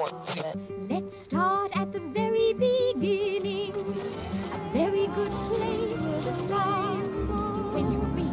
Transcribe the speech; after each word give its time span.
Let's 0.00 1.14
start 1.14 1.76
at 1.76 1.92
the 1.92 2.00
very 2.00 2.54
beginning. 2.54 3.74
A 4.54 4.72
very 4.72 5.06
good 5.08 5.30
place 5.30 6.24
to 6.24 6.32
start 6.32 7.06
when 7.74 7.92
you 7.92 8.00
read. 8.16 8.30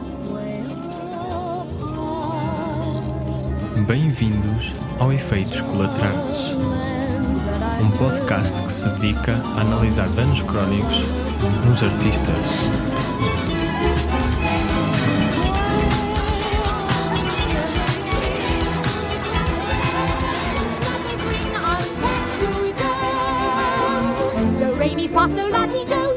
Bem-vindos 3.86 4.74
ao 4.98 5.12
Efeitos 5.12 5.60
Colaterais, 5.62 6.56
um 7.82 7.92
podcast 7.98 8.62
que 8.64 8.72
se 8.72 8.88
dedica 8.92 9.36
a 9.58 9.62
analisar 9.62 10.08
danos 10.10 10.42
crónicos 10.44 11.04
nos 11.66 11.84
artistas. 11.84 12.70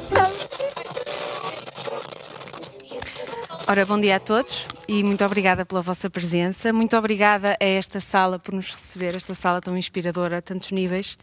So. 0.01 0.41
Ora, 3.71 3.87
bom 3.87 4.01
dia 4.01 4.17
a 4.17 4.21
todos 4.21 4.67
e 4.89 5.05
muito 5.05 5.25
obrigada 5.25 5.65
pela 5.65 5.81
vossa 5.81 6.11
presença. 6.11 6.73
Muito 6.73 6.97
obrigada 6.97 7.57
a 7.61 7.65
esta 7.65 8.01
sala 8.01 8.37
por 8.37 8.53
nos 8.53 8.69
receber, 8.73 9.15
esta 9.15 9.33
sala 9.33 9.61
tão 9.61 9.77
inspiradora 9.77 10.39
a 10.39 10.43
tantos 10.43 10.73
níveis. 10.73 11.17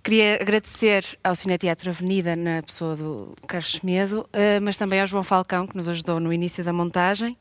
Queria 0.00 0.36
agradecer 0.40 1.04
ao 1.24 1.34
Cineteatro 1.34 1.90
Avenida, 1.90 2.36
na 2.36 2.62
pessoa 2.62 2.94
do 2.94 3.34
Carlos 3.48 3.80
Medo, 3.82 4.28
eh, 4.32 4.60
mas 4.60 4.76
também 4.76 5.00
ao 5.00 5.08
João 5.08 5.24
Falcão, 5.24 5.66
que 5.66 5.76
nos 5.76 5.88
ajudou 5.88 6.20
no 6.20 6.32
início 6.32 6.62
da 6.62 6.72
montagem. 6.72 7.36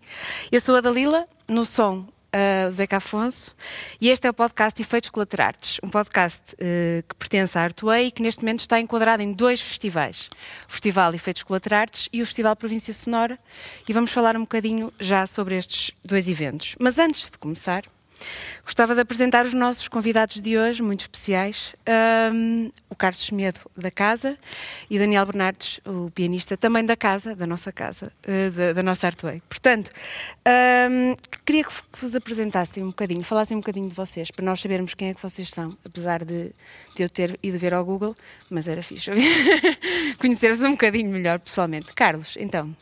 Eu 0.52 0.60
sou 0.60 0.76
a 0.76 0.82
Dalila, 0.82 1.28
no 1.48 1.64
som 1.64 2.08
uh, 2.36 2.72
Zeca 2.72 2.98
Afonso, 2.98 3.56
e 4.00 4.10
este 4.10 4.28
é 4.28 4.30
o 4.30 4.34
podcast 4.34 4.82
Efeitos 4.82 5.10
Colaterais, 5.10 5.80
um 5.84 5.90
podcast 5.90 6.42
uh, 6.54 7.04
que 7.08 7.16
pertence 7.16 7.58
à 7.58 7.62
Artway 7.62 8.08
e 8.08 8.12
que 8.12 8.22
neste 8.22 8.42
momento 8.42 8.60
está 8.60 8.80
enquadrado 8.80 9.22
em 9.22 9.34
dois 9.34 9.62
festivais, 9.62 10.30
o 10.68 10.72
Festival 10.72 11.14
Efeitos 11.14 11.44
Colaterais 11.44 12.10
e 12.12 12.22
o 12.22 12.26
Festival 12.26 12.56
Província 12.56 12.94
Sonora, 12.94 13.40
e 13.88 13.94
vamos 13.94 14.12
falar 14.12 14.36
um 14.36 14.42
bocadinho 14.42 14.92
já 15.00 15.28
sobre 15.28 15.56
estes 15.56 15.92
dois 16.04 16.28
eventos. 16.28 16.76
Mas 16.80 16.98
antes 16.98 17.30
de 17.30 17.38
começar, 17.38 17.84
gostava 18.64 18.96
de 18.96 19.02
apresentar 19.02 19.46
os 19.46 19.54
nossos 19.54 19.88
convidados 19.88 20.42
de 20.42 20.58
hoje, 20.58 20.82
muito 20.82 21.02
especiais, 21.02 21.76
um, 22.34 22.72
o 22.90 22.96
Carlos 22.96 23.30
Medo 23.32 23.60
da 23.76 23.92
casa 23.92 24.38
e 24.90 24.98
Daniel 24.98 25.26
Bernardes, 25.26 25.80
o 25.86 26.10
pianista 26.12 26.56
também 26.56 26.86
da 26.86 26.96
casa, 26.96 27.36
da 27.36 27.46
nossa 27.46 27.72
casa, 27.72 28.12
uh, 28.28 28.52
da, 28.52 28.74
da 28.74 28.84
nossa 28.84 29.08
Artway. 29.08 29.42
Portanto, 29.50 29.92
um, 30.90 31.16
queria 31.46 31.64
que 31.64 31.72
que 31.92 32.00
vos 32.00 32.16
apresentassem 32.16 32.84
um 32.84 32.88
bocadinho, 32.88 33.24
falassem 33.24 33.56
um 33.56 33.60
bocadinho 33.60 33.90
de 33.90 33.96
vocês, 33.96 34.32
para 34.32 34.46
nós 34.46 34.60
sabermos 34.60 34.94
quem 34.94 35.10
é 35.10 35.14
que 35.14 35.22
vocês 35.22 35.50
são, 35.50 35.78
apesar 35.84 36.24
de, 36.24 36.52
de 36.96 37.04
eu 37.04 37.10
ter 37.10 37.38
ido 37.44 37.58
ver 37.60 37.74
ao 37.74 37.84
Google, 37.84 38.16
mas 38.50 38.68
era 38.68 38.82
fixe 38.82 39.12
conhecer-vos 40.20 40.62
um 40.62 40.72
bocadinho 40.72 41.10
melhor 41.10 41.40
pessoalmente. 41.40 41.94
Carlos, 41.94 42.38
então, 42.40 42.76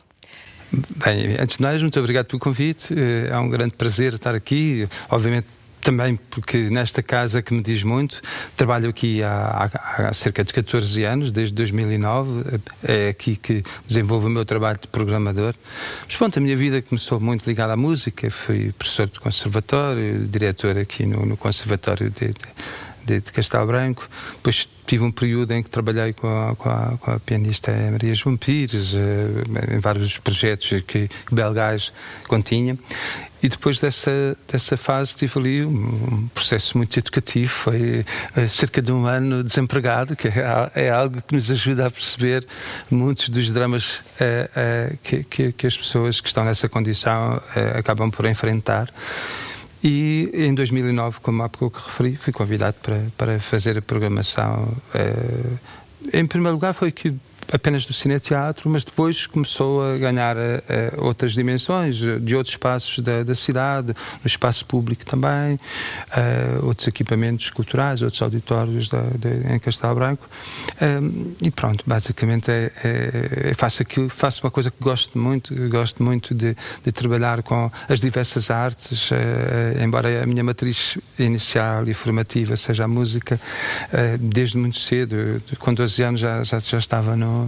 Bem, 0.72 1.36
antes 1.40 1.56
de 1.56 1.62
mais, 1.62 1.82
muito 1.82 1.98
obrigado 1.98 2.26
pelo 2.26 2.38
convite. 2.38 2.94
Eh, 2.94 3.30
É 3.32 3.38
um 3.38 3.48
grande 3.48 3.74
prazer 3.74 4.14
estar 4.14 4.34
aqui. 4.34 4.88
Obviamente, 5.08 5.46
também 5.82 6.14
porque 6.28 6.68
nesta 6.70 7.02
casa 7.02 7.40
que 7.40 7.54
me 7.54 7.62
diz 7.62 7.82
muito, 7.82 8.20
trabalho 8.54 8.90
aqui 8.90 9.22
há, 9.22 9.70
há- 9.72 10.08
há 10.08 10.12
cerca 10.12 10.44
de 10.44 10.52
14 10.52 11.02
anos, 11.04 11.32
desde 11.32 11.54
2009. 11.54 12.44
É 12.84 13.08
aqui 13.08 13.34
que 13.34 13.64
desenvolvo 13.86 14.26
o 14.26 14.30
meu 14.30 14.44
trabalho 14.44 14.78
de 14.80 14.86
programador. 14.88 15.54
Mas 16.06 16.16
pronto, 16.16 16.38
a 16.38 16.42
minha 16.42 16.56
vida 16.56 16.82
começou 16.82 17.18
muito 17.18 17.46
ligada 17.48 17.72
à 17.72 17.76
música. 17.76 18.30
Fui 18.30 18.72
professor 18.78 19.08
de 19.08 19.18
conservatório, 19.18 20.24
diretor 20.26 20.76
aqui 20.78 21.04
no, 21.06 21.24
no 21.26 21.36
Conservatório 21.36 22.10
de, 22.10 22.26
de- 22.28 22.34
de, 23.10 23.20
de 23.20 23.32
Castelo 23.32 23.66
Branco. 23.66 24.08
Depois 24.36 24.68
tive 24.86 25.04
um 25.04 25.10
período 25.10 25.52
em 25.52 25.62
que 25.62 25.70
trabalhei 25.70 26.12
com 26.12 26.28
a, 26.28 26.56
com 26.56 26.68
a, 26.68 26.98
com 26.98 27.10
a 27.12 27.20
pianista 27.20 27.72
Maria 27.90 28.14
João 28.14 28.36
Pires, 28.36 28.94
eh, 28.94 29.74
em 29.76 29.78
vários 29.78 30.18
projetos 30.18 30.68
que, 30.86 31.08
que 31.08 31.34
Belgás 31.34 31.92
continha. 32.26 32.78
E 33.42 33.48
depois 33.48 33.78
dessa, 33.78 34.36
dessa 34.46 34.76
fase 34.76 35.14
tive 35.14 35.38
ali 35.38 35.64
um, 35.64 36.28
processo 36.34 36.76
muito 36.76 36.98
educativo. 36.98 37.50
Foi 37.50 38.04
eh, 38.36 38.46
cerca 38.46 38.82
de 38.82 38.92
um 38.92 39.06
ano 39.06 39.42
desempregado, 39.42 40.14
que 40.14 40.28
é, 40.28 40.70
é 40.74 40.90
algo 40.90 41.22
que 41.22 41.34
nos 41.34 41.50
ajuda 41.50 41.86
a 41.86 41.90
perceber 41.90 42.46
muitos 42.90 43.28
dos 43.28 43.50
dramas 43.52 44.02
eh, 44.20 44.96
que, 45.02 45.52
que, 45.52 45.66
as 45.66 45.76
pessoas 45.76 46.20
que 46.20 46.28
estão 46.28 46.44
nessa 46.44 46.68
condição 46.68 47.40
acabam 47.76 48.10
por 48.10 48.26
enfrentar. 48.26 48.92
E 49.82 50.30
em 50.34 50.54
2009, 50.54 51.20
como 51.20 51.42
há 51.42 51.48
pouco 51.48 51.78
referi, 51.78 52.16
fui 52.16 52.32
convidado 52.32 52.76
para, 52.82 53.02
para 53.16 53.40
fazer 53.40 53.78
a 53.78 53.82
programação. 53.82 54.76
eh, 54.94 56.18
em 56.20 56.26
primeiro 56.26 56.54
lugar, 56.54 56.74
foi 56.74 56.92
que 56.92 57.14
apenas 57.52 57.84
do 57.84 57.92
cineteatro, 57.92 58.68
mas 58.70 58.84
depois 58.84 59.26
começou 59.26 59.82
a 59.82 59.96
ganhar 59.96 60.36
eh, 60.36 60.62
eh, 60.68 60.92
outras 60.98 61.32
dimensões, 61.32 62.02
eh, 62.02 62.18
de 62.18 62.36
outros 62.36 62.54
espaços 62.54 62.98
da, 63.00 63.22
da 63.22 63.34
cidade, 63.34 63.88
no 63.88 64.26
espaço 64.26 64.64
público 64.64 65.04
também, 65.04 65.58
outros 66.62 66.86
equipamentos 66.86 67.50
culturais, 67.50 68.02
outros 68.02 68.20
auditórios 68.22 68.88
da, 68.88 69.00
de- 69.00 69.52
em 69.54 69.58
Castelo 69.58 69.94
Branco. 69.94 70.28
E 71.40 71.50
pronto, 71.50 71.84
basicamente 71.86 72.50
é, 72.50 72.70
é, 72.84 73.50
é 73.50 73.54
faço 73.54 73.82
aquilo, 73.82 74.08
faço 74.08 74.44
uma 74.44 74.50
coisa 74.50 74.70
que 74.70 74.76
gosto 74.82 75.18
muito, 75.18 75.54
gosto 75.68 76.02
muito 76.02 76.34
de, 76.34 76.56
de 76.84 76.92
trabalhar 76.92 77.42
com 77.42 77.70
as 77.88 78.00
diversas 78.00 78.50
artes, 78.50 79.10
embora 79.82 80.22
a 80.22 80.26
minha 80.26 80.44
matriz 80.44 80.98
inicial 81.18 81.86
e 81.88 81.94
formativa 81.94 82.56
seja 82.56 82.84
a 82.84 82.88
música, 82.88 83.40
desde 84.18 84.56
muito 84.58 84.78
cedo, 84.78 85.42
com 85.58 85.72
12 85.74 86.02
anos 86.02 86.20
já, 86.20 86.42
já, 86.42 86.58
já 86.58 86.78
estava 86.78 87.16
no, 87.16 87.39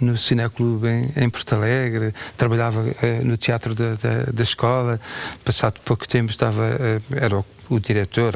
no 0.00 0.16
Cineclube 0.16 0.86
em, 0.88 1.08
em 1.16 1.30
Porto 1.30 1.54
Alegre, 1.54 2.14
trabalhava 2.36 2.84
eh, 3.02 3.20
no 3.22 3.36
teatro 3.36 3.74
da, 3.74 3.94
da, 3.94 4.24
da 4.32 4.42
escola, 4.42 5.00
passado 5.44 5.80
pouco 5.84 6.06
tempo 6.06 6.30
estava, 6.30 6.64
eh, 6.66 7.00
era 7.12 7.38
o, 7.38 7.44
o 7.70 7.80
diretor, 7.80 8.34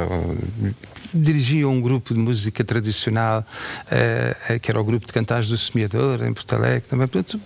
dirigia 1.12 1.68
um 1.68 1.80
grupo 1.80 2.14
de 2.14 2.20
música 2.20 2.64
tradicional, 2.64 3.44
eh, 3.90 4.58
que 4.60 4.70
era 4.70 4.80
o 4.80 4.84
grupo 4.84 5.06
de 5.06 5.12
cantares 5.12 5.48
do 5.48 5.56
Semeador, 5.56 6.24
em 6.24 6.32
Porto 6.32 6.52
Alegre 6.54 6.88
também. 6.88 7.06
Portanto, 7.06 7.40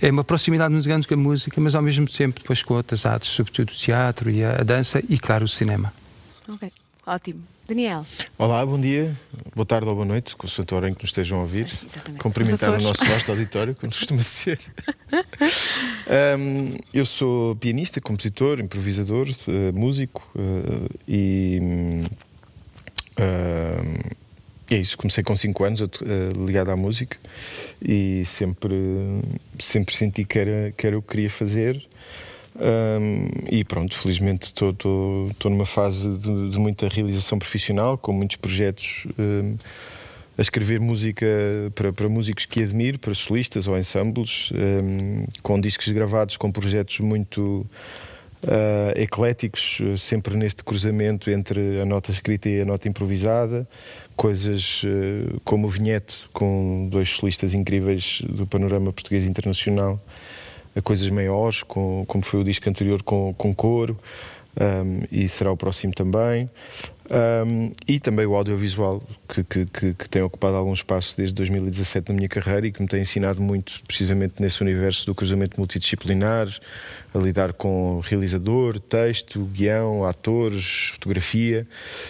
é 0.00 0.10
uma 0.10 0.24
proximidade 0.24 0.72
muito 0.72 0.86
grande 0.86 1.06
com 1.06 1.14
a 1.14 1.16
música, 1.16 1.60
mas 1.60 1.74
ao 1.74 1.82
mesmo 1.82 2.06
tempo 2.06 2.40
depois 2.40 2.62
com 2.62 2.74
outras 2.74 3.04
artes, 3.06 3.30
sobretudo 3.30 3.70
o 3.70 3.74
teatro 3.74 4.30
e 4.30 4.44
a, 4.44 4.60
a 4.60 4.62
dança 4.62 5.02
e, 5.08 5.18
claro, 5.18 5.44
o 5.44 5.48
cinema. 5.48 5.92
ok, 6.48 6.72
ótimo. 7.06 7.42
Daniel, 7.66 8.04
Olá, 8.36 8.66
bom 8.66 8.78
dia, 8.78 9.16
boa 9.54 9.64
tarde 9.64 9.88
ou 9.88 9.94
boa 9.94 10.04
noite, 10.04 10.34
com 10.34 10.48
o 10.48 10.50
Santo 10.50 10.74
em 10.84 10.92
que 10.92 11.02
nos 11.02 11.10
estejam 11.10 11.38
a 11.38 11.42
ouvir. 11.42 11.66
Exatamente. 11.86 12.20
Cumprimentar 12.20 12.70
o 12.70 12.82
nosso 12.82 13.04
vasto 13.04 13.30
auditório, 13.30 13.76
como 13.76 13.92
costuma 13.92 14.20
dizer. 14.20 14.58
Ahm, 16.10 16.76
eu 16.92 17.06
sou 17.06 17.54
pianista, 17.56 18.00
compositor, 18.00 18.58
improvisador, 18.58 19.28
eh, 19.28 19.70
músico 19.72 20.28
eh, 20.36 20.88
e. 21.06 21.60
é 24.68 24.76
isso, 24.76 24.98
comecei 24.98 25.22
com 25.22 25.36
5 25.36 25.64
anos 25.64 25.80
eh, 25.82 25.86
ligado 26.44 26.70
à 26.70 26.76
música 26.76 27.16
e 27.80 28.24
sempre, 28.26 28.74
sempre 29.60 29.94
senti 29.94 30.24
que 30.24 30.38
era, 30.38 30.72
que 30.76 30.84
era 30.84 30.98
o 30.98 31.02
que 31.02 31.08
queria 31.08 31.30
fazer. 31.30 31.86
Um, 32.54 33.28
e 33.50 33.64
pronto, 33.64 33.96
felizmente 33.96 34.46
estou 34.48 35.26
numa 35.44 35.64
fase 35.64 36.08
de, 36.10 36.50
de 36.50 36.58
muita 36.58 36.88
realização 36.88 37.38
profissional, 37.38 37.96
com 37.96 38.12
muitos 38.12 38.36
projetos 38.36 39.06
um, 39.18 39.56
a 40.36 40.42
escrever 40.42 40.80
música 40.80 41.26
para, 41.74 41.92
para 41.92 42.08
músicos 42.08 42.46
que 42.46 42.62
admiro, 42.62 42.98
para 42.98 43.14
solistas 43.14 43.66
ou 43.66 43.78
ensembles, 43.78 44.50
um, 44.52 45.24
com 45.42 45.60
discos 45.60 45.88
gravados, 45.88 46.36
com 46.36 46.50
projetos 46.50 47.00
muito 47.00 47.66
uh, 48.44 48.92
ecléticos, 48.96 49.78
sempre 49.96 50.36
neste 50.36 50.62
cruzamento 50.62 51.30
entre 51.30 51.80
a 51.80 51.84
nota 51.86 52.10
escrita 52.10 52.48
e 52.48 52.60
a 52.60 52.64
nota 52.64 52.86
improvisada, 52.86 53.66
coisas 54.14 54.82
uh, 54.84 55.40
como 55.44 55.66
o 55.66 55.70
Vinhete, 55.70 56.28
com 56.32 56.88
dois 56.90 57.08
solistas 57.10 57.54
incríveis 57.54 58.22
do 58.28 58.46
panorama 58.46 58.92
português 58.92 59.24
internacional 59.24 59.98
a 60.74 60.82
coisas 60.82 61.08
maiores, 61.10 61.62
com, 61.62 62.04
como 62.06 62.22
foi 62.24 62.40
o 62.40 62.44
disco 62.44 62.68
anterior 62.68 63.02
com, 63.02 63.34
com 63.34 63.54
um, 64.60 65.00
e 65.10 65.28
será 65.28 65.50
o 65.50 65.56
próximo 65.56 65.92
também. 65.92 66.48
Um, 67.10 67.72
e 67.86 67.98
também 68.00 68.24
o 68.24 68.34
audiovisual, 68.34 69.02
que, 69.28 69.44
que, 69.44 69.66
que, 69.66 69.94
que 69.94 70.08
tem 70.08 70.22
ocupado 70.22 70.56
algum 70.56 70.72
espaço 70.72 71.16
desde 71.16 71.34
2017 71.34 72.10
na 72.10 72.16
minha 72.16 72.28
carreira 72.28 72.66
e 72.66 72.72
que 72.72 72.80
me 72.80 72.88
tem 72.88 73.02
ensinado 73.02 73.40
muito, 73.40 73.82
precisamente 73.86 74.40
nesse 74.40 74.62
universo 74.62 75.04
do 75.06 75.14
cruzamento 75.14 75.58
multidisciplinar, 75.58 76.48
a 77.14 77.18
lidar 77.18 77.52
com 77.52 78.00
realizador, 78.00 78.78
texto, 78.80 79.40
guião, 79.52 80.04
atores, 80.04 80.90
fotografia. 80.92 81.66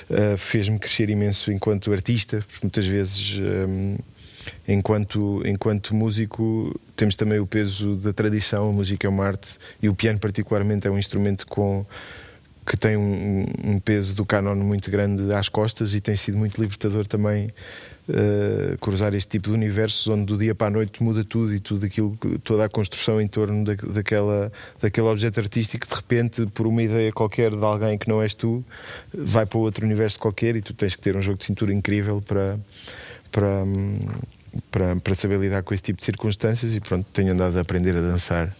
Uh, 0.09 0.37
Fez-me 0.37 0.79
crescer 0.79 1.11
imenso 1.11 1.51
enquanto 1.51 1.93
artista, 1.93 2.45
porque 2.49 2.67
muitas 2.67 2.87
vezes. 2.87 3.39
Um, 3.39 3.97
enquanto, 4.67 5.43
enquanto 5.45 5.95
músico, 5.95 6.79
temos 6.97 7.17
também 7.17 7.39
o 7.39 7.47
peso 7.47 7.97
da 7.97 8.13
tradição. 8.13 8.71
A 8.71 8.73
música 8.73 9.07
é 9.07 9.11
uma 9.11 9.25
arte 9.25 9.59
e 9.83 9.89
o 9.89 9.95
piano, 9.95 10.19
particularmente, 10.19 10.87
é 10.87 10.91
um 10.91 10.99
instrumento 10.99 11.47
com, 11.47 11.85
que 12.67 12.77
tem 12.77 12.97
um, 12.97 13.45
um, 13.65 13.81
peso 13.81 14.15
do 14.15 14.25
canon 14.25 14.55
muito 14.55 14.91
grande 14.91 15.33
às 15.35 15.49
costas 15.49 15.95
e 15.95 16.01
tem 16.01 16.15
sido 16.15 16.39
muito 16.39 16.61
libertador 16.61 17.07
também 17.07 17.53
uh, 18.09 18.79
cruzar 18.79 19.15
este 19.15 19.31
tipo 19.31 19.49
de 19.49 19.55
universos 19.55 20.07
onde 20.07 20.27
do 20.27 20.39
dia 20.39 20.55
para 20.55 20.69
a 20.69 20.71
noite 20.71 21.03
muda 21.03 21.25
tudo 21.25 21.53
e 21.53 21.59
tudo 21.59 21.85
aquilo, 21.85 22.17
toda 22.45 22.65
a 22.65 22.69
construção 22.69 23.21
em 23.21 23.27
torno 23.27 23.65
da, 23.65 23.75
daquela, 23.75 24.53
daquele 24.81 25.09
objeto 25.09 25.41
artístico 25.41 25.89
de 25.89 25.95
repente 25.95 26.47
por 26.47 26.67
uma 26.67 26.83
ideia 26.83 27.11
qualquer 27.11 27.51
de 27.51 27.65
alguém 27.65 27.99
que 27.99 28.09
não 28.09 28.23
és 28.23 28.33
tu 28.33 28.65
vai 29.13 29.45
para 29.45 29.59
outro 29.59 29.85
universo 29.85 30.19
qualquer 30.19 30.55
e 30.55 30.63
tu 30.63 30.73
tens 30.73 30.95
que 30.95 31.03
ter 31.03 31.17
um 31.17 31.23
jogo 31.23 31.39
de 31.39 31.45
cintura 31.45 31.75
incrível 31.75 32.21
para 32.21 32.59
para, 33.33 33.65
para, 34.71 34.97
para 34.97 35.15
saber 35.15 35.41
lidar 35.41 35.63
com 35.63 35.75
esse 35.75 35.83
tipo 35.83 35.99
de 35.99 36.05
circunstâncias 36.05 36.75
e 36.77 36.81
pronto, 36.81 37.07
tenho 37.13 37.33
andado 37.33 37.59
a 37.59 37.63
aprender 37.63 37.97
a 37.97 38.01
dançar 38.01 38.55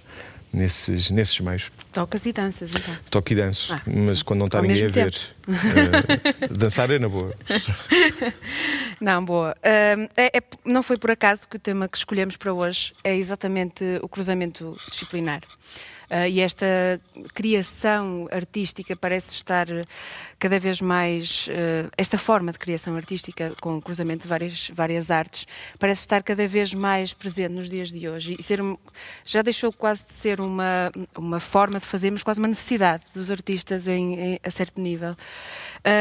nesses, 0.53 1.11
nesses 1.11 1.39
meios. 1.41 1.71
Tocas 1.93 2.25
e 2.27 2.33
danças, 2.33 2.71
então? 2.75 2.97
Toco 3.11 3.33
e 3.33 3.37
danço, 3.37 3.73
ah, 3.73 3.81
mas 3.87 4.23
quando 4.23 4.41
não 4.41 4.47
está 4.47 4.63
ninguém 4.63 4.87
a 4.87 4.89
ver. 4.89 5.15
Uh, 5.47 6.55
dançar 6.57 6.91
é 6.91 6.99
na 6.99 7.09
boa. 7.09 7.35
Não, 9.01 9.25
boa. 9.25 9.57
Uh, 9.59 10.09
é, 10.17 10.39
é, 10.39 10.43
não 10.65 10.81
foi 10.81 10.97
por 10.97 11.11
acaso 11.11 11.49
que 11.49 11.57
o 11.57 11.59
tema 11.59 11.89
que 11.89 11.97
escolhemos 11.97 12.37
para 12.37 12.53
hoje 12.53 12.95
é 13.03 13.17
exatamente 13.17 13.83
o 14.01 14.09
cruzamento 14.09 14.77
disciplinar. 14.89 15.41
Uh, 16.13 16.29
e 16.29 16.41
esta 16.41 17.01
criação 17.33 18.29
artística 18.31 18.95
parece 18.95 19.35
estar 19.35 19.67
cada 20.39 20.61
vez 20.61 20.79
mais. 20.83 21.47
Uh, 21.49 21.91
esta 21.97 22.19
forma 22.19 22.53
de 22.53 22.59
criação 22.59 22.95
artística, 22.97 23.55
com 23.63 23.79
o 23.79 23.81
cruzamento 23.81 24.25
de 24.25 24.29
várias, 24.29 24.71
várias 24.75 25.11
artes, 25.11 25.47
parece 25.79 26.03
estar 26.03 26.23
cada 26.23 26.47
vez 26.47 26.75
mais 26.75 27.15
presente 27.15 27.55
nos 27.55 27.71
dias 27.71 27.91
de 27.91 28.07
hoje. 28.07 28.37
E 28.39 28.43
ser, 28.43 28.61
já 29.25 29.41
deixou 29.41 29.73
quase 29.73 30.05
de 30.05 30.13
ser 30.13 30.39
uma, 30.39 30.93
uma 31.17 31.41
forma 31.41 31.81
de 31.81 31.87
fazermos, 31.87 32.23
quase 32.23 32.41
uma 32.41 32.49
necessidade 32.49 33.05
dos 33.15 33.31
artistas 33.31 33.89
em, 33.89 34.15
em 34.15 34.39
a 34.45 34.51
certo 34.51 34.83
nível. 34.83 35.17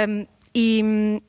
Um, 0.09 0.27
e 0.53 1.21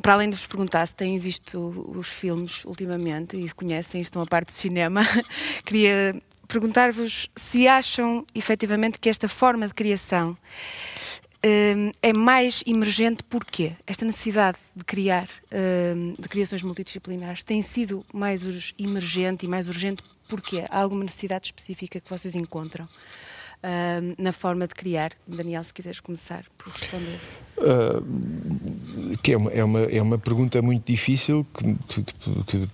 para 0.00 0.12
além 0.12 0.30
de 0.30 0.36
vos 0.36 0.46
perguntar 0.46 0.86
se 0.86 0.94
têm 0.94 1.18
visto 1.18 1.92
os 1.96 2.08
filmes 2.08 2.64
ultimamente 2.64 3.36
e 3.36 3.50
conhecem, 3.52 4.00
estão 4.00 4.22
a 4.22 4.26
parte 4.26 4.46
do 4.46 4.52
cinema, 4.52 5.02
queria 5.66 6.22
perguntar-vos 6.48 7.28
se 7.36 7.68
acham 7.68 8.26
efetivamente 8.34 8.98
que 8.98 9.08
esta 9.08 9.28
forma 9.28 9.68
de 9.68 9.74
criação 9.74 10.36
um, 11.44 11.92
é 12.02 12.12
mais 12.12 12.64
emergente 12.66 13.22
porquê? 13.22 13.74
Esta 13.86 14.04
necessidade 14.04 14.58
de 14.74 14.84
criar, 14.84 15.28
um, 15.52 16.14
de 16.18 16.28
criações 16.28 16.62
multidisciplinares, 16.62 17.42
tem 17.44 17.62
sido 17.62 18.04
mais 18.12 18.42
emergente 18.78 19.46
e 19.46 19.48
mais 19.48 19.68
urgente 19.68 20.02
porquê? 20.28 20.64
Há 20.68 20.80
alguma 20.80 21.04
necessidade 21.04 21.46
específica 21.46 22.00
que 22.00 22.10
vocês 22.10 22.34
encontram? 22.34 22.88
Uh, 23.58 24.14
na 24.16 24.30
forma 24.30 24.68
de 24.68 24.74
criar. 24.74 25.10
Daniel, 25.26 25.64
se 25.64 25.74
quiseres 25.74 25.98
começar 25.98 26.44
por 26.56 26.72
responder. 26.72 27.18
Uh, 27.56 29.18
que 29.20 29.32
é, 29.32 29.36
uma, 29.36 29.50
é, 29.50 29.64
uma, 29.64 29.80
é 29.80 30.00
uma 30.00 30.16
pergunta 30.16 30.62
muito 30.62 30.86
difícil 30.86 31.44
que, 31.88 32.04
que, 32.04 32.12
que 32.44 32.68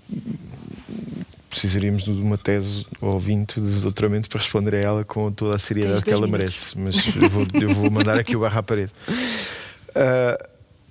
precisaríamos 1.55 2.03
de 2.03 2.11
uma 2.11 2.37
tese 2.37 2.85
ou 3.01 3.19
20 3.19 3.61
de 3.61 3.81
doutoramento 3.81 4.29
para 4.29 4.41
responder 4.41 4.75
a 4.75 4.79
ela 4.79 5.05
com 5.05 5.31
toda 5.31 5.55
a 5.55 5.59
seriedade 5.59 6.03
que 6.03 6.11
ela 6.11 6.27
minutos. 6.27 6.75
merece. 6.75 7.07
Mas 7.07 7.23
eu 7.23 7.31
vou, 7.31 7.47
eu 7.55 7.71
vou, 7.71 7.91
mandar 7.91 8.19
aqui 8.19 8.37
o 8.37 8.41
barra 8.41 8.59
à 8.59 8.63
parede. 8.63 8.91
Uh, 9.09 10.49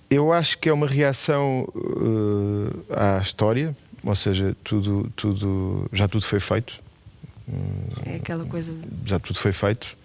eu 0.10 0.32
acho 0.32 0.58
que 0.58 0.70
é 0.70 0.74
uma 0.74 0.88
reação 0.88 1.68
uh, 1.76 2.86
à 2.90 3.20
história, 3.22 3.76
ou 4.04 4.16
seja, 4.16 4.56
tudo, 4.64 5.12
tudo, 5.18 5.90
já 5.92 6.08
tudo 6.08 6.24
foi 6.24 6.40
feito. 6.40 6.74
É 8.06 8.16
aquela 8.16 8.46
coisa. 8.46 8.74
Já 9.06 9.20
tudo 9.20 9.38
foi 9.38 9.52
feito. 9.52 9.98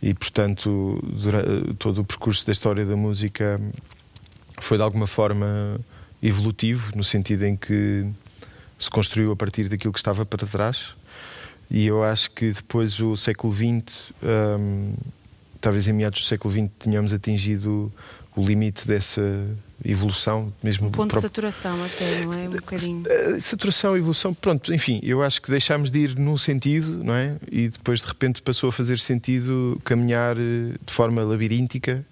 E, 0.00 0.14
portanto, 0.14 1.02
durante, 1.02 1.74
todo 1.74 2.02
o 2.02 2.04
percurso 2.04 2.46
da 2.46 2.52
história 2.52 2.84
da 2.84 2.94
música 2.94 3.60
foi 4.60 4.76
de 4.76 4.84
alguma 4.84 5.08
forma 5.08 5.80
evolutivo, 6.22 6.92
no 6.94 7.02
sentido 7.02 7.44
em 7.44 7.56
que 7.56 8.06
se 8.78 8.88
construiu 8.90 9.32
a 9.32 9.36
partir 9.36 9.68
daquilo 9.68 9.92
que 9.92 9.98
estava 9.98 10.24
para 10.24 10.46
trás. 10.46 10.94
E 11.70 11.86
eu 11.86 12.02
acho 12.02 12.30
que 12.30 12.52
depois 12.52 12.98
o 13.00 13.16
século 13.16 13.52
XX, 13.52 14.12
um, 14.22 14.94
talvez 15.60 15.86
em 15.86 15.92
meados 15.92 16.20
do 16.20 16.26
século 16.26 16.52
XX, 16.52 16.70
tenhamos 16.78 17.12
atingido 17.12 17.92
o 18.34 18.46
limite 18.46 18.86
dessa 18.86 19.20
evolução, 19.84 20.52
mesmo 20.62 20.88
o 20.88 20.90
ponto 20.90 21.10
próprio... 21.10 21.20
de 21.20 21.34
saturação 21.34 21.84
até, 21.84 22.24
não 22.24 22.32
é? 22.32 22.48
Um 22.48 22.52
bocadinho. 22.52 23.02
Eh, 23.06 23.38
saturação, 23.40 23.96
evolução, 23.96 24.32
pronto, 24.32 24.72
enfim, 24.72 25.00
eu 25.02 25.22
acho 25.22 25.42
que 25.42 25.50
deixámos 25.50 25.90
de 25.90 26.00
ir 26.00 26.18
num 26.18 26.36
sentido, 26.36 27.02
não 27.02 27.14
é? 27.14 27.36
E 27.50 27.68
depois 27.68 28.00
de 28.00 28.06
repente 28.06 28.40
passou 28.42 28.68
a 28.68 28.72
fazer 28.72 28.98
sentido 28.98 29.80
caminhar 29.84 30.36
eh, 30.38 30.74
de 30.84 30.92
forma 30.92 31.22
labiríntica. 31.22 32.04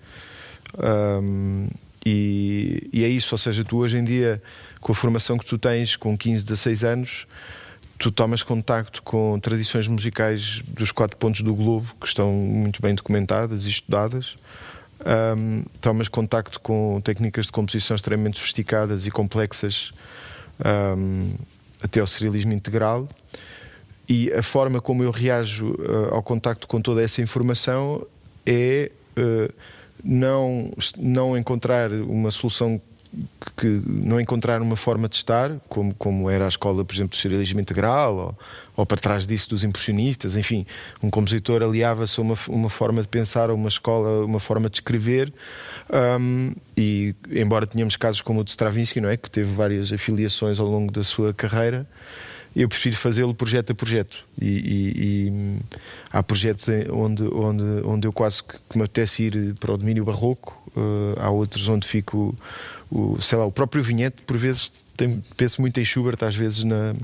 Um, 0.79 1.69
e, 2.05 2.89
e 2.93 3.05
é 3.05 3.09
isso, 3.09 3.35
ou 3.35 3.39
seja, 3.39 3.65
tu 3.65 3.79
hoje 3.79 3.99
em 3.99 4.05
dia 4.05 4.41
com 4.87 4.93
a 4.93 4.95
formação 4.95 5.37
que 5.37 5.45
tu 5.45 5.59
tens 5.59 5.97
com 5.97 6.17
15, 6.17 6.45
16 6.45 6.85
anos, 6.85 7.27
tu 7.99 8.09
tomas 8.13 8.45
contacto 8.45 9.03
com 9.03 9.37
tradições 9.41 9.89
musicais 9.89 10.63
dos 10.69 10.93
quatro 10.93 11.17
pontos 11.17 11.41
do 11.41 11.53
globo 11.57 11.93
que 12.01 12.07
estão 12.07 12.31
muito 12.31 12.81
bem 12.81 12.95
documentadas 12.95 13.67
e 13.67 13.69
estudadas. 13.69 14.37
Um, 15.37 15.65
tomas 15.81 16.07
contacto 16.07 16.61
com 16.61 17.01
técnicas 17.03 17.47
de 17.47 17.53
composição 17.53 17.97
extremamente 17.97 18.39
sofisticadas 18.39 19.09
e 19.09 19.11
complexas 19.11 19.91
um, 20.97 21.35
até 21.83 21.99
ao 21.99 22.07
serialismo 22.07 22.53
integral 22.53 23.09
e 24.09 24.33
a 24.33 24.41
forma 24.41 24.81
como 24.81 25.03
eu 25.03 25.11
reajo 25.11 25.73
uh, 25.73 26.15
ao 26.15 26.23
contacto 26.23 26.69
com 26.69 26.81
toda 26.81 27.03
essa 27.03 27.21
informação 27.21 28.07
é 28.47 28.93
uh, 29.19 29.53
não, 30.05 30.71
não 30.97 31.37
encontrar 31.37 31.93
uma 31.93 32.31
solução 32.31 32.81
que 33.57 33.83
não 33.87 34.21
encontrar 34.21 34.61
uma 34.61 34.77
forma 34.77 35.09
de 35.09 35.17
estar, 35.17 35.53
como, 35.69 35.95
como 35.95 36.29
era 36.31 36.45
a 36.45 36.49
escola, 36.49 36.85
por 36.85 36.95
exemplo, 36.95 37.11
do 37.11 37.17
serialismo 37.17 37.61
integral, 37.61 38.17
ou, 38.17 38.39
ou 38.77 38.87
para 38.87 38.99
trás 38.99 39.27
disso 39.27 39.51
dos 39.51 39.65
impressionistas, 39.65 40.37
enfim, 40.37 40.67
um 41.03 41.11
compositor 41.11 41.63
aliava-se 41.63 42.21
a 42.21 42.23
uma, 42.23 42.35
uma 42.49 42.69
forma 42.69 43.01
de 43.01 43.09
pensar, 43.09 43.51
a 43.51 43.55
uma 43.55 43.69
escola, 43.69 44.25
uma 44.25 44.41
forma 44.41 44.69
de 44.69 44.77
escrever, 44.77 45.33
um, 46.21 46.53
e 46.77 47.15
embora 47.31 47.67
tenhamos 47.67 47.97
casos 47.97 48.21
como 48.21 48.41
o 48.41 48.45
de 48.45 48.51
Stravinsky, 48.51 49.01
não 49.01 49.09
é, 49.09 49.17
que 49.17 49.31
teve 49.31 49.51
várias 49.55 49.93
afiliações 49.93 50.59
ao 50.59 50.67
longo 50.67 50.93
da 50.93 51.03
sua 51.03 51.33
carreira, 51.33 51.87
eu 52.57 52.71
prefiro 52.71 52.97
fazê-lo 52.97 53.35
projeto 53.35 53.73
a 53.73 53.75
projeto. 53.75 54.25
E, 54.41 54.47
e, 54.47 55.29
e, 55.29 55.59
há 56.11 56.23
projetos 56.23 56.67
onde, 56.91 57.23
onde, 57.25 57.65
onde 57.85 58.09
eu 58.09 58.13
quase 58.13 58.43
que 58.43 58.79
me 58.79 58.85
apetece 58.85 59.25
ir 59.25 59.55
para 59.61 59.75
o 59.75 59.77
domínio 59.77 60.07
barroco, 60.07 60.59
uh, 60.75 61.21
há 61.21 61.29
outros 61.29 61.69
onde 61.69 61.87
fico 61.87 62.35
o, 62.91 63.21
sei 63.21 63.39
lá, 63.39 63.45
o 63.47 63.53
próprio 63.53 63.83
vinhete, 63.83 64.23
por 64.23 64.37
vezes, 64.37 64.71
tem, 64.97 65.23
penso 65.37 65.61
muito 65.61 65.79
em 65.81 65.85
Schubert, 65.85 66.19
às 66.23 66.35
vezes 66.35 66.65
na 66.65 66.95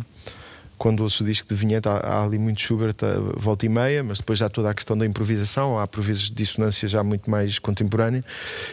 quando 0.83 1.03
ouço 1.03 1.23
o 1.23 1.27
disco 1.27 1.47
de 1.47 1.55
vinheta, 1.55 1.93
há, 1.93 1.99
há, 1.99 2.25
ali 2.25 2.37
muito 2.41 2.61
Schubert 2.61 2.97
a 3.03 3.39
volta 3.39 3.65
e 3.65 3.69
meia, 3.69 4.03
mas 4.03 4.19
depois 4.19 4.37
já 4.37 4.49
toda 4.49 4.69
a 4.69 4.75
questão 4.75 4.99
da 4.99 5.07
improvisação, 5.07 5.79
há 5.79 5.87
por 5.87 6.03
vezes 6.03 6.29
dissonância 6.29 6.89
já 6.89 7.05
muito 7.05 7.31
mais 7.31 7.61
contemporânea. 7.61 8.25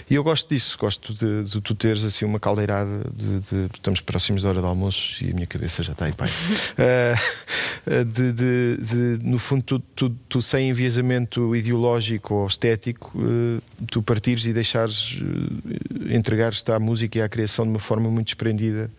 E 0.10 0.16
eu 0.16 0.24
gosto 0.24 0.50
disso, 0.50 0.76
gosto 0.76 1.14
de, 1.14 1.44
de 1.44 1.62
tu 1.62 1.76
teres 1.76 2.04
assim 2.04 2.26
uma 2.26 2.40
caldeirada 2.40 3.04
de, 3.16 3.40
de, 3.42 3.70
estamos 3.76 4.02
próximos 4.02 4.42
da 4.42 4.50
hora 4.50 4.60
do 4.60 4.66
almoço 4.66 5.24
e 5.24 5.30
a 5.30 5.34
minha 5.36 5.46
cabeça 5.46 5.84
já 5.84 5.92
está 5.92 6.06
aí, 6.06 6.12
pai. 6.12 6.30
uh, 6.82 8.06
de, 8.06 8.34
de, 8.34 9.20
no 9.22 9.38
fundo, 9.38 9.62
tu, 9.62 9.80
tu, 9.96 10.10
tu, 10.10 10.42
sem 10.42 10.70
enviesamento 10.70 11.56
ideológico 11.56 12.34
ou 12.34 12.48
estético, 12.48 13.20
uh, 13.20 13.62
tu 13.86 14.02
partires 14.02 14.48
e 14.48 14.52
deixares 14.52 15.22
uh, 15.22 16.12
entregares-te 16.12 16.72
à 16.72 16.80
música 16.80 17.20
e 17.20 17.22
à 17.22 17.30
criação 17.30 17.66
de 17.66 17.70
uma 17.70 17.80
forma 17.80 18.10
muito 18.10 18.26
desprendida 18.26 18.90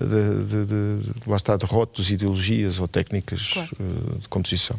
de, 0.00 0.44
de, 0.44 1.02
de, 1.02 1.28
lá 1.28 1.36
está, 1.36 1.56
de 1.56 1.64
rótulos, 1.66 2.10
ideologias 2.10 2.78
ou 2.78 2.88
técnicas 2.88 3.52
claro. 3.52 3.70
uh, 3.80 4.18
de 4.18 4.28
composição. 4.28 4.78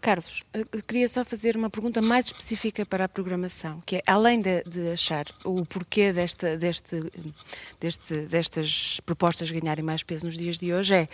Carlos, 0.00 0.44
queria 0.86 1.08
só 1.08 1.24
fazer 1.24 1.56
uma 1.56 1.68
pergunta 1.68 2.00
mais 2.00 2.26
específica 2.26 2.86
para 2.86 3.04
a 3.04 3.08
programação, 3.08 3.82
que 3.84 3.96
é, 3.96 4.02
além 4.06 4.40
de, 4.40 4.62
de 4.62 4.90
achar 4.90 5.26
o 5.44 5.66
porquê 5.66 6.12
desta, 6.12 6.56
deste, 6.56 7.02
deste, 7.80 8.20
destas 8.20 9.00
propostas 9.04 9.50
ganharem 9.50 9.84
mais 9.84 10.04
peso 10.04 10.26
nos 10.26 10.36
dias 10.36 10.58
de 10.58 10.72
hoje, 10.72 10.94
é, 10.94 11.08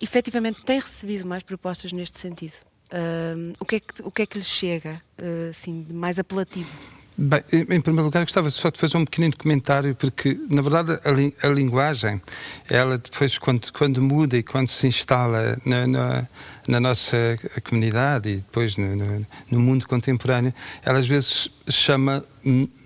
efetivamente, 0.00 0.62
tem 0.62 0.78
recebido 0.78 1.26
mais 1.26 1.42
propostas 1.42 1.92
neste 1.92 2.18
sentido? 2.18 2.54
Uh, 2.92 3.52
o, 3.58 3.64
que 3.64 3.76
é 3.76 3.80
que, 3.80 4.02
o 4.02 4.10
que 4.10 4.22
é 4.22 4.26
que 4.26 4.38
lhe 4.38 4.44
chega, 4.44 5.02
uh, 5.18 5.50
assim, 5.50 5.82
de 5.82 5.92
mais 5.92 6.18
apelativo? 6.18 6.70
Bem, 7.16 7.42
em 7.52 7.80
primeiro 7.80 8.04
lugar, 8.04 8.24
gostava 8.24 8.48
só 8.48 8.70
de 8.70 8.78
fazer 8.78 8.96
um 8.96 9.04
pequenino 9.04 9.36
comentário, 9.36 9.94
porque, 9.94 10.40
na 10.48 10.62
verdade, 10.62 10.98
a, 11.04 11.10
li 11.10 11.34
a 11.42 11.48
linguagem, 11.48 12.20
ela 12.68 12.96
depois, 12.96 13.36
quando, 13.36 13.70
quando, 13.72 14.00
muda 14.00 14.38
e 14.38 14.42
quando 14.42 14.68
se 14.68 14.86
instala 14.86 15.58
na, 15.64 15.86
na, 15.86 16.28
na 16.66 16.80
nossa 16.80 17.38
comunidade 17.68 18.30
e 18.30 18.36
depois 18.36 18.76
no, 18.76 18.96
no, 18.96 19.26
no, 19.50 19.60
mundo 19.60 19.86
contemporâneo, 19.86 20.54
ela 20.82 20.98
às 20.98 21.06
vezes 21.06 21.50
chama 21.68 22.24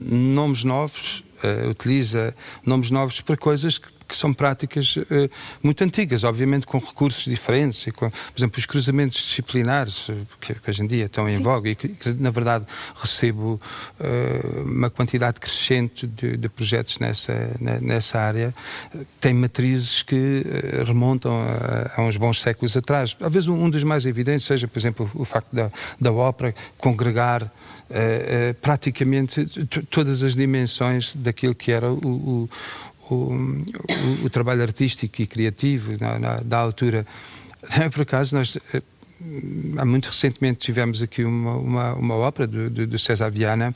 nomes 0.01 0.65
novos, 0.65 1.23
uh, 1.45 1.69
utiliza 1.69 2.35
nomes 2.67 2.91
novos 2.91 3.21
para 3.21 3.37
coisas 3.37 3.79
que, 3.79 3.94
que 4.15 4.21
são 4.21 4.33
práticas 4.33 4.97
uh, 4.97 5.31
muito 5.63 5.83
antigas, 5.83 6.23
obviamente 6.23 6.67
com 6.67 6.79
recursos 6.79 7.25
diferentes, 7.25 7.85
com, 7.93 8.09
por 8.09 8.39
exemplo, 8.39 8.59
os 8.59 8.67
cruzamentos 8.67 9.17
disciplinares, 9.17 10.09
que, 10.41 10.55
que 10.55 10.71
hoje 10.71 10.83
em 10.83 10.87
dia 10.87 11.07
estão 11.07 11.29
em 11.29 11.37
Sim. 11.37 11.43
voga 11.43 11.69
e 11.69 11.75
que, 11.75 11.89
que, 11.89 12.11
na 12.13 12.31
verdade, 12.31 12.65
recebo 12.95 13.61
uh, 13.99 14.63
uma 14.63 14.89
quantidade 14.89 15.41
crescente 15.41 16.07
de, 16.07 16.37
de 16.37 16.49
projetos 16.49 16.99
nessa, 17.01 17.51
na, 17.61 17.81
nessa 17.81 18.21
área, 18.21 18.55
têm 19.21 19.35
matrizes 19.35 20.03
que 20.03 20.45
remontam 20.87 21.33
a, 21.43 22.01
a, 22.01 22.05
uns 22.05 22.17
bons 22.17 22.41
séculos 22.41 22.77
atrás. 22.77 23.15
Talvez 23.15 23.49
um, 23.49 23.65
um 23.65 23.69
dos 23.69 23.83
mais 23.83 24.07
evidentes 24.07 24.47
seja, 24.47 24.69
por 24.69 24.79
exemplo, 24.79 25.11
o 25.15 25.25
facto 25.25 25.53
da, 25.53 25.71
da 26.01 26.13
ópera 26.13 26.55
congregar 26.79 27.43
uh, 27.43 27.49
uh, 27.51 28.55
praticamente 28.61 29.47
todas 29.91 30.23
as 30.23 30.35
dimensões 30.35 31.15
daquilo 31.15 31.55
que 31.55 31.73
era 31.73 31.91
o, 31.91 32.07
o, 32.07 32.51
o, 33.15 34.25
o 34.25 34.31
trabalho 34.31 34.63
artístico 34.63 35.23
e 35.23 35.27
criativo 35.27 35.97
na, 36.01 36.19
na, 36.19 36.37
da 36.37 36.59
altura. 36.59 37.07
Por 37.93 38.03
acaso, 38.03 38.35
nós 38.35 38.59
eh, 38.73 38.83
há 39.79 39.85
muito 39.85 40.07
recentemente 40.07 40.61
tivemos 40.61 41.03
aqui 41.03 41.25
uma, 41.25 41.57
uma, 41.57 41.95
uma 41.95 42.15
ópera 42.15 42.47
do, 42.47 42.69
do, 42.69 42.87
do, 42.87 42.99
César 42.99 43.31
Viana 43.31 43.75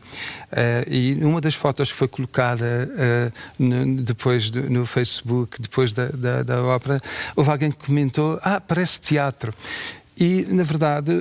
uh, 0.53 0.91
e 0.91 1.15
uma 1.23 1.41
das 1.41 1.55
fotos 1.55 1.91
que 1.91 1.97
foi 1.97 2.09
colocada 2.09 2.89
uh, 2.91 3.63
no, 3.63 4.03
depois 4.03 4.51
do, 4.51 4.69
no 4.69 4.85
Facebook, 4.85 5.61
depois 5.61 5.93
da, 5.93 6.09
da, 6.09 6.43
da, 6.43 6.63
ópera, 6.63 7.01
houve 7.35 7.51
alguém 7.51 7.71
que 7.71 7.87
comentou: 7.87 8.39
Ah, 8.43 8.61
parece 8.61 9.01
teatro. 9.01 9.55
E, 10.21 10.45
na 10.49 10.65
verdade, 10.65 11.13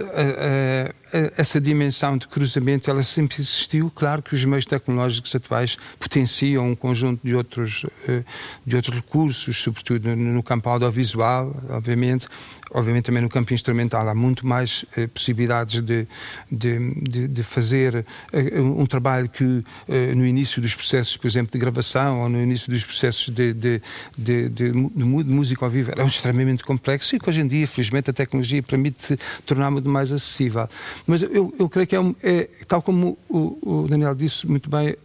essa 1.38 1.62
dimensão 1.62 2.18
de 2.18 2.28
cruzamento, 2.28 2.90
ela 2.90 3.04
sempre 3.04 3.40
existiu. 3.40 3.92
Claro 3.94 4.24
que 4.24 4.34
os 4.34 4.44
meios 4.44 4.66
tecnológicos 4.66 5.34
atuais 5.36 5.78
potenciam 6.00 6.68
um 6.68 6.76
conjunto 6.76 7.26
de 7.26 7.36
outros, 7.36 7.86
eh, 8.08 8.24
de 8.66 8.76
outros 8.76 8.96
recursos, 8.96 9.56
sobretudo 9.56 10.16
no 10.16 10.42
campo 10.42 10.68
audiovisual, 10.70 11.56
obviamente, 11.70 12.28
obviamente 12.72 13.06
também 13.06 13.22
no 13.22 13.30
campo 13.30 13.54
instrumental 13.54 14.08
há 14.08 14.16
muito 14.16 14.46
mais 14.46 14.86
eh, 14.96 15.08
possibilidades 15.08 15.82
de, 15.82 16.08
de, 16.52 16.94
de, 17.02 17.28
de 17.28 17.44
fazer 17.44 18.06
eh, 18.32 18.60
um 18.60 18.86
trabalho 18.86 19.30
que 19.30 19.64
eh, 19.88 20.14
no 20.14 20.26
início 20.26 20.62
dos 20.62 20.76
processos, 20.76 21.16
por 21.18 21.28
exemplo, 21.28 21.52
de 21.52 21.58
gravação 21.58 22.22
ou 22.22 22.30
no 22.30 22.42
início 22.42 22.72
dos 22.72 22.84
processos 22.84 23.30
de, 23.30 23.54
de, 23.54 23.82
de, 24.18 24.50
de, 24.50 24.72
música 24.74 25.66
ao 25.66 25.72
vivo 25.72 25.92
era 25.92 26.04
extremamente 26.04 26.64
complexo 26.64 27.16
e 27.16 27.20
que 27.20 27.30
hoje 27.30 27.42
em 27.42 27.48
dia, 27.48 27.68
felizmente, 27.68 28.10
a 28.10 28.14
tecnologia 28.14 28.62
permite 28.62 29.18
tornar 29.46 29.72
muito 29.72 29.90
mais 29.90 30.12
acessível. 30.12 30.68
Mas 31.06 31.22
eu, 31.22 31.54
eu 31.58 31.70
creio 31.70 31.88
que 31.88 31.96
é, 31.96 32.00
um, 32.00 32.16
é 32.22 32.50
tal 32.68 32.82
como 32.82 33.18
o, 33.30 33.58
o, 33.62 33.88
Daniel 33.88 34.16
disse 34.16 34.48
muito 34.48 34.70
bem, 34.70 34.96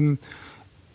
um, 0.00 0.16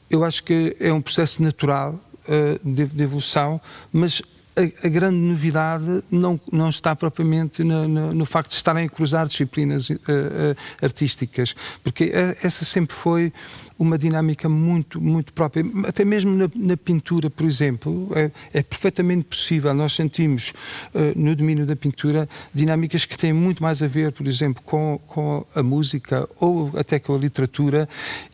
eu 0.10 0.24
acho 0.24 0.44
que 0.44 0.75
é 0.80 0.94
um 0.94 1.01
processo 1.01 1.42
natural 1.42 2.00
uh, 2.27 2.60
de, 2.63 2.86
de 2.86 3.03
evolução, 3.03 3.60
mas 3.92 4.22
a, 4.55 4.88
a, 4.88 4.89
grande 4.89 5.17
novidade 5.17 6.03
não, 6.12 6.39
não 6.51 6.69
está 6.69 6.95
propriamente 6.95 7.63
no, 7.63 7.88
no, 7.88 8.13
no, 8.13 8.25
facto 8.25 8.50
de 8.50 8.55
estarem 8.55 8.86
a 8.86 8.89
cruzar 8.89 9.27
disciplinas 9.27 9.89
uh, 9.89 9.93
uh, 9.93 10.55
artísticas, 10.81 11.55
porque 11.83 12.12
essa 12.41 12.65
sempre 12.65 12.95
foi 12.95 13.31
uma 13.77 13.98
dinâmica 13.98 14.48
muito, 14.48 15.01
muito 15.01 15.33
própria. 15.33 15.63
Até 15.88 16.05
mesmo 16.05 16.31
na, 16.31 16.50
na 16.55 16.77
pintura, 16.77 17.29
por 17.29 17.45
exemplo, 17.45 18.10
é, 18.15 18.31
é, 18.53 18.63
perfeitamente 18.63 19.25
possível. 19.25 19.74
Nós 19.74 19.93
sentimos 19.93 20.53
uh, 20.93 21.00
no 21.15 21.36
domínio 21.36 21.65
da 21.65 21.75
pintura 21.75 22.29
dinâmicas 22.53 23.05
que 23.05 23.17
têm 23.17 23.33
muito 23.33 23.62
mais 23.62 23.81
a 23.81 23.88
ver, 23.88 24.12
por 24.12 24.27
exemplo, 24.27 24.62
com, 24.63 25.00
com 25.07 25.45
a 25.53 25.63
música 25.63 26.27
ou 26.39 26.72
até 26.77 27.00
com 27.00 27.15
a 27.15 27.17
literatura 27.17 27.89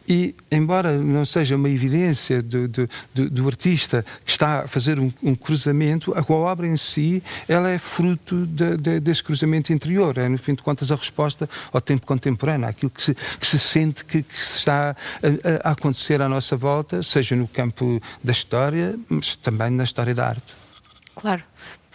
e, 0.10 0.36
embora 0.52 0.98
não 0.98 1.24
seja 1.24 1.56
uma 1.56 1.70
evidência 1.70 2.42
do, 2.42 2.68
do, 2.68 2.90
do, 3.14 3.30
do 3.30 3.48
artista 3.48 4.04
que 4.26 4.32
está 4.32 4.62
a 4.62 4.68
fazer 4.68 5.00
um, 5.00 5.14
um, 5.22 5.36
cruzamento, 5.36 6.14
a 6.18 6.34
obra 6.34 6.66
em 6.66 6.76
si 6.76 7.22
ela 7.48 7.70
é 7.70 7.78
fruto 7.78 8.48
de, 8.48 8.76
de, 8.76 9.00
desse 9.00 9.24
cruzamento 9.24 9.72
interior. 9.72 10.18
É, 10.18 10.28
no 10.28 10.40
fim 10.40 10.56
de 10.56 10.64
contas, 10.64 10.92
a 10.92 10.96
resposta 10.96 11.48
ao 11.72 11.80
tempo 11.80 12.08
contemporâneo, 12.08 12.68
àquilo 12.68 12.90
que 12.90 13.04
se, 13.04 13.14
que 13.14 13.46
se 13.46 13.60
sente 13.60 14.04
que, 14.04 14.24
que 14.24 14.36
está 14.36 14.96
a, 15.64 15.70
a 15.70 15.72
acontecer 15.74 16.24
à 16.24 16.28
nossa 16.28 16.58
volta, 16.58 17.04
seja 17.04 17.36
no 17.36 17.48
campo 17.48 18.02
da 18.24 18.32
história, 18.32 18.98
mas 19.08 19.36
também 19.36 19.70
na 19.70 19.84
história 19.84 20.16
da 20.16 20.28
arte. 20.28 20.56
Claro. 21.14 21.44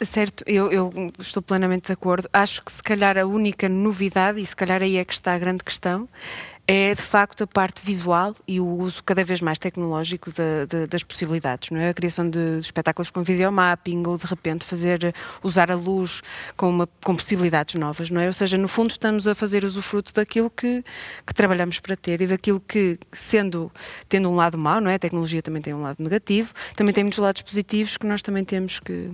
Certo, 0.02 0.42
eu, 0.46 0.72
eu, 0.72 1.12
estou 1.20 1.40
plenamente 1.40 1.86
de 1.86 1.92
acordo. 1.92 2.28
Acho 2.32 2.62
que 2.62 2.72
se 2.72 2.82
calhar 2.82 3.16
a 3.16 3.24
única 3.24 3.68
novidade, 3.68 4.40
e 4.40 4.44
se 4.44 4.54
calhar 4.54 4.82
aí 4.82 4.96
é 4.96 5.04
que 5.04 5.12
está 5.12 5.34
a 5.34 5.38
grande 5.38 5.62
questão, 5.62 6.08
é 6.66 6.94
de 6.94 7.02
facto 7.02 7.44
a 7.44 7.46
parte 7.46 7.84
visual 7.84 8.34
e 8.48 8.58
o 8.58 8.66
uso 8.66 9.04
cada 9.04 9.22
vez 9.22 9.42
mais 9.42 9.58
tecnológico 9.58 10.30
de, 10.32 10.66
de, 10.66 10.86
das 10.86 11.04
possibilidades, 11.04 11.70
não 11.70 11.78
é? 11.78 11.90
A 11.90 11.94
criação 11.94 12.28
de 12.28 12.58
espetáculos 12.58 13.10
com 13.10 13.22
videomapping 13.22 14.02
ou 14.06 14.16
de 14.16 14.26
repente 14.26 14.64
fazer 14.64 15.14
usar 15.42 15.70
a 15.70 15.74
luz 15.74 16.22
com, 16.56 16.70
uma, 16.70 16.88
com 17.04 17.14
possibilidades 17.14 17.74
novas, 17.74 18.08
não 18.08 18.20
é? 18.20 18.26
Ou 18.26 18.32
seja, 18.32 18.56
no 18.56 18.66
fundo 18.66 18.90
estamos 18.90 19.28
a 19.28 19.34
fazer 19.34 19.62
usufruto 19.62 20.12
daquilo 20.14 20.48
que, 20.48 20.82
que 21.26 21.34
trabalhamos 21.34 21.80
para 21.80 21.96
ter 21.96 22.22
e 22.22 22.26
daquilo 22.26 22.60
que, 22.60 22.98
sendo 23.12 23.70
tendo 24.08 24.30
um 24.30 24.34
lado 24.34 24.56
mau, 24.56 24.80
não 24.80 24.90
é? 24.90 24.94
A 24.94 24.98
tecnologia 24.98 25.42
também 25.42 25.60
tem 25.60 25.74
um 25.74 25.82
lado 25.82 26.02
negativo, 26.02 26.54
também 26.74 26.94
tem 26.94 27.04
muitos 27.04 27.18
lados 27.18 27.42
positivos 27.42 27.98
que 27.98 28.06
nós 28.06 28.22
também 28.22 28.44
temos 28.44 28.80
que 28.80 29.10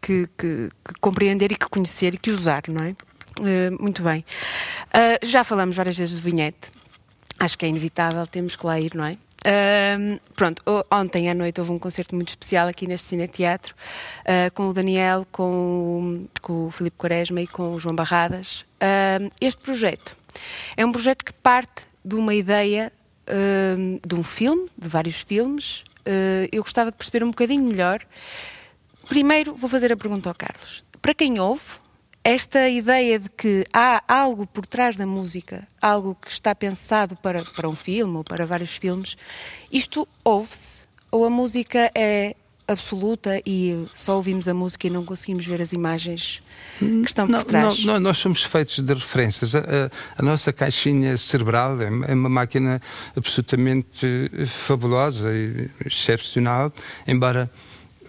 que, 0.00 0.26
que, 0.38 0.70
que, 0.82 0.94
compreender 1.00 1.52
e 1.52 1.56
que 1.56 1.68
conhecer 1.68 2.14
e 2.14 2.18
que 2.18 2.30
usar, 2.30 2.62
não 2.68 2.84
é? 2.84 2.96
Uh, 3.40 3.82
muito 3.82 4.02
bem. 4.02 4.24
Uh, 4.88 5.26
já 5.26 5.42
falamos 5.42 5.74
várias 5.74 5.96
vezes 5.96 6.20
do 6.20 6.22
vinhete. 6.22 6.70
Acho 7.38 7.56
que 7.56 7.64
é 7.64 7.68
inevitável, 7.68 8.26
temos 8.26 8.54
que 8.54 8.66
lá 8.66 8.78
ir, 8.78 8.94
não 8.94 9.04
é? 9.04 9.16
Uh, 9.40 10.20
pronto, 10.36 10.62
ontem 10.90 11.30
à 11.30 11.34
noite 11.34 11.58
houve 11.60 11.72
um 11.72 11.78
concerto 11.78 12.14
muito 12.14 12.28
especial 12.28 12.68
aqui 12.68 12.86
neste 12.86 13.08
Cine 13.08 13.26
Teatro 13.26 13.74
uh, 14.20 14.52
com 14.52 14.68
o 14.68 14.74
Daniel, 14.74 15.26
com, 15.32 16.26
com 16.42 16.66
o 16.66 16.70
Filipe 16.70 16.98
Quaresma 16.98 17.40
e 17.40 17.46
com 17.46 17.74
o 17.74 17.80
João 17.80 17.94
Barradas. 17.94 18.66
Uh, 18.76 19.32
este 19.40 19.62
projeto 19.62 20.14
é 20.76 20.84
um 20.84 20.92
projeto 20.92 21.24
que 21.24 21.32
parte 21.32 21.86
de 22.04 22.14
uma 22.14 22.34
ideia 22.34 22.92
de 24.04 24.14
um 24.16 24.24
filme, 24.24 24.68
de 24.76 24.88
vários 24.88 25.20
filmes. 25.20 25.84
eu 26.50 26.62
gostava 26.64 26.90
de 26.90 26.96
perceber 26.96 27.22
um 27.22 27.30
bocadinho 27.30 27.62
melhor. 27.62 28.00
Primeiro, 29.08 29.54
vou 29.54 29.70
fazer 29.70 29.92
a 29.92 29.96
pergunta 29.96 30.28
ao 30.28 30.34
Carlos. 30.34 30.82
Para 31.00 31.14
quem 31.14 31.38
ouve, 31.38 31.62
esta 32.22 32.68
ideia 32.68 33.18
de 33.18 33.30
que 33.30 33.64
há 33.72 34.02
algo 34.06 34.46
por 34.46 34.66
trás 34.66 34.96
da 34.96 35.06
música, 35.06 35.66
algo 35.80 36.14
que 36.14 36.30
está 36.30 36.54
pensado 36.54 37.16
para, 37.16 37.44
para 37.44 37.68
um 37.68 37.76
filme 37.76 38.16
ou 38.16 38.24
para 38.24 38.44
vários 38.44 38.76
filmes, 38.76 39.16
isto 39.72 40.06
ouve-se? 40.22 40.82
Ou 41.10 41.24
a 41.24 41.30
música 41.30 41.90
é 41.94 42.36
absoluta 42.68 43.42
e 43.44 43.86
só 43.94 44.16
ouvimos 44.16 44.46
a 44.46 44.54
música 44.54 44.86
e 44.86 44.90
não 44.90 45.04
conseguimos 45.04 45.44
ver 45.44 45.60
as 45.60 45.72
imagens 45.72 46.40
que 46.78 47.04
estão 47.06 47.26
por 47.26 47.44
trás? 47.44 47.84
Não, 47.84 47.94
não, 47.94 48.00
nós 48.00 48.18
somos 48.18 48.42
feitos 48.42 48.78
de 48.78 48.94
referências. 48.94 49.54
A, 49.54 49.58
a, 49.58 49.90
a 50.18 50.22
nossa 50.22 50.52
caixinha 50.52 51.16
cerebral 51.16 51.80
é, 51.80 51.86
é 51.86 52.14
uma 52.14 52.28
máquina 52.28 52.80
absolutamente 53.16 54.30
fabulosa 54.46 55.32
e 55.32 55.68
excepcional, 55.84 56.72
embora 57.06 57.50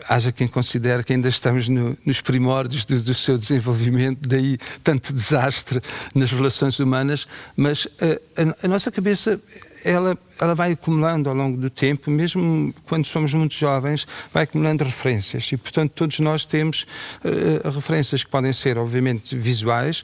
haja 0.07 0.31
quem 0.31 0.47
considere 0.47 1.03
que 1.03 1.13
ainda 1.13 1.29
estamos 1.29 1.67
no, 1.67 1.97
nos 2.05 2.21
primórdios 2.21 2.85
do, 2.85 2.99
do, 3.01 3.13
seu 3.13 3.37
desenvolvimento, 3.37 4.27
daí 4.27 4.57
tanto 4.83 5.13
desastre 5.13 5.81
nas 6.13 6.31
relações 6.31 6.79
humanas, 6.79 7.27
mas 7.55 7.87
a, 7.99 8.41
a, 8.41 8.65
a 8.65 8.67
nossa 8.67 8.91
cabeça 8.91 9.39
ela, 9.83 10.17
ela 10.39 10.55
vai 10.55 10.71
acumulando 10.71 11.29
ao 11.29 11.35
longo 11.35 11.57
do 11.57 11.69
tempo, 11.69 12.09
mesmo 12.09 12.73
quando 12.85 13.05
somos 13.05 13.33
muito 13.33 13.53
jovens, 13.55 14.07
vai 14.33 14.43
acumulando 14.43 14.83
referências. 14.83 15.51
E, 15.51 15.57
portanto, 15.57 15.91
todos 15.91 16.19
nós 16.19 16.45
temos 16.45 16.85
uh, 17.23 17.69
referências 17.69 18.23
que 18.23 18.29
podem 18.29 18.53
ser, 18.53 18.77
obviamente, 18.77 19.35
visuais. 19.35 20.03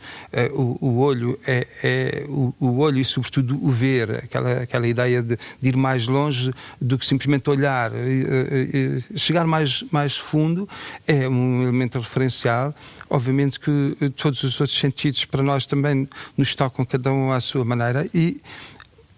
Uh, 0.52 0.78
o, 0.82 0.88
o, 0.88 1.00
olho 1.00 1.40
é, 1.46 1.68
é 1.84 2.26
o, 2.28 2.54
o, 2.60 2.78
olho 2.80 3.00
e, 3.00 3.06
sobretudo, 3.06 3.60
o 3.64 3.70
ver, 3.70 4.24
aquela, 4.24 4.64
aquela 4.64 4.88
ideia 4.88 5.22
de, 5.22 5.38
de 5.62 5.70
ir 5.70 5.76
mais 5.76 6.08
longe 6.08 6.52
do 6.80 6.98
que 6.98 7.06
simplesmente 7.06 7.50
olhar. 7.50 7.92
Uh, 7.92 9.18
chegar 9.18 9.46
mais, 9.46 9.84
mais 9.92 10.18
fundo 10.18 10.68
é 11.08 11.28
um 11.28 11.64
elemento 11.64 12.00
referencial. 12.00 12.74
Obviamente 13.10 13.58
que 13.60 13.96
todos 14.18 14.44
os 14.44 14.60
outros 14.60 14.78
sentidos 14.78 15.24
para 15.24 15.42
nós 15.42 15.66
também 15.66 16.10
nos 16.36 16.54
tocam 16.54 16.86
cada 16.86 17.12
um 17.12 17.32
à 17.32 17.40
sua 17.40 17.64
maneira 17.64 18.10
e 18.14 18.42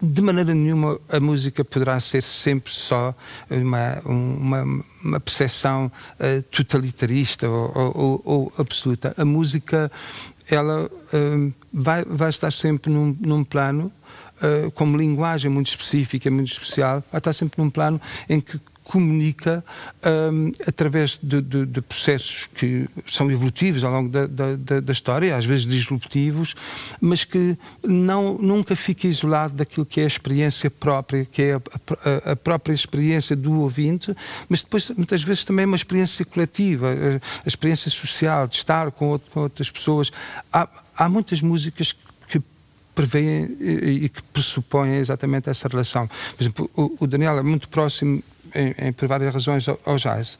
de 0.02 0.22
maneira 0.22 0.54
nenhuma 0.54 0.98
a 1.08 1.20
música 1.20 1.64
poderá 1.64 2.00
ser 2.00 2.22
sempre 2.22 2.72
só 2.72 3.14
uma, 3.50 4.00
uma, 4.04 4.84
uma 5.04 5.20
percepção 5.20 5.86
uh, 5.86 6.42
totalitarista 6.44 7.48
ou, 7.48 7.92
ou, 7.94 8.22
ou, 8.24 8.52
absoluta. 8.58 9.14
A 9.16 9.24
música 9.24 9.90
ela 10.48 10.86
uh, 10.86 11.52
vai, 11.72 12.04
vai 12.04 12.30
estar 12.30 12.50
sempre 12.52 12.90
num, 12.90 13.16
num 13.20 13.44
plano 13.44 13.92
uh, 14.40 14.70
como 14.72 14.96
linguagem 14.96 15.50
muito 15.50 15.68
específica, 15.68 16.30
muito 16.30 16.52
especial, 16.52 17.04
vai 17.10 17.18
estar 17.18 17.32
sempre 17.32 17.62
num 17.62 17.70
plano 17.70 18.00
em 18.28 18.40
que 18.40 18.58
comunica 18.90 19.64
um, 20.32 20.50
através 20.66 21.16
de, 21.22 21.40
de, 21.40 21.64
de, 21.64 21.80
processos 21.80 22.48
que 22.52 22.88
são 23.06 23.30
evolutivos 23.30 23.84
ao 23.84 23.92
longo 23.92 24.08
da, 24.08 24.26
da, 24.26 24.80
da, 24.80 24.92
história, 24.92 25.36
às 25.36 25.44
vezes 25.44 25.64
disruptivos, 25.64 26.56
mas 27.00 27.22
que 27.22 27.56
não, 27.84 28.36
nunca 28.36 28.74
fica 28.74 29.06
isolado 29.06 29.54
daquilo 29.54 29.86
que 29.86 30.00
é 30.00 30.04
a 30.04 30.08
experiência 30.08 30.68
própria, 30.68 31.24
que 31.24 31.40
é 31.40 31.52
a, 31.52 31.60
a, 32.26 32.32
a 32.32 32.36
própria 32.36 32.74
experiência 32.74 33.36
do 33.36 33.60
ouvinte, 33.60 34.12
mas 34.48 34.60
depois 34.60 34.90
muitas 34.90 35.22
vezes 35.22 35.44
também 35.44 35.66
uma 35.66 35.76
experiência 35.76 36.24
coletiva, 36.24 36.88
a, 36.88 37.44
a 37.44 37.48
experiência 37.48 37.92
social, 37.92 38.48
de 38.48 38.56
estar 38.56 38.90
com, 38.90 39.10
outro, 39.10 39.30
com 39.30 39.40
outras 39.42 39.70
pessoas. 39.70 40.10
Há, 40.52 40.68
há 40.96 41.08
muitas 41.08 41.40
músicas 41.40 41.94
que 42.26 42.42
prevêem 42.92 43.56
e, 43.60 44.08
que 44.08 44.20
pressupõem 44.32 44.96
exatamente 44.96 45.48
essa 45.48 45.68
relação. 45.68 46.08
Por 46.08 46.42
exemplo, 46.42 46.70
o 46.74 47.06
Daniel 47.06 47.38
é 47.38 47.42
muito 47.42 47.68
próximo, 47.68 48.20
em, 48.54 48.74
em, 48.78 48.92
por 48.92 49.08
várias 49.08 49.32
razões, 49.32 49.68
ao, 49.68 49.78
ao 49.84 49.96
jazz. 49.96 50.38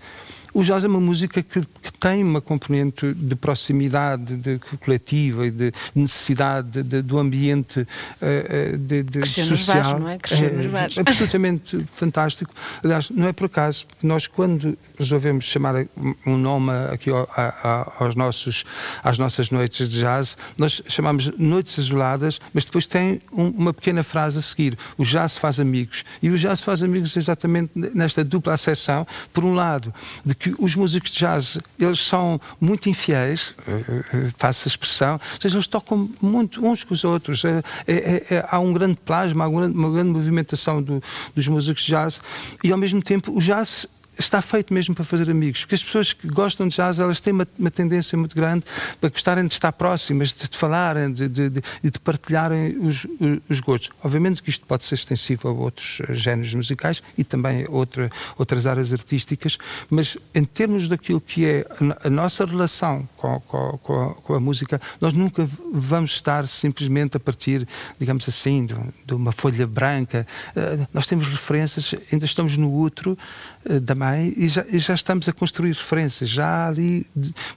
O 0.52 0.62
jazz 0.62 0.85
é 0.85 0.88
uma 0.88 1.00
música 1.00 1.42
que, 1.42 1.61
que 1.61 1.92
tem 1.99 2.25
uma 2.25 2.40
componente 2.40 3.12
de 3.14 3.37
proximidade 3.37 4.37
de, 4.37 4.59
coletiva 4.85 5.47
e 5.47 5.50
de 5.50 5.73
necessidade 5.95 6.83
de, 6.83 7.02
do 7.02 7.19
ambiente 7.19 7.80
uh, 7.80 8.78
de, 8.78 9.02
de 9.02 9.26
social. 9.26 9.76
Baixo, 9.83 9.99
não 9.99 10.09
é? 10.09 10.87
é 10.97 11.00
absolutamente 11.00 11.85
fantástico. 11.92 12.52
Aliás, 12.83 13.11
não 13.11 13.28
é 13.28 13.33
por 13.33 13.47
acaso 13.47 13.87
que 13.87 14.07
nós, 14.07 14.26
quando 14.26 14.76
resolvemos 14.99 15.45
chamar 15.45 15.87
um 16.26 16.37
nome 16.37 16.73
aqui 16.92 17.11
ao, 17.11 17.28
a, 17.37 17.92
aos 17.99 18.14
nossos, 18.14 18.64
às 19.02 19.19
nossas 19.19 19.50
noites 19.50 19.88
de 19.88 20.00
jazz, 20.00 20.37
nós 20.59 20.83
chamamos 20.87 21.30
Noites 21.38 21.78
Isoladas, 21.78 22.40
mas 22.52 22.64
depois 22.64 22.87
tem 22.87 23.21
um, 23.33 23.49
uma 23.49 23.73
pequena 23.73 24.02
frase 24.02 24.38
a 24.38 24.42
seguir. 24.42 24.76
O 24.97 25.04
jazz 25.04 25.37
faz 25.37 25.61
amigos. 25.61 26.04
E 26.23 26.30
o 26.30 26.37
jazz 26.37 26.62
faz 26.62 26.83
amigos 26.83 27.16
exatamente 27.16 27.73
nesta 27.75 28.25
dupla 28.25 28.54
acessão. 28.54 29.07
Por 29.33 29.45
um 29.45 29.54
lado, 29.54 29.95
de 30.25 30.35
que 30.40 30.54
os 30.59 30.75
músicos 30.75 31.11
de 31.11 31.18
jazz, 31.18 31.59
eles 31.78 32.00
são 32.00 32.40
muito 32.59 32.88
infiéis, 32.88 33.54
eh, 33.68 33.85
eh, 34.14 34.30
faço 34.38 34.66
a 34.66 34.70
expressão, 34.70 35.12
ou 35.12 35.40
seja, 35.40 35.56
eles 35.56 35.66
tocam 35.66 36.09
muito 36.20 36.66
uns 36.66 36.82
com 36.82 36.94
os 36.94 37.04
outros. 37.04 37.44
É, 37.44 37.62
é, 37.87 38.26
é, 38.37 38.47
há 38.49 38.59
um 38.59 38.73
grande 38.73 38.97
plasma, 39.04 39.44
há 39.44 39.49
uma 39.49 39.61
grande, 39.61 39.76
uma 39.76 39.92
grande 39.92 40.11
movimentação 40.11 40.82
do, 40.82 41.02
dos 41.37 41.47
músicos 41.47 41.82
de 41.85 41.92
jazz 41.92 42.20
e, 42.64 42.73
ao 42.73 42.78
mesmo 42.78 43.02
tempo, 43.02 43.37
o 43.37 43.40
jazz 43.40 43.87
está 44.20 44.40
feito 44.42 44.72
mesmo 44.72 44.94
para 44.94 45.04
fazer 45.04 45.30
amigos, 45.30 45.60
porque 45.60 45.74
as 45.74 45.82
pessoas 45.82 46.12
que 46.12 46.28
gostam 46.28 46.68
de 46.68 46.76
jazz, 46.76 46.98
elas 46.98 47.20
têm 47.20 47.32
uma, 47.32 47.46
uma 47.58 47.70
tendência 47.70 48.16
muito 48.16 48.34
grande 48.34 48.64
para 49.00 49.10
gostarem 49.10 49.46
de 49.46 49.52
estar 49.52 49.72
próximas, 49.72 50.32
de, 50.32 50.48
de 50.48 50.56
falarem, 50.56 51.12
de, 51.12 51.28
de, 51.28 51.50
de, 51.50 51.62
de 51.82 51.98
partilharem 51.98 52.76
os, 52.78 53.06
os, 53.48 53.60
gostos. 53.60 53.90
Obviamente 54.02 54.42
que 54.42 54.50
isto 54.50 54.64
pode 54.66 54.84
ser 54.84 54.94
extensivo 54.94 55.48
a 55.48 55.52
outros 55.52 56.00
géneros 56.10 56.52
musicais 56.54 57.02
e 57.16 57.24
também 57.24 57.64
a 57.64 57.70
outra, 57.70 58.10
outras 58.36 58.66
áreas 58.66 58.92
artísticas, 58.92 59.58
mas 59.88 60.16
em 60.34 60.44
termos 60.44 60.88
daquilo 60.88 61.20
que 61.20 61.46
é 61.46 61.66
a, 62.02 62.08
a 62.08 62.10
nossa 62.10 62.44
relação 62.44 63.08
com, 63.16 63.40
com, 63.40 63.78
com, 63.82 64.02
a, 64.02 64.14
com, 64.14 64.34
a, 64.34 64.40
música, 64.40 64.80
nós 65.00 65.12
nunca 65.12 65.48
vamos 65.72 66.12
estar 66.12 66.46
simplesmente 66.46 67.16
a 67.16 67.20
partir, 67.20 67.66
digamos 67.98 68.28
assim, 68.28 68.66
de, 68.66 68.74
de 69.04 69.14
uma 69.14 69.32
folha 69.32 69.66
branca. 69.66 70.26
Uh, 70.50 70.86
nós 70.92 71.06
temos 71.06 71.26
referências, 71.26 71.94
ainda 72.12 72.24
estamos 72.24 72.56
no 72.56 72.70
outro 72.70 73.16
da 73.64 73.95
também 73.95 74.33
e 74.37 74.49
já, 74.49 74.64
e 74.69 74.79
já, 74.79 74.95
estamos 74.95 75.29
a 75.29 75.33
construir 75.33 75.71
referências. 75.71 76.31
Já 76.31 76.47
há 76.47 76.69
ali 76.69 77.07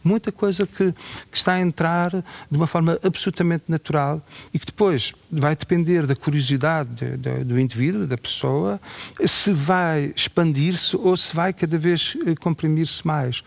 muita 0.04 0.32
coisa 0.32 0.68
que, 0.68 0.92
que, 1.32 1.38
está 1.38 1.54
a 1.54 1.62
entrar 1.62 2.12
de 2.12 2.58
uma 2.58 2.68
forma 2.68 3.00
absolutamente 3.04 3.66
natural 3.68 4.22
e 4.54 4.60
que 4.60 4.66
depois 4.66 5.14
vai 5.40 5.56
depender 5.56 6.06
da 6.06 6.16
curiosidade 6.16 6.90
de, 6.90 7.18
de, 7.18 7.44
do 7.44 7.60
indivíduo, 7.60 8.06
da 8.06 8.18
pessoa, 8.18 8.80
se 9.26 9.52
vai 9.52 10.14
expandir-se 10.16 10.96
ou 10.96 11.18
se 11.18 11.36
vai 11.36 11.52
cada 11.54 11.78
vez 11.78 12.16
eh, 12.26 12.36
comprimir-se 12.36 13.06
mais. 13.06 13.44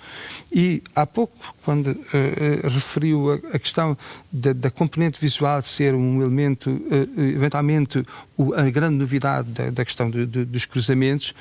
E 0.53 0.83
há 0.95 1.07
pouco, 1.07 1.55
quando 1.65 1.89
uh, 1.89 1.95
uh, 1.95 2.69
referiu 2.69 3.33
a, 3.33 3.57
a 3.57 3.59
questão 3.59 3.97
da, 4.33 4.53
da, 4.53 4.71
componente 4.71 5.21
visual 5.21 5.63
ser 5.63 5.95
um 5.95 6.21
elemento, 6.21 6.81
eventualmente, 7.17 8.05
o, 8.37 8.55
a 8.55 8.69
grande 8.71 8.97
novidade 8.97 9.49
da, 9.51 9.71
da 9.71 9.85
questão 9.85 10.11
dos 10.11 10.65
cruzamentos, 10.67 11.35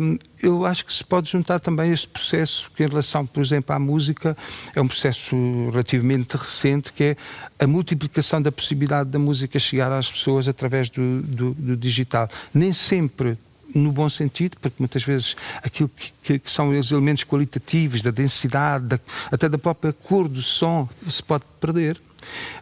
um, 0.00 0.18
eu 0.42 0.66
acho 0.66 0.84
que 0.84 0.92
se 0.92 1.04
pode 1.04 1.30
juntar 1.30 1.60
também 1.60 1.92
este 1.92 2.08
processo 2.08 2.70
que, 2.74 2.82
em 2.82 2.88
relação, 2.88 3.24
por 3.24 3.42
exemplo, 3.42 3.74
à 3.74 3.78
música, 3.78 4.36
é 4.74 4.80
um 4.80 4.88
processo 4.88 5.36
relativamente 5.70 6.36
recente, 6.36 6.92
que 6.92 7.04
é 7.04 7.16
a 7.58 7.66
multiplicação 7.66 8.40
da 8.40 8.50
possibilidade 8.50 9.10
da 9.10 9.18
música 9.18 9.58
chegar 9.58 9.92
às 9.92 10.10
pessoas 10.10 10.48
através 10.48 10.88
do, 10.88 11.22
do, 11.22 11.54
do 11.54 11.76
digital. 11.76 12.28
Nem 12.52 12.72
sempre 12.72 13.38
no 13.74 13.90
bom 13.90 14.08
sentido, 14.08 14.56
porque 14.60 14.76
muitas 14.78 15.02
vezes 15.02 15.36
aquilo 15.62 15.88
que, 15.88 16.12
que, 16.22 16.38
que 16.38 16.50
são 16.50 16.78
os 16.78 16.90
elementos 16.90 17.24
qualitativos, 17.24 18.02
da 18.02 18.10
densidade, 18.10 18.84
da, 18.84 19.00
até 19.30 19.48
da 19.48 19.58
própria 19.58 19.92
cor 19.92 20.28
do 20.28 20.42
som, 20.42 20.88
se 21.08 21.22
pode 21.22 21.44
perder 21.60 21.98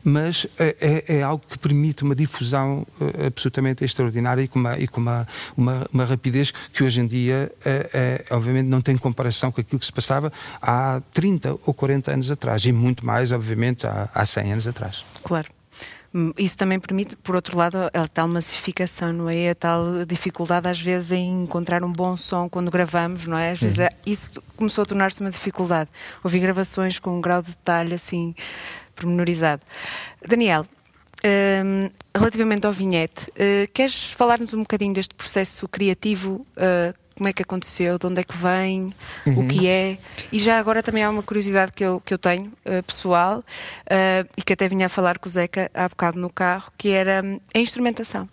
mas 0.02 0.46
é, 0.58 0.76
é, 0.80 1.16
é, 1.16 1.22
algo 1.22 1.42
que 1.48 1.58
permite 1.58 2.02
uma 2.02 2.14
difusão 2.14 2.86
uh, 3.00 3.26
absolutamente 3.26 3.84
extraordinária 3.84 4.42
e 4.42 4.48
com, 4.48 4.58
uma, 4.58 4.78
e 4.78 4.88
com 4.88 5.00
uma, 5.00 5.26
uma, 5.56 5.86
uma, 5.92 6.04
rapidez 6.04 6.50
que 6.72 6.82
hoje 6.82 7.00
em 7.00 7.06
dia, 7.06 7.50
é, 7.64 8.24
obviamente, 8.30 8.66
não 8.66 8.80
tem 8.80 8.96
comparação 8.96 9.52
com 9.52 9.60
aquilo 9.60 9.78
que 9.78 9.86
se 9.86 9.92
passava 9.92 10.32
há 10.60 11.00
30 11.12 11.58
ou 11.64 11.74
40 11.74 12.12
anos 12.12 12.30
atrás 12.30 12.64
e 12.64 12.72
muito 12.72 13.04
mais, 13.04 13.32
obviamente, 13.32 13.86
há, 13.86 14.08
há 14.14 14.26
100 14.26 14.52
anos 14.52 14.66
atrás. 14.66 15.04
Claro. 15.22 15.48
Hum, 16.12 16.32
isso 16.36 16.58
também 16.58 16.80
permite, 16.80 17.14
por 17.14 17.36
outro 17.36 17.56
lado, 17.56 17.76
a 17.94 18.08
tal 18.08 18.26
massificação, 18.26 19.12
não 19.12 19.30
é? 19.30 19.50
A 19.50 19.54
tal 19.54 20.04
dificuldade, 20.04 20.66
às 20.66 20.80
vezes, 20.80 21.12
em 21.12 21.44
encontrar 21.44 21.84
um 21.84 21.92
bom 21.92 22.16
som 22.16 22.48
quando 22.48 22.70
gravamos, 22.70 23.26
não 23.26 23.38
é? 23.38 23.52
Às 23.52 23.60
vezes, 23.60 23.78
uhum. 23.78 23.86
isso 24.04 24.42
começou 24.56 24.82
a 24.82 24.86
tornar-se 24.86 25.20
uma 25.20 25.30
dificuldade. 25.30 25.88
Ouvi 26.24 26.40
gravações 26.40 26.98
com 26.98 27.16
um 27.16 27.20
grau 27.20 27.40
de 27.40 27.50
detalhe, 27.50 27.94
assim, 27.94 28.34
pormenorizado. 28.94 29.62
Daniel, 30.26 30.66
um, 31.24 31.90
relativamente 32.16 32.66
ao 32.66 32.72
vinhete, 32.72 33.30
uh, 33.30 33.70
queres 33.72 34.04
falar-nos 34.12 34.54
um 34.54 34.60
bocadinho 34.60 34.94
deste 34.94 35.14
processo 35.14 35.68
criativo? 35.68 36.46
Uh, 36.56 36.98
como 37.14 37.28
é 37.28 37.34
que 37.34 37.42
aconteceu, 37.42 37.98
de 37.98 38.06
onde 38.06 38.20
é 38.22 38.24
que 38.24 38.34
vem, 38.34 38.94
uhum. 39.26 39.44
o 39.44 39.48
que 39.48 39.68
é. 39.68 39.98
E 40.32 40.38
já 40.38 40.58
agora 40.58 40.82
também 40.82 41.04
há 41.04 41.10
uma 41.10 41.22
curiosidade 41.22 41.70
que 41.70 41.84
eu, 41.84 42.00
que 42.00 42.14
eu 42.14 42.18
tenho, 42.18 42.46
uh, 42.64 42.82
pessoal, 42.82 43.44
e 44.38 44.40
que 44.40 44.54
até 44.54 44.66
vinha 44.66 44.86
a 44.86 44.88
falar 44.88 45.18
com 45.18 45.28
o 45.28 45.30
Zeca 45.30 45.70
há 45.74 45.86
bocado 45.86 46.18
no 46.18 46.30
carro, 46.30 46.72
que 46.78 46.88
era 46.88 47.22
um, 47.22 47.38
a 47.54 47.58
instrumentação. 47.58 48.26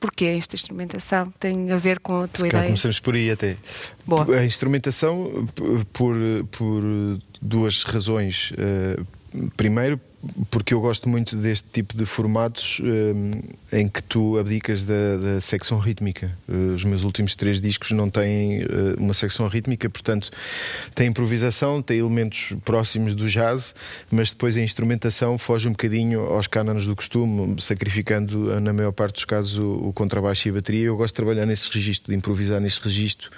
Porquê 0.00 0.36
esta 0.38 0.56
instrumentação? 0.56 1.30
Tem 1.38 1.70
a 1.70 1.76
ver 1.76 1.98
com 1.98 2.22
a 2.22 2.26
tua 2.26 2.44
Se 2.44 2.48
ideia? 2.48 2.64
Começamos 2.64 3.00
por 3.00 3.14
aí 3.14 3.30
até. 3.30 3.58
Boa. 4.06 4.36
A 4.36 4.44
instrumentação, 4.46 5.46
por, 5.92 6.16
por 6.50 6.82
duas 7.42 7.82
razões. 7.82 8.50
Primeiro, 9.56 10.00
porque 10.50 10.72
eu 10.72 10.80
gosto 10.80 11.08
muito 11.08 11.36
deste 11.36 11.68
tipo 11.68 11.96
de 11.96 12.06
formatos 12.06 12.80
um, 12.80 13.30
em 13.72 13.88
que 13.88 14.02
tu 14.02 14.38
abdicas 14.38 14.84
da, 14.84 15.16
da 15.16 15.40
secção 15.40 15.78
rítmica. 15.78 16.30
Uh, 16.48 16.74
os 16.74 16.84
meus 16.84 17.02
últimos 17.02 17.34
três 17.34 17.60
discos 17.60 17.90
não 17.90 18.08
têm 18.08 18.62
uh, 18.62 18.66
uma 18.98 19.14
secção 19.14 19.48
rítmica, 19.48 19.90
portanto, 19.90 20.30
tem 20.94 21.08
improvisação, 21.08 21.82
tem 21.82 21.98
elementos 21.98 22.54
próximos 22.64 23.14
do 23.14 23.28
jazz, 23.28 23.74
mas 24.10 24.30
depois 24.30 24.56
a 24.56 24.60
instrumentação 24.60 25.36
foge 25.36 25.66
um 25.66 25.72
bocadinho 25.72 26.20
aos 26.20 26.46
cânones 26.46 26.86
do 26.86 26.94
costume, 26.94 27.60
sacrificando, 27.60 28.60
na 28.60 28.72
maior 28.72 28.92
parte 28.92 29.14
dos 29.14 29.24
casos, 29.24 29.58
o, 29.58 29.88
o 29.88 29.92
contrabaixo 29.92 30.48
e 30.48 30.50
a 30.50 30.54
bateria. 30.54 30.86
Eu 30.86 30.96
gosto 30.96 31.14
de 31.14 31.16
trabalhar 31.16 31.46
nesse 31.46 31.68
registro, 31.70 32.12
de 32.12 32.16
improvisar 32.16 32.60
nesse 32.60 32.80
registro 32.80 33.30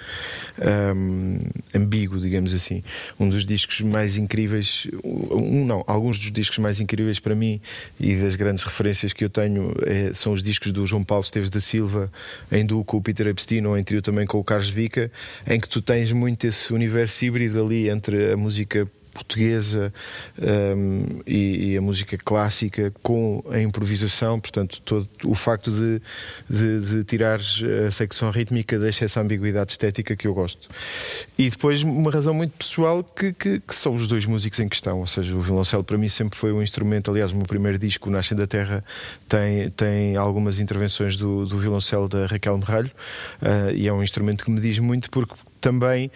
um, 0.95 1.39
ambíguo, 1.73 2.19
digamos 2.19 2.53
assim. 2.53 2.83
Um 3.19 3.27
dos 3.27 3.45
discos 3.45 3.81
mais 3.81 4.17
incríveis, 4.17 4.87
um 5.03 5.65
não, 5.65 5.83
alguns 5.87 6.19
dos 6.19 6.31
discos 6.31 6.59
mais 6.59 6.74
mais 6.75 6.79
incríveis 6.79 7.19
para 7.19 7.35
mim 7.35 7.61
e 7.99 8.15
das 8.15 8.35
grandes 8.35 8.63
referências 8.63 9.13
que 9.13 9.23
eu 9.23 9.29
tenho 9.29 9.73
é, 9.85 10.13
são 10.13 10.33
os 10.33 10.43
discos 10.43 10.71
do 10.71 10.85
João 10.85 11.03
Paulo 11.03 11.23
Esteves 11.23 11.49
da 11.49 11.59
Silva, 11.59 12.11
em 12.51 12.65
duo 12.65 12.83
com 12.83 12.97
o 12.97 13.01
Peter 13.01 13.27
Epstein 13.27 13.65
ou 13.65 13.77
em 13.77 13.83
trio 13.83 14.01
também 14.01 14.25
com 14.25 14.39
o 14.39 14.43
Carlos 14.43 14.71
Bica, 14.71 15.11
em 15.47 15.59
que 15.59 15.69
tu 15.69 15.81
tens 15.81 16.11
muito 16.11 16.45
esse 16.45 16.73
universo 16.73 17.25
híbrido 17.25 17.63
ali 17.63 17.89
entre 17.89 18.33
a 18.33 18.37
música 18.37 18.87
portuguesa 19.15 19.93
um, 20.37 21.21
e, 21.25 21.71
e, 21.71 21.77
a 21.77 21.81
música 21.81 22.17
clássica 22.17 22.93
com 23.01 23.41
a 23.49 23.61
improvisação, 23.61 24.39
portanto, 24.39 24.81
todo 24.81 25.07
o 25.23 25.33
facto 25.33 25.71
de, 25.71 26.01
de, 26.49 26.79
de 26.81 27.03
tirares 27.05 27.63
a 27.87 27.91
secção 27.91 28.29
rítmica 28.29 28.77
deixa 28.77 29.05
essa 29.05 29.21
ambiguidade 29.21 29.71
estética 29.71 30.15
que 30.15 30.27
eu 30.27 30.33
gosto. 30.33 30.67
E 31.37 31.49
depois, 31.49 31.81
uma 31.83 32.11
razão 32.11 32.33
muito 32.33 32.51
pessoal 32.57 33.03
que, 33.03 33.31
que, 33.31 33.59
que, 33.61 33.75
são 33.75 33.95
os 33.95 34.07
dois 34.07 34.25
músicos 34.25 34.59
em 34.59 34.67
questão, 34.67 34.99
ou 34.99 35.07
seja, 35.07 35.33
o 35.35 35.41
violoncelo 35.41 35.83
para 35.83 35.97
mim 35.97 36.09
sempre 36.09 36.37
foi 36.37 36.51
um 36.51 36.61
instrumento. 36.61 37.09
Aliás, 37.09 37.31
o 37.31 37.35
meu 37.35 37.45
primeiro 37.45 37.77
disco, 37.77 38.09
o 38.09 38.11
Nascem 38.11 38.37
da 38.37 38.45
Terra, 38.45 38.83
tem, 39.29 39.69
tem 39.71 40.17
algumas 40.17 40.59
intervenções 40.59 41.15
do, 41.15 41.45
do 41.45 41.57
violoncelo 41.57 42.09
da 42.09 42.25
Raquel 42.25 42.57
Merralho 42.57 42.91
uh, 43.41 43.71
e 43.73 43.87
é 43.87 43.93
um 43.93 44.03
instrumento 44.03 44.43
que 44.43 44.51
me 44.51 44.59
diz 44.59 44.79
muito 44.79 45.09
porque 45.09 45.35
também 45.61 46.11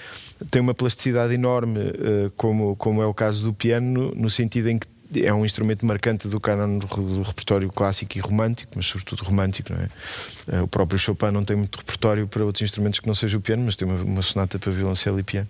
tem 0.52 0.62
uma 0.62 0.76
plasticidade 0.76 1.34
enorme, 1.34 1.80
uh, 1.80 2.32
como, 2.38 2.76
como 2.76 2.89
é 3.02 3.06
o 3.06 3.14
caso 3.14 3.44
do 3.46 3.54
piano, 3.54 4.12
no, 4.16 4.30
sentido 4.30 4.70
em 4.70 4.80
que 4.80 4.88
é 5.24 5.34
um 5.34 5.44
instrumento 5.44 5.86
marcante 5.86 6.28
do 6.28 6.40
canon 6.40 6.78
do 6.78 7.22
repertório 7.22 7.70
clássico 7.72 8.18
e 8.18 8.22
romântico, 8.22 8.74
mas 8.76 8.86
sobretudo 8.86 9.24
romântico, 9.24 9.74
não 9.74 9.80
é? 9.80 10.60
Uh, 10.60 10.64
o 10.64 10.68
próprio 10.68 11.00
Chopin 11.00 11.32
não 11.32 11.44
tem 11.44 11.56
muito 11.56 11.78
repertório 11.78 12.28
para 12.28 12.44
outros 12.46 12.62
instrumentos 12.62 13.00
que 13.00 13.08
não 13.08 13.16
seja 13.16 13.38
o 13.38 13.42
piano, 13.42 13.64
mas 13.64 13.76
tem 13.76 13.88
uma, 13.88 14.02
uma 14.04 14.22
sonata 14.22 14.60
para 14.60 14.72
violoncelo 14.72 15.20
e 15.20 15.24
piano. 15.24 15.48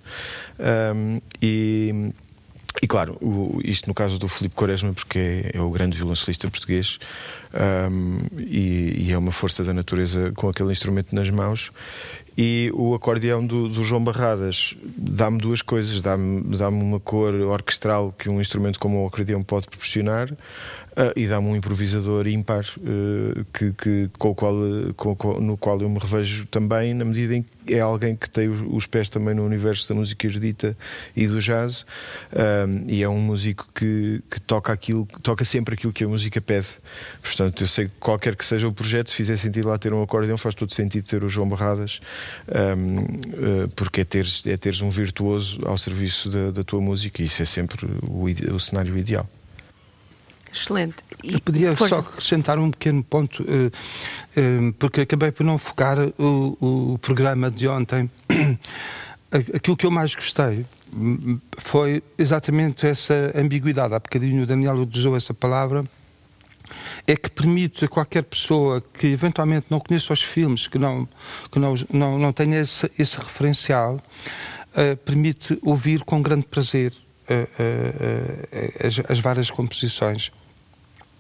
Um, 0.96 1.22
e 1.42 2.14
e 2.82 2.88
claro, 2.88 3.18
o, 3.22 3.60
isto 3.64 3.88
no 3.88 3.94
caso 3.94 4.18
do 4.20 4.28
Filipe 4.28 4.56
Quaresma, 4.56 4.94
porque 4.94 5.52
é, 5.54 5.60
o 5.60 5.70
grande 5.70 5.98
violoncelista 5.98 6.50
português 6.50 7.00
um, 7.92 8.20
e, 8.38 9.08
e, 9.08 9.12
é 9.12 9.18
uma 9.18 9.32
força 9.32 9.64
da 9.64 9.74
natureza 9.74 10.32
com 10.36 10.50
aquele 10.50 10.72
instrumento 10.72 11.14
nas 11.14 11.30
mãos. 11.30 11.72
E 12.38 12.72
o 12.74 12.94
acordeão 12.94 13.46
do, 13.46 13.68
do 13.68 13.84
João 13.84 14.02
Barradas 14.02 14.74
dá-me 14.98 15.40
duas 15.40 15.62
coisas: 15.62 16.00
dá-me 16.00 16.42
dá 16.58 16.70
uma 16.70 17.00
cor 17.00 17.34
orquestral 17.36 18.14
que 18.18 18.30
um 18.30 18.40
instrumento 18.40 18.80
como 18.80 19.04
o 19.04 19.08
acordeão 19.08 19.44
pode 19.44 19.68
proporcionar, 19.68 20.30
Uh, 21.00 21.16
e 21.16 21.28
dá-me 21.28 21.48
um 21.48 21.56
improvisador 21.56 22.28
ímpar 22.28 22.66
uh, 22.78 23.46
que, 23.54 23.72
que, 23.72 24.10
com 24.18 24.32
o 24.32 24.36
qual, 24.36 24.54
com, 24.98 25.40
no 25.40 25.56
qual 25.56 25.80
eu 25.80 25.90
me 25.90 25.98
revejo 25.98 26.46
também, 26.48 26.94
na 26.94 27.06
medida 27.06 27.38
em 27.38 27.42
que 27.42 27.74
é 27.74 27.80
alguém 27.80 28.18
que 28.18 28.30
tem 28.30 28.50
os, 28.50 28.60
os 28.68 28.86
pés 28.86 29.10
também 29.10 29.34
no 29.34 29.46
universo 29.46 29.88
da 29.88 29.96
música 29.96 30.28
erudita 30.28 30.76
e 31.16 31.26
do 31.26 31.40
jazz, 31.40 31.84
uh, 32.34 32.84
e 32.86 33.02
é 33.02 33.08
um 33.08 33.18
músico 33.18 33.66
que, 33.74 34.22
que, 34.30 34.42
toca 34.42 34.74
aquilo, 34.74 35.08
toca 35.24 35.46
sempre 35.46 35.76
aquilo 35.76 35.94
que 35.94 36.04
a 36.04 36.08
música 36.10 36.42
pede. 36.42 36.68
Portanto, 37.24 37.64
eu 37.64 37.68
sei 37.70 37.86
que 37.86 37.94
qualquer 37.98 38.36
que 38.36 38.44
seja 38.44 38.68
o 38.68 38.74
projeto, 38.74 39.10
se 39.10 39.16
fizer 39.16 39.38
sentido 39.38 39.70
lá 39.70 39.78
ter 39.78 39.94
um 39.94 40.04
acordeão, 40.04 40.38
faz 40.38 40.54
todo 40.54 40.74
sentido 40.74 41.06
ter 41.06 41.24
o 41.24 41.30
João 41.30 41.48
Barradas, 41.48 42.02
um, 42.78 43.70
porque 43.70 44.02
é 44.02 44.04
teres, 44.04 44.46
é 44.46 44.58
teres 44.58 44.82
um 44.82 44.90
virtuoso 44.90 45.60
ao 45.66 45.78
serviço 45.78 46.30
da, 46.30 46.52
da 46.52 46.64
tua 46.66 46.82
música, 46.82 47.22
e 47.22 47.26
isso 47.26 47.42
é 47.42 47.46
sempre 47.46 47.86
o, 48.04 48.26
o 48.54 48.60
cenário 48.60 48.98
ideal. 48.98 49.26
Excelente. 50.54 50.96
E, 51.24 51.34
Eu 51.34 51.40
podia 51.42 51.76
só 51.76 52.00
acrescentar 52.00 52.58
um 52.60 52.72
pequeno 52.72 53.04
ponto, 53.04 53.44
uh, 53.44 53.68
uh, 53.68 54.74
porque 54.74 55.02
acabei 55.02 55.32
por 55.32 55.46
não 55.46 55.58
focar 55.58 55.98
o, 56.18 56.94
o 56.94 56.98
programa 57.00 57.52
de 57.52 57.68
ontem. 57.68 58.10
Aquilo 59.32 59.78
que 59.78 59.86
eu 59.86 59.92
mais 59.92 60.16
gostei 60.16 60.66
foi 61.58 62.02
exatamente 62.18 62.88
essa 62.88 63.32
ambiguidade. 63.36 63.94
Há 63.94 64.00
bocadinho 64.00 64.42
o 64.42 64.46
Daniel 64.46 64.76
usou 64.92 65.16
essa 65.16 65.36
palavra. 65.36 65.86
É 67.06 67.16
que 67.16 67.30
permite 67.30 67.86
a 67.86 67.88
qualquer 67.88 68.24
pessoa 68.24 68.84
que 68.94 69.08
eventualmente 69.08 69.68
não 69.70 69.80
conheça 69.80 70.14
os 70.14 70.22
filmes, 70.22 70.68
que 70.68 70.80
não, 70.80 71.08
que 71.52 71.60
não, 71.60 71.76
não, 71.92 72.18
não 72.18 72.34
tenha 72.34 72.60
esse, 72.60 72.90
esse 72.98 73.18
referencial, 73.18 73.96
uh, 73.96 74.98
permite 74.98 75.60
ouvir 75.62 76.04
com 76.04 76.22
grande 76.22 76.46
prazer 76.48 76.94
as, 78.84 79.12
as 79.12 79.20
várias 79.20 79.52
composições 79.52 80.32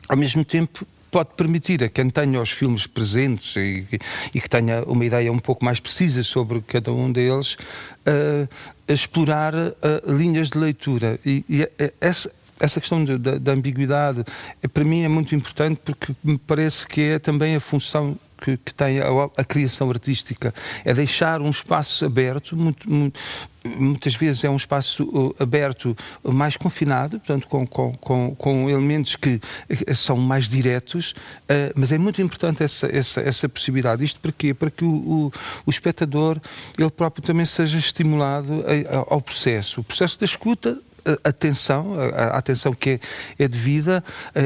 ao 0.10 0.17
mesmo 0.17 0.43
tempo 0.43 0.86
pode 1.12 1.30
permitir 1.36 1.84
a 1.84 1.89
quem 1.89 2.10
tenha 2.10 2.41
os 2.41 2.50
filmes 2.50 2.86
presentes 2.86 3.56
e, 3.56 3.86
e, 4.34 4.41
que 4.41 4.50
tenha 4.50 4.84
uma 4.84 5.06
ideia 5.06 5.32
um 5.32 5.39
pouco 5.39 5.65
mais 5.65 5.80
precisa 5.80 6.24
sobre 6.24 6.62
cada 6.62 6.91
um 6.91 7.12
deles, 7.12 7.54
uh, 7.54 8.48
explorar 8.88 9.54
uh, 9.56 9.74
linhas 10.08 10.50
de 10.50 10.58
leitura. 10.58 11.19
E, 11.26 11.43
e 11.50 11.67
essa, 12.00 12.32
essa 12.60 12.80
questão 12.80 13.04
da 13.04 13.52
ambiguidade, 13.52 14.24
é, 14.62 14.67
para 14.67 14.84
mim, 14.84 15.04
é 15.04 15.08
muito 15.08 15.34
importante 15.34 15.80
porque 15.84 16.13
me 16.24 16.38
parece 16.38 16.86
que 16.86 17.02
é 17.02 17.19
também 17.19 17.56
a 17.56 17.60
função 17.60 18.17
que, 18.39 18.58
que 18.58 18.73
tem 18.73 18.99
a, 18.99 19.06
a, 19.38 19.43
criação 19.43 19.89
artística, 19.89 20.54
é 20.86 20.93
deixar 20.93 21.41
um 21.41 21.49
espaço 21.49 22.06
aberto, 22.06 22.56
muito, 22.56 22.89
muito, 22.89 23.19
muitas 23.63 24.15
vezes 24.15 24.43
é 24.43 24.49
um 24.49 24.56
espaço 24.56 25.04
uh, 25.04 25.36
aberto 25.39 25.95
mais 26.23 26.56
confinado, 26.56 27.19
portanto, 27.19 27.47
com, 27.47 27.67
com, 27.67 27.93
com, 27.93 28.36
com 28.36 28.69
elementos 28.69 29.15
que 29.15 29.41
uh, 29.69 29.95
são 29.95 30.17
mais 30.17 30.47
diretos, 30.47 31.12
uh, 31.12 31.73
mas 31.75 31.91
é 31.91 31.97
muito 31.97 32.21
importante 32.21 32.63
essa, 32.63 32.88
essa, 32.88 33.21
essa 33.21 33.49
possibilidade. 33.49 34.04
Isto 34.04 34.19
para 34.19 34.32
quê? 34.32 34.54
Para 34.54 34.71
que 34.71 34.84
o, 34.84 34.89
o, 34.89 35.34
o 35.65 35.69
espectador, 35.69 36.39
ele 36.78 36.89
próprio 36.89 37.23
também 37.23 37.45
seja 37.45 37.78
estimulado 37.78 38.63
a, 38.65 39.13
ao 39.13 39.21
processo. 39.21 39.82
O 39.82 39.84
processo 39.84 40.19
da 40.19 40.25
escuta 40.25 40.80
atenção, 41.24 41.96
a, 42.00 42.38
atenção 42.38 42.74
que 42.74 43.00
é, 43.38 43.44
é 43.44 43.48
devida, 43.48 44.04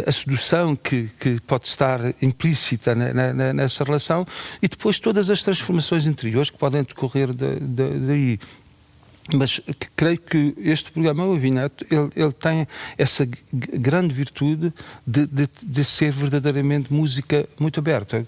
a, 0.07 0.11
sedução 0.11 0.75
que, 0.75 1.09
que, 1.19 1.39
pode 1.41 1.67
estar 1.67 1.99
implícita 2.21 2.95
na, 2.95 3.33
na, 3.33 3.53
nessa 3.53 3.83
relação 3.83 4.25
e 4.61 4.67
depois 4.67 4.99
todas 4.99 5.29
as 5.29 5.41
transformações 5.41 6.05
interiores 6.05 6.49
que 6.49 6.57
podem 6.57 6.83
decorrer 6.83 7.33
de, 7.33 7.59
de, 7.59 7.99
daí. 7.99 8.39
Mas 9.33 9.61
creio 9.95 10.17
que 10.17 10.53
este 10.57 10.91
programa, 10.91 11.23
o 11.25 11.37
Vineto, 11.37 11.85
ele, 11.89 12.09
ele 12.13 12.33
tem 12.33 12.67
essa 12.97 13.25
grande 13.53 14.13
virtude 14.13 14.73
de, 15.07 15.25
de, 15.27 15.49
de, 15.61 15.85
ser 15.85 16.11
verdadeiramente 16.11 16.91
música 16.91 17.47
muito 17.57 17.79
aberta. 17.79 18.27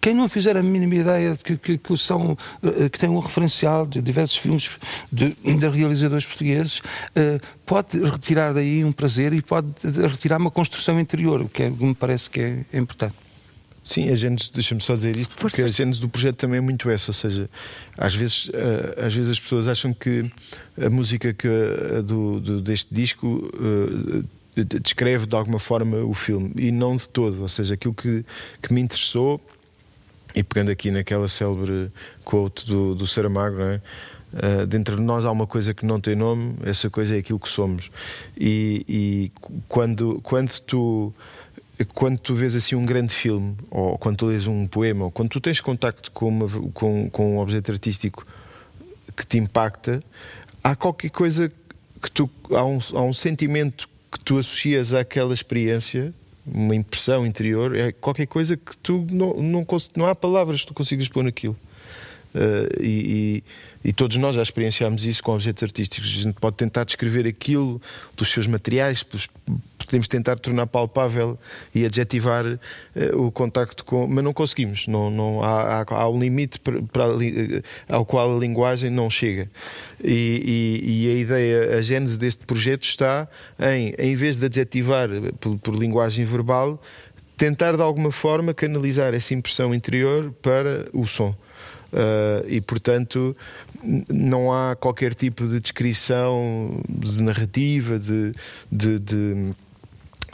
Quem 0.00 0.14
não 0.14 0.28
fizer 0.28 0.56
a 0.56 0.62
mínima 0.62 0.94
ideia 0.94 1.34
de 1.34 1.44
que, 1.44 1.56
que, 1.56 1.76
que, 1.76 1.96
são, 1.96 2.36
eh, 2.62 2.88
que 2.88 2.98
tem 2.98 3.10
um 3.10 3.18
referencial 3.18 3.86
de 3.86 4.00
diversos 4.00 4.36
filmes 4.38 4.70
de, 5.12 5.34
de 5.34 5.68
realizadores 5.68 6.24
portugueses, 6.24 6.78
uh, 6.78 7.40
pode 7.66 8.02
retirar 8.02 8.54
daí 8.54 8.82
um 8.82 8.92
prazer 8.92 9.34
e 9.34 9.42
pode 9.42 9.68
retirar 10.10 10.38
uma 10.38 10.50
construção 10.50 10.98
interior, 10.98 11.42
o 11.42 11.48
que 11.48 11.64
é, 11.64 11.70
me 11.70 11.94
parece 11.94 12.30
que 12.30 12.40
é, 12.40 12.64
é 12.72 12.78
importante. 12.78 13.14
Sim, 13.84 14.08
a 14.08 14.14
gente, 14.14 14.50
deixa-me 14.52 14.80
só 14.80 14.94
dizer 14.94 15.16
isto, 15.16 15.34
porque 15.36 15.62
a 15.62 15.68
gênese 15.68 16.00
do 16.00 16.08
projeto 16.08 16.36
também 16.36 16.58
é 16.58 16.60
muito 16.60 16.88
essa, 16.88 17.10
ou 17.10 17.14
seja, 17.14 17.48
às 17.96 18.14
vezes, 18.14 18.50
às 18.96 19.14
vezes 19.14 19.30
as 19.30 19.40
pessoas 19.40 19.66
acham 19.66 19.92
que 19.92 20.30
a 20.80 20.88
música 20.88 21.32
que, 21.32 21.48
uh, 21.48 22.02
do, 22.02 22.40
do, 22.40 22.60
deste 22.62 22.94
disco 22.94 23.50
descreve 24.82 25.26
de 25.26 25.34
alguma 25.34 25.58
forma 25.58 25.98
o 25.98 26.14
filme, 26.14 26.52
e 26.56 26.70
não 26.70 26.96
de 26.96 27.08
todo, 27.08 27.42
ou 27.42 27.48
seja, 27.48 27.74
aquilo 27.74 27.94
que, 27.94 28.24
que 28.62 28.72
me 28.72 28.80
interessou 28.80 29.40
e 30.34 30.42
pegando 30.42 30.70
aqui 30.70 30.90
naquela 30.90 31.28
célebre 31.28 31.90
quote 32.24 32.66
do, 32.66 32.94
do 32.94 33.06
Saramago, 33.06 33.56
não 33.56 33.66
é? 33.66 33.80
Uh, 34.32 34.64
dentro 34.64 34.94
de 34.94 35.02
nós 35.02 35.24
há 35.24 35.30
uma 35.32 35.46
coisa 35.46 35.74
que 35.74 35.84
não 35.84 36.00
tem 36.00 36.14
nome, 36.14 36.54
essa 36.64 36.88
coisa 36.88 37.16
é 37.16 37.18
aquilo 37.18 37.38
que 37.40 37.48
somos. 37.48 37.90
E, 38.38 38.84
e, 38.88 39.32
quando, 39.68 40.20
quando, 40.22 40.60
tu, 40.60 41.12
quando 41.94 42.18
tu 42.20 42.32
vês 42.32 42.54
assim 42.54 42.76
um 42.76 42.84
grande 42.84 43.12
filme, 43.12 43.56
ou 43.68 43.98
quando 43.98 44.18
tu 44.18 44.26
lês 44.26 44.46
um 44.46 44.68
poema, 44.68 45.06
ou 45.06 45.10
quando 45.10 45.30
tu 45.30 45.40
tens 45.40 45.60
contacto 45.60 46.12
com, 46.12 46.28
uma, 46.28 46.48
com, 46.72 47.10
com 47.10 47.36
um 47.36 47.38
objeto 47.40 47.72
artístico 47.72 48.24
que 49.16 49.26
te 49.26 49.36
impacta, 49.36 50.00
há 50.62 50.76
qualquer 50.76 51.10
coisa 51.10 51.50
que 52.00 52.10
tu. 52.10 52.30
há 52.52 52.64
um, 52.64 52.78
há 52.94 53.02
um 53.02 53.12
sentimento 53.12 53.88
que 54.12 54.20
tu 54.20 54.38
associas 54.38 54.94
àquela 54.94 55.34
experiência 55.34 56.14
uma 56.46 56.74
impressão 56.74 57.26
interior, 57.26 57.76
é 57.76 57.92
qualquer 57.92 58.26
coisa 58.26 58.56
que 58.56 58.76
tu 58.76 59.06
não, 59.10 59.34
não, 59.34 59.66
não 59.96 60.06
há 60.06 60.14
palavras 60.14 60.62
que 60.62 60.68
tu 60.68 60.74
consigas 60.74 61.08
pôr 61.08 61.22
naquilo. 61.22 61.56
Uh, 62.34 62.80
e, 62.80 63.42
e, 63.84 63.88
e, 63.88 63.92
todos 63.92 64.16
nós 64.16 64.36
já 64.36 64.42
experienciámos 64.42 65.04
isso 65.04 65.20
com 65.22 65.32
objetos 65.32 65.64
artísticos. 65.64 66.08
A 66.08 66.22
gente 66.22 66.34
pode 66.34 66.56
tentar 66.56 66.84
descrever 66.84 67.26
aquilo 67.26 67.82
pelos 68.14 68.30
seus 68.30 68.46
materiais, 68.46 69.02
pelos, 69.02 69.28
podemos 69.90 70.06
tentar 70.06 70.38
tornar 70.38 70.68
palpável 70.68 71.36
e 71.74 71.84
adjetivar 71.84 72.46
uh, 72.46 73.26
o 73.26 73.32
contacto 73.32 73.84
com. 73.84 74.06
Mas 74.06 74.22
não 74.22 74.32
conseguimos. 74.32 74.86
Não, 74.86 75.10
não, 75.10 75.42
há, 75.42 75.80
há, 75.80 75.84
há 75.88 76.08
um 76.08 76.20
limite 76.20 76.60
para, 76.60 76.80
para, 76.82 77.04
eh, 77.24 77.62
ao 77.88 78.06
qual 78.06 78.36
a 78.36 78.38
linguagem 78.38 78.88
não 78.88 79.10
chega. 79.10 79.50
E, 80.02 80.80
e, 80.82 81.10
a 81.10 81.14
ideia, 81.18 81.78
a 81.78 81.82
gênese 81.82 82.16
deste 82.16 82.46
projeto 82.46 82.84
está 82.84 83.28
em, 83.58 83.94
em 83.98 84.14
vez 84.14 84.36
de 84.36 84.46
adjetivar 84.46 85.08
por, 85.40 85.58
por 85.58 85.74
linguagem 85.74 86.24
verbal, 86.24 86.80
tentar 87.36 87.74
de 87.74 87.82
alguma 87.82 88.12
forma 88.12 88.54
canalizar 88.54 89.12
essa 89.12 89.34
impressão 89.34 89.74
interior 89.74 90.32
para 90.40 90.88
o 90.92 91.04
som. 91.06 91.34
Uh, 91.92 92.46
e 92.46 92.60
portanto 92.60 93.36
não 94.08 94.52
há 94.52 94.76
qualquer 94.76 95.12
tipo 95.12 95.44
de 95.48 95.58
descrição 95.58 96.80
de 96.88 97.20
narrativa 97.20 97.98
de, 97.98 98.32
de, 98.70 99.00
de 99.00 99.52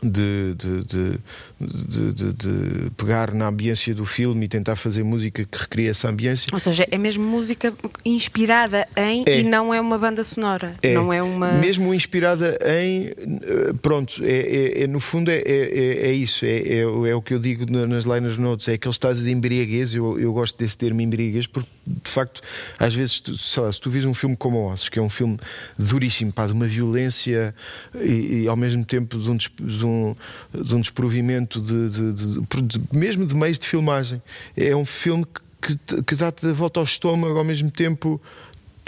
de, 0.02 0.54
de, 0.56 0.84
de, 0.84 1.18
de, 1.58 2.90
pegar 2.96 3.32
na 3.32 3.46
ambiência 3.46 3.94
do 3.94 4.04
filme 4.04 4.44
e 4.44 4.48
tentar 4.48 4.76
fazer 4.76 5.02
música 5.02 5.44
que 5.44 5.58
recria 5.58 5.90
essa 5.90 6.08
ambiência. 6.08 6.50
Ou 6.52 6.58
seja, 6.58 6.86
é 6.90 6.98
mesmo 6.98 7.24
música 7.24 7.72
inspirada 8.04 8.86
em 8.94 9.24
é. 9.26 9.40
e 9.40 9.42
não 9.42 9.72
é 9.72 9.80
uma 9.80 9.96
banda 9.96 10.22
sonora. 10.22 10.72
É. 10.82 10.92
Não 10.92 11.12
é 11.12 11.22
uma... 11.22 11.52
Mesmo 11.52 11.94
inspirada 11.94 12.58
em. 12.62 13.06
Eh, 13.06 13.72
pronto, 13.80 14.22
é, 14.22 14.80
é, 14.80 14.82
é 14.82 14.86
no 14.86 15.00
fundo 15.00 15.30
é, 15.30 15.38
é, 15.38 16.08
é 16.08 16.12
isso. 16.12 16.44
É, 16.44 16.58
é, 16.58 16.78
é, 16.80 17.14
o 17.14 17.22
que 17.22 17.32
eu 17.32 17.38
digo 17.38 17.64
nas 17.70 18.04
liner 18.04 18.38
notes. 18.38 18.68
É 18.68 18.74
aquele 18.74 18.92
estado 18.92 19.18
de 19.20 19.30
embriaguez. 19.30 19.94
Eu, 19.94 20.18
eu 20.18 20.32
gosto 20.32 20.58
desse 20.58 20.76
termo 20.76 21.00
embriaguez 21.00 21.46
porque, 21.46 21.68
de 21.86 22.10
facto, 22.10 22.42
às 22.78 22.94
vezes, 22.94 23.20
tu, 23.20 23.32
lá, 23.60 23.72
se 23.72 23.80
tu 23.80 23.88
vês 23.88 24.04
um 24.04 24.12
filme 24.12 24.36
como 24.36 24.70
Ossos, 24.70 24.90
que 24.90 24.98
é 24.98 25.02
um 25.02 25.08
filme 25.08 25.38
duríssimo, 25.78 26.32
pá, 26.32 26.46
de 26.46 26.52
uma 26.52 26.66
violência 26.66 27.54
e, 27.94 28.42
e 28.42 28.48
ao 28.48 28.56
mesmo 28.56 28.84
tempo 28.84 29.16
de 29.16 29.30
um, 29.30 29.36
de 29.36 29.86
um, 29.86 30.14
de 30.52 30.74
um 30.74 30.80
desprovimento 30.80 31.45
de, 31.48 31.90
de, 31.90 32.12
de, 32.12 32.82
mesmo 32.92 33.26
de 33.26 33.34
meios 33.34 33.58
de 33.58 33.66
filmagem. 33.66 34.20
É 34.56 34.74
um 34.74 34.84
filme 34.84 35.26
que, 35.60 36.02
que 36.02 36.14
dá-te 36.14 36.46
a 36.46 36.52
volta 36.52 36.80
ao 36.80 36.84
estômago 36.84 37.38
ao 37.38 37.44
mesmo 37.44 37.70
tempo 37.70 38.20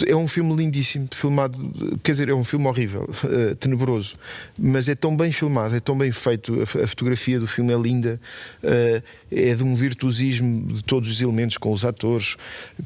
É 0.07 0.15
um 0.15 0.29
filme 0.29 0.55
lindíssimo, 0.55 1.09
filmado, 1.13 1.59
quer 2.05 2.13
dizer, 2.13 2.29
é 2.29 2.35
um 2.35 2.45
filme 2.45 2.69
horrível, 2.69 3.03
uh, 3.03 3.55
tenebroso, 3.59 4.15
mas 4.57 4.89
é 4.89 4.95
tão 4.95 5.17
bem 5.17 5.33
filmado, 5.33 5.75
é 5.75 5.81
tão 5.81 5.99
bem 5.99 6.13
feito, 6.13 6.61
a, 6.61 6.85
a 6.85 6.87
fotografia 6.87 7.41
do 7.41 7.49
filme 7.49 7.73
é 7.73 7.77
linda, 7.77 8.21
uh, 8.63 9.03
é 9.29 9.55
de 9.57 9.65
um 9.65 9.75
virtuosismo 9.75 10.73
de 10.73 10.85
todos 10.85 11.11
os 11.11 11.21
elementos 11.21 11.59
com 11.59 11.73
os 11.73 11.85
atores, 11.85 12.37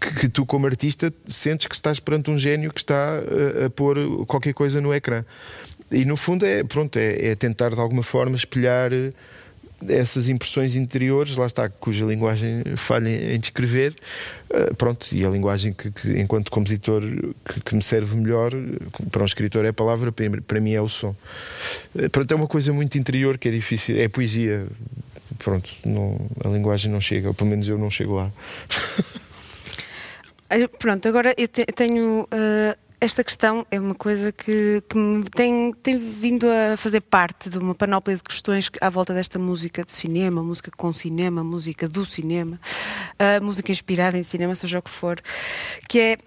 que, 0.01 0.15
que, 0.21 0.29
tu, 0.29 0.47
como 0.47 0.65
artista, 0.65 1.13
sentes 1.27 1.67
que 1.67 1.75
estás 1.75 2.01
perante 2.01 2.31
um 2.31 2.39
gênio 2.39 2.73
que 2.73 2.81
está 2.81 3.19
a, 3.19 3.67
a 3.67 3.71
pôr 3.71 4.25
qualquer 4.25 4.55
coisa 4.55 4.81
no 4.81 4.95
ecrã. 4.95 5.23
E 5.91 6.07
no 6.07 6.17
fundo 6.17 6.47
é, 6.47 6.65
pronto, 6.65 6.99
é, 6.99 7.33
é 7.33 7.35
tentar 7.35 7.75
de 7.75 7.81
alguma 7.81 8.03
forma 8.03 8.35
espelhar 8.37 8.91
essas 9.89 10.29
impressões 10.29 10.77
interiores, 10.77 11.37
lá 11.37 11.47
está, 11.47 11.69
cuja 11.69 12.05
linguagem 12.05 12.63
falha 12.77 13.35
em 13.35 13.39
descrever, 13.39 13.95
uh, 14.51 14.75
pronto, 14.77 15.09
e 15.13 15.25
a 15.25 15.29
linguagem 15.29 15.73
que, 15.73 15.91
que 15.91 16.21
enquanto 16.21 16.51
compositor, 16.51 17.03
que, 17.45 17.61
que, 17.61 17.75
me 17.75 17.83
serve 17.83 18.17
melhor, 18.17 18.53
para 19.11 19.23
um 19.23 19.27
escritor 19.27 19.65
é 19.65 19.69
a 19.69 19.73
palavra, 19.73 20.13
para, 20.13 20.61
mim 20.61 20.73
é 20.73 20.81
o 20.81 20.89
som. 20.89 21.15
Uh, 21.95 22.11
pronto, 22.11 22.33
é 22.33 22.35
uma 22.35 22.47
coisa 22.47 22.73
muito 22.73 22.99
interior 22.99 23.39
que 23.39 23.49
é 23.49 23.51
difícil, 23.51 24.01
é 24.01 24.09
poesia, 24.09 24.67
pronto, 25.39 25.71
não, 25.85 26.19
a 26.45 26.49
linguagem 26.49 26.91
não 26.91 27.01
chega, 27.01 27.29
ou 27.29 27.35
pelo 27.35 27.51
menos 27.51 27.69
eu 27.69 27.79
não 27.79 27.91
chego 27.91 28.15
lá. 28.15 28.31
Pronto, 30.79 31.09
agora 31.09 31.35
eu 31.39 31.49
tenho 31.49 32.25
uh, 32.25 32.77
esta 33.03 33.25
questão 33.25 33.67
é 33.69 33.81
uma 33.81 33.97
coisa 33.97 34.31
que, 34.31 34.81
que 34.89 34.97
me 34.97 35.25
tem, 35.25 35.73
tem 35.83 35.99
vindo 35.99 36.47
a 36.47 36.77
fazer 36.77 37.01
parte 37.01 37.51
de 37.51 37.59
uma 37.59 37.75
panóplia 37.75 38.17
de 38.17 38.23
questões 38.23 38.71
à 38.81 38.89
volta 38.89 39.13
desta 39.13 39.41
música 39.41 39.85
do 39.85 39.91
cinema, 39.91 40.41
música 40.41 40.71
com 40.77 40.93
cinema, 40.93 41.43
música 41.43 41.89
do 41.89 42.07
cinema, 42.07 42.61
uh, 43.19 43.45
música 43.45 43.73
inspirada 43.73 44.17
em 44.17 44.23
cinema, 44.23 44.55
seja 44.55 44.79
o 44.79 44.83
que 44.83 44.89
for, 44.89 45.21
que 45.89 45.99
é 45.99 46.19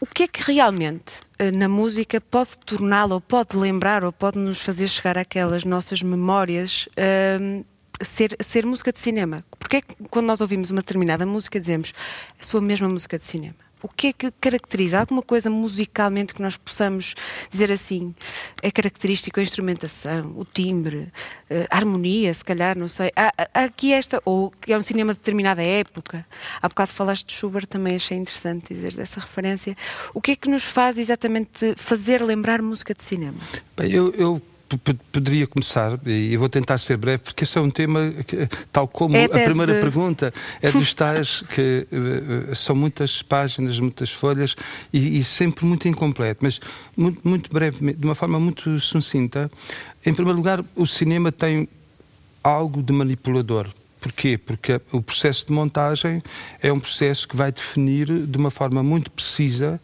o 0.00 0.06
que 0.06 0.22
é 0.22 0.28
que 0.28 0.44
realmente 0.44 1.22
uh, 1.40 1.58
na 1.58 1.68
música 1.68 2.20
pode 2.20 2.56
torná-la, 2.64 3.16
ou 3.16 3.20
pode 3.20 3.56
lembrar, 3.56 4.04
ou 4.04 4.12
pode 4.12 4.38
nos 4.38 4.60
fazer 4.60 4.86
chegar 4.86 5.18
àquelas 5.18 5.64
nossas 5.64 6.04
memórias. 6.04 6.86
Uh, 6.92 7.64
ser, 8.00 8.36
ser 8.40 8.64
música 8.64 8.92
de 8.92 8.98
cinema. 8.98 9.44
Porque 9.58 9.76
é 9.76 9.80
que 9.80 9.94
quando 10.10 10.26
nós 10.26 10.40
ouvimos 10.40 10.70
uma 10.70 10.80
determinada 10.80 11.24
música 11.24 11.60
dizemos 11.60 11.92
a 12.40 12.44
sua 12.44 12.60
mesma 12.60 12.88
música 12.88 13.16
de 13.16 13.24
cinema? 13.24 13.54
O 13.82 13.88
que 13.88 14.08
é 14.08 14.12
que 14.12 14.30
caracteriza? 14.40 15.00
Alguma 15.00 15.22
coisa 15.22 15.50
musicalmente 15.50 16.34
que 16.34 16.42
nós 16.42 16.56
possamos 16.56 17.14
dizer 17.50 17.70
assim? 17.70 18.14
É 18.62 18.70
característico 18.70 19.40
a 19.40 19.42
instrumentação, 19.42 20.32
o 20.36 20.44
timbre, 20.44 21.08
eh, 21.50 21.66
a 21.70 21.76
harmonia, 21.76 22.32
se 22.32 22.44
calhar, 22.44 22.78
não 22.78 22.88
sei. 22.88 23.10
Há, 23.16 23.32
há 23.54 23.64
aqui 23.64 23.92
esta, 23.92 24.22
ou 24.24 24.50
que 24.50 24.72
é 24.72 24.78
um 24.78 24.82
cinema 24.82 25.12
de 25.12 25.18
determinada 25.18 25.62
época. 25.62 26.26
Há 26.60 26.68
bocado 26.68 26.92
falaste 26.92 27.26
de 27.26 27.34
Schubert, 27.34 27.66
também 27.66 27.96
achei 27.96 28.16
interessante 28.16 28.72
dizer 28.72 28.94
dessa 28.94 29.20
referência. 29.20 29.76
O 30.14 30.20
que 30.20 30.32
é 30.32 30.36
que 30.36 30.48
nos 30.48 30.62
faz 30.62 30.98
exatamente 30.98 31.74
fazer 31.76 32.22
lembrar 32.22 32.62
música 32.62 32.94
de 32.94 33.02
cinema? 33.02 33.38
Bem, 33.76 33.90
eu, 33.90 34.12
eu 34.14 34.42
poderia 34.78 35.46
começar, 35.46 35.98
e 36.06 36.32
eu 36.32 36.40
vou 36.40 36.48
tentar 36.48 36.78
ser 36.78 36.96
breve, 36.96 37.18
porque 37.18 37.44
esse 37.44 37.56
é 37.56 37.60
um 37.60 37.70
tema, 37.70 38.12
que, 38.26 38.48
tal 38.70 38.86
como 38.88 39.16
é 39.16 39.24
a 39.24 39.28
primeira 39.28 39.74
de... 39.74 39.80
pergunta, 39.80 40.32
é 40.60 40.70
dos 40.70 40.92
tais 40.94 41.42
que 41.42 41.86
uh, 41.90 42.54
são 42.54 42.74
muitas 42.76 43.22
páginas, 43.22 43.78
muitas 43.78 44.10
folhas 44.10 44.56
e, 44.92 45.18
e, 45.18 45.24
sempre 45.24 45.64
muito 45.64 45.88
incompleto, 45.88 46.40
mas 46.42 46.60
muito, 46.96 47.26
muito 47.26 47.50
brevemente, 47.50 47.98
de 47.98 48.04
uma 48.04 48.14
forma 48.14 48.38
muito 48.38 48.78
sucinta. 48.80 49.50
Em 50.04 50.12
primeiro 50.14 50.36
lugar, 50.36 50.64
o 50.74 50.86
cinema 50.86 51.30
tem 51.30 51.68
algo 52.42 52.82
de 52.82 52.92
manipulador. 52.92 53.68
Porquê? 54.00 54.36
Porque 54.36 54.80
o 54.90 55.00
processo 55.00 55.46
de 55.46 55.52
montagem 55.52 56.20
é 56.60 56.72
um 56.72 56.80
processo 56.80 57.28
que 57.28 57.36
vai 57.36 57.52
definir 57.52 58.08
de 58.26 58.36
uma 58.36 58.50
forma 58.50 58.82
muito 58.82 59.12
precisa 59.12 59.80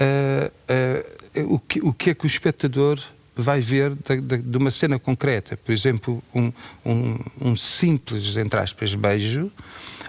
uh, 0.00 1.42
uh, 1.42 1.54
o, 1.54 1.58
que, 1.58 1.80
o 1.80 1.92
que 1.92 2.10
é 2.10 2.14
que 2.14 2.24
o 2.24 2.28
espectador 2.28 3.00
vai 3.36 3.60
ver 3.60 3.92
de, 3.94 4.20
de, 4.20 4.38
de 4.38 4.58
uma 4.58 4.70
cena 4.70 4.98
concreta. 4.98 5.56
Por 5.56 5.72
exemplo, 5.72 6.22
um, 6.34 6.52
um, 6.84 7.18
um 7.40 7.56
simples, 7.56 8.36
entre 8.36 8.58
aspas, 8.58 8.94
beijo. 8.94 9.50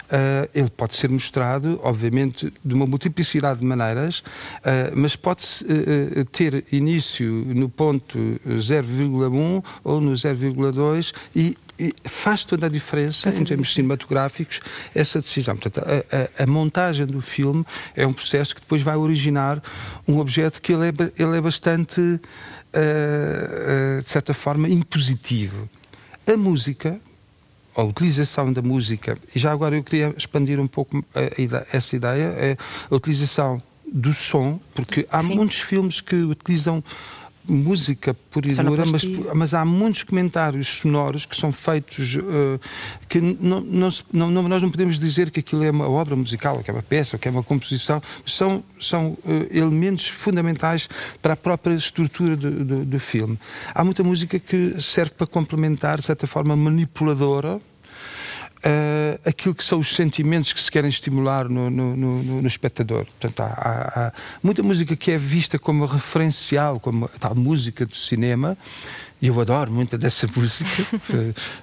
Uh, 0.08 0.48
ele 0.56 0.70
pode 0.70 0.96
ser 0.96 1.10
mostrado, 1.10 1.82
obviamente, 1.84 2.54
de 2.64 2.74
uma 2.74 2.88
multiplicidade 2.88 3.60
de 3.60 3.66
maneiras, 3.66 4.20
uh, 4.20 4.94
mas 4.96 5.18
pode 5.18 5.44
uh, 5.64 6.24
ter 6.26 6.64
início 6.72 7.30
no 7.30 7.68
ponto 7.68 8.18
0,1 8.48 9.64
ou 9.84 10.00
no 10.00 10.14
0,2 10.14 11.14
e, 11.36 11.58
e, 11.78 11.94
faz 12.06 12.46
toda 12.46 12.68
a 12.68 12.70
diferença 12.70 13.28
em 13.30 13.44
termos 13.44 13.74
cinematográficos 13.74 14.62
essa 14.96 15.20
decisão. 15.20 15.58
Portanto, 15.58 15.86
a, 15.86 16.42
a, 16.42 16.44
a, 16.44 16.48
montagem 16.48 17.06
do 17.06 17.22
filme 17.22 17.66
é 17.94 18.08
um 18.08 18.14
processo 18.14 18.56
que 18.56 18.62
depois 18.62 18.82
vai 18.82 18.96
originar 18.96 19.62
um 20.08 20.20
objeto 20.20 20.62
que 20.62 20.72
ele 20.72 20.88
é, 20.88 20.94
ele 21.22 21.38
é 21.38 21.42
bastante 21.42 22.18
uh, 22.78 24.02
de 24.02 24.10
certa 24.10 24.34
forma, 24.34 24.70
impositivo. 24.70 25.70
A 26.26 26.38
música, 26.38 27.00
a 27.76 27.84
utilização 27.84 28.52
da 28.52 28.62
música, 28.62 29.18
e 29.34 29.40
já 29.40 29.52
agora 29.52 29.76
eu 29.76 29.84
queria 29.84 30.14
expandir 30.18 30.60
um 30.60 30.68
pouco 30.68 31.04
essa 31.72 31.96
ideia, 31.96 32.34
é 32.38 32.58
a 32.90 32.96
utilização 32.96 33.62
do 33.92 34.14
som, 34.14 34.60
porque 34.76 35.08
há 35.12 35.22
Sim. 35.22 35.36
muitos 35.36 35.60
filmes 35.60 36.02
que 36.02 36.16
utilizam 36.16 36.84
música 37.48 38.14
pura 38.14 38.52
e 38.52 38.56
dura, 38.56 38.86
mas, 38.86 39.04
mas, 39.34 39.54
há 39.54 39.64
muitos 39.64 40.04
comentários 40.04 40.68
sonoros 40.68 41.26
que 41.26 41.36
são 41.36 41.52
feitos 41.52 42.16
uh, 42.16 42.60
que 43.08 43.20
não, 43.22 43.62
não, 43.62 43.90
não, 44.12 44.44
nós 44.44 44.62
não 44.62 44.70
podemos 44.70 45.00
dizer 45.00 45.32
que 45.32 45.40
aquilo 45.40 45.64
é 45.64 45.72
uma 45.72 45.90
obra 45.90 46.16
musical, 46.16 46.62
que 46.64 46.70
é 46.70 46.74
uma 46.74 46.84
peça, 46.84 47.18
que 47.18 47.28
é 47.28 47.32
uma 47.32 47.44
composição, 47.44 48.02
são, 48.26 48.64
são 48.80 49.12
uh, 49.12 49.48
elementos 49.52 50.08
fundamentais 50.08 50.90
para 51.22 51.34
a 51.34 51.38
própria 51.38 51.74
estrutura 51.74 52.36
do, 52.36 52.52
do, 52.66 52.86
do 52.86 53.00
filme. 53.00 53.40
Há 53.74 53.84
muita 53.84 54.04
música 54.04 54.38
que 54.40 54.76
serve 54.80 55.14
para 55.14 55.28
complementar, 55.28 55.98
de 55.98 56.06
certa 56.06 56.28
forma, 56.28 56.56
manipuladora 56.56 57.60
uh, 58.68 59.20
aquilo 59.26 59.56
que 59.56 59.64
são 59.64 59.80
os 59.80 59.96
sentimentos 59.96 60.52
que 60.52 60.62
se 60.62 60.70
querem 60.70 60.90
estimular 60.90 61.50
no, 61.50 61.70
no, 61.70 61.96
no, 61.96 62.42
no 62.42 62.48
espectador. 62.48 63.06
Portanto, 63.06 63.40
há, 63.40 63.46
há, 63.46 64.08
há, 64.08 64.14
muita 64.44 64.62
música 64.62 64.96
que 64.96 65.12
é 65.12 65.18
vista 65.18 65.58
como 65.58 65.86
referencial, 65.86 66.80
como 66.80 67.08
tal 67.20 67.36
música 67.36 67.86
do 67.86 67.96
cinema, 67.96 68.58
e 69.22 69.28
eu 69.28 69.40
adoro 69.40 69.72
muita 69.72 69.98
dessa 69.98 70.28
música. 70.36 70.86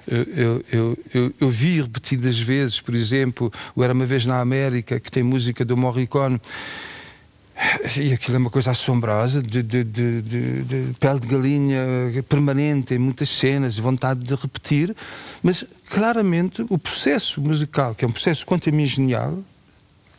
eu, 0.07 0.63
eu, 0.71 0.97
eu, 1.13 1.33
eu, 1.39 1.49
vi 1.49 1.81
repetidas 1.81 2.37
vezes, 2.39 2.81
por 2.81 2.95
exemplo, 2.95 3.51
o 3.75 3.83
Era 3.83 3.93
Uma 3.93 4.05
Vez 4.05 4.25
na 4.25 4.39
América, 4.39 4.99
que 4.99 5.11
tem 5.11 5.23
música 5.23 5.63
do 5.63 5.77
Morricone. 5.77 6.39
E 7.97 8.11
aquilo 8.11 8.35
é 8.35 8.39
uma 8.39 8.49
coisa 8.49 8.71
assombrosa, 8.71 9.41
de, 9.41 9.63
de, 9.63 9.83
de, 9.83 10.21
de, 10.21 10.93
pele 10.99 11.19
de 11.19 11.27
galinha 11.27 11.85
permanente 12.27 12.93
em 12.93 12.97
muitas 12.97 13.29
cenas, 13.29 13.77
vontade 13.77 14.21
de 14.21 14.35
repetir, 14.35 14.95
mas 15.41 15.63
claramente 15.89 16.65
o 16.69 16.77
processo 16.77 17.39
musical, 17.39 17.95
que 17.95 18.03
é 18.03 18.07
um 18.07 18.11
processo 18.11 18.45
quanto 18.45 18.67
a 18.67 18.71
mim 18.71 18.85
genial, 18.85 19.39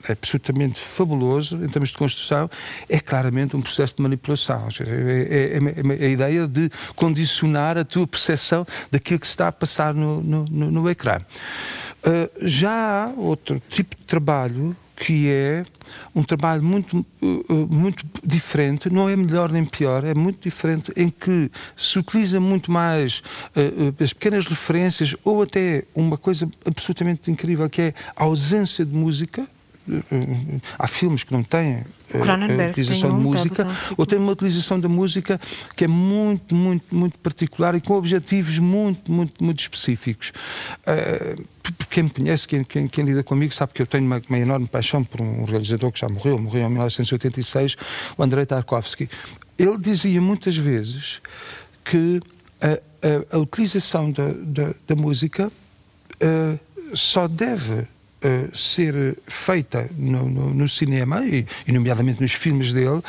é 0.09 0.13
absolutamente 0.13 0.81
fabuloso 0.81 1.63
em 1.63 1.69
termos 1.69 1.91
de 1.91 1.97
construção, 1.97 2.49
é 2.89 3.01
claramente 3.01 3.57
um 3.57 3.61
processo 3.61 3.97
de 3.97 4.03
manipulação. 4.03 4.69
É, 4.81 4.85
é, 4.85 5.59
é, 5.59 6.03
é, 6.03 6.07
a 6.07 6.09
ideia 6.09 6.47
de 6.47 6.71
condicionar 6.95 7.77
a 7.77 7.85
tua 7.85 8.07
percepção 8.07 8.67
daquilo 8.91 9.21
que 9.21 9.27
se 9.27 9.33
está 9.33 9.49
a 9.49 9.53
passar 9.53 9.93
no, 9.93 10.23
no, 10.23 10.45
no, 10.45 10.71
no 10.71 10.91
ecrã. 10.91 11.19
Uh, 11.19 12.31
já 12.47 12.71
há 12.71 13.09
outro 13.17 13.61
tipo 13.69 13.97
de 13.97 14.05
trabalho 14.05 14.77
que 14.97 15.31
é 15.31 15.63
um 16.15 16.23
trabalho 16.23 16.63
muito, 16.63 17.05
uh, 17.23 17.27
uh, 17.53 17.69
muito 17.71 18.05
diferente, 18.25 18.89
não 18.91 19.09
é 19.09 19.15
melhor 19.15 19.53
nem 19.53 19.65
pior, 19.65 20.05
é 20.05 20.15
muito 20.15 20.43
diferente, 20.43 20.91
em 20.97 21.11
que 21.11 21.51
se 21.77 21.99
utiliza 21.99 22.41
muito 22.41 22.71
mais 22.71 23.23
uh, 23.55 24.03
as 24.03 24.13
pequenas 24.13 24.47
referências 24.47 25.15
ou 25.23 25.43
até 25.43 25.85
uma 25.95 26.17
coisa 26.17 26.49
absolutamente 26.65 27.31
incrível 27.31 27.69
que 27.69 27.83
é 27.83 27.95
a 28.17 28.25
ausência 28.25 28.85
de 28.85 28.95
música. 28.95 29.47
Há 30.77 30.89
filmes 30.89 31.23
que 31.23 31.33
não 31.33 31.45
têm 31.45 31.85
a 32.15 32.71
utilização 32.71 33.19
de 33.19 33.25
música, 33.25 33.67
ou 33.97 34.07
tem 34.07 34.19
uma 34.19 34.33
utilização 34.33 34.79
da 34.79 34.89
música 34.89 35.41
que 35.75 35.85
é 35.85 35.89
muito, 35.89 36.55
muito, 36.55 36.95
muito 36.95 37.19
particular 37.19 37.75
e 37.75 37.81
com 37.81 37.95
objetivos 37.95 38.59
muito, 38.59 39.11
muito, 39.11 39.43
muito 39.43 39.61
específicos. 39.61 40.33
Uh, 40.87 41.45
quem 41.91 42.05
me 42.05 42.11
conhece, 42.11 42.47
quem, 42.47 42.63
quem, 42.63 42.87
quem, 42.87 43.05
lida 43.05 43.23
comigo, 43.23 43.53
sabe 43.53 43.73
que 43.73 43.83
eu 43.83 43.87
tenho 43.87 44.05
uma, 44.05 44.23
uma, 44.29 44.39
enorme 44.39 44.67
paixão 44.67 45.03
por 45.03 45.21
um 45.21 45.45
realizador 45.45 45.91
que 45.91 45.99
já 45.99 46.09
morreu, 46.09 46.39
morreu 46.39 46.63
em 46.63 46.71
1986, 46.71 47.77
o 48.17 48.23
Andrei 48.23 48.47
Tarkovsky. 48.47 49.09
Ele 49.59 49.79
dizia 49.79 50.21
muitas 50.21 50.57
vezes 50.57 51.21
que 51.85 52.21
a, 52.61 52.73
a, 53.33 53.37
a 53.37 53.39
utilização 53.39 54.11
da, 54.13 54.33
da, 54.33 54.75
da 54.87 54.95
música 54.95 55.49
uh, 55.49 56.97
só 56.97 57.27
deve 57.27 57.87
ser 58.53 59.17
feita 59.27 59.89
no, 59.97 60.29
no, 60.29 60.55
no 60.55 60.69
cinema, 60.69 61.25
e, 61.25 61.47
e, 61.67 61.73
nomeadamente 61.73 62.21
nos 62.21 62.33
filmes 62.33 62.73
dele, 62.73 63.03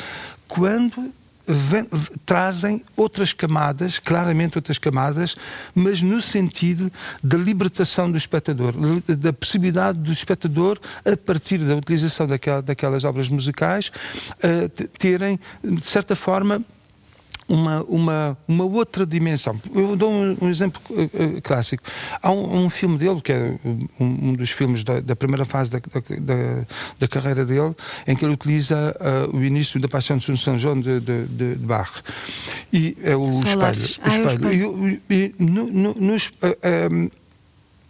quando 0.46 1.12
vem, 1.46 1.86
trazem 2.26 2.84
outras 2.96 3.32
camadas, 3.32 3.98
claramente 3.98 4.58
outras 4.58 4.78
camadas, 4.78 5.36
mas 5.74 6.02
no 6.02 6.20
sentido 6.20 6.92
da 7.22 7.38
libertação 7.38 8.10
do 8.10 8.18
espectador, 8.18 8.74
da 9.08 9.32
possibilidade 9.32 9.98
do 9.98 10.12
espectador, 10.12 10.78
a 11.04 11.16
partir 11.16 11.58
da 11.58 11.74
utilização 11.74 12.26
daquela, 12.26 12.60
daquelas 12.60 13.04
obras 13.04 13.28
musicais, 13.28 13.90
uh, 14.34 14.88
terem, 14.98 15.40
de 15.64 15.82
certa 15.82 16.14
forma, 16.14 16.62
uma, 17.48 17.82
uma, 17.84 18.38
uma 18.46 18.64
outra 18.64 19.06
dimensão. 19.06 19.58
Eu 19.74 19.96
dou 19.96 20.12
um, 20.12 20.36
um 20.42 20.48
exemplo 20.48 20.80
uh, 20.90 21.40
clássico. 21.42 21.82
Há 22.22 22.30
um, 22.30 22.64
um, 22.64 22.70
filme 22.70 22.98
dele, 22.98 23.20
que 23.22 23.32
é 23.32 23.58
um, 23.64 23.88
um 23.98 24.34
dos 24.34 24.50
filmes 24.50 24.84
da, 24.84 25.00
da 25.00 25.16
primeira 25.16 25.44
fase 25.44 25.70
da, 25.70 25.78
da, 25.78 26.64
da, 26.98 27.08
carreira 27.08 27.44
dele, 27.44 27.74
em 28.06 28.14
que 28.14 28.24
ele 28.24 28.34
utiliza 28.34 28.94
uh, 29.00 29.36
o 29.36 29.42
início 29.42 29.80
da 29.80 29.88
Paixão 29.88 30.18
de 30.18 30.36
São 30.36 30.58
João 30.58 30.78
de, 30.78 31.00
de, 31.00 31.24
de, 31.26 31.54
Bach. 31.54 32.02
E 32.72 32.96
é 33.02 33.16
o 33.16 33.28
espelho. 33.30 33.60
O 33.60 33.64
ah, 33.64 33.70
espelho. 33.70 34.04
É 34.04 34.66
o 34.66 34.88
espelho. 34.88 35.00
E, 35.08 35.14
e, 35.14 35.34
no, 35.38 35.64
no, 35.66 35.94
nos, 35.94 36.26
uh, 36.26 37.10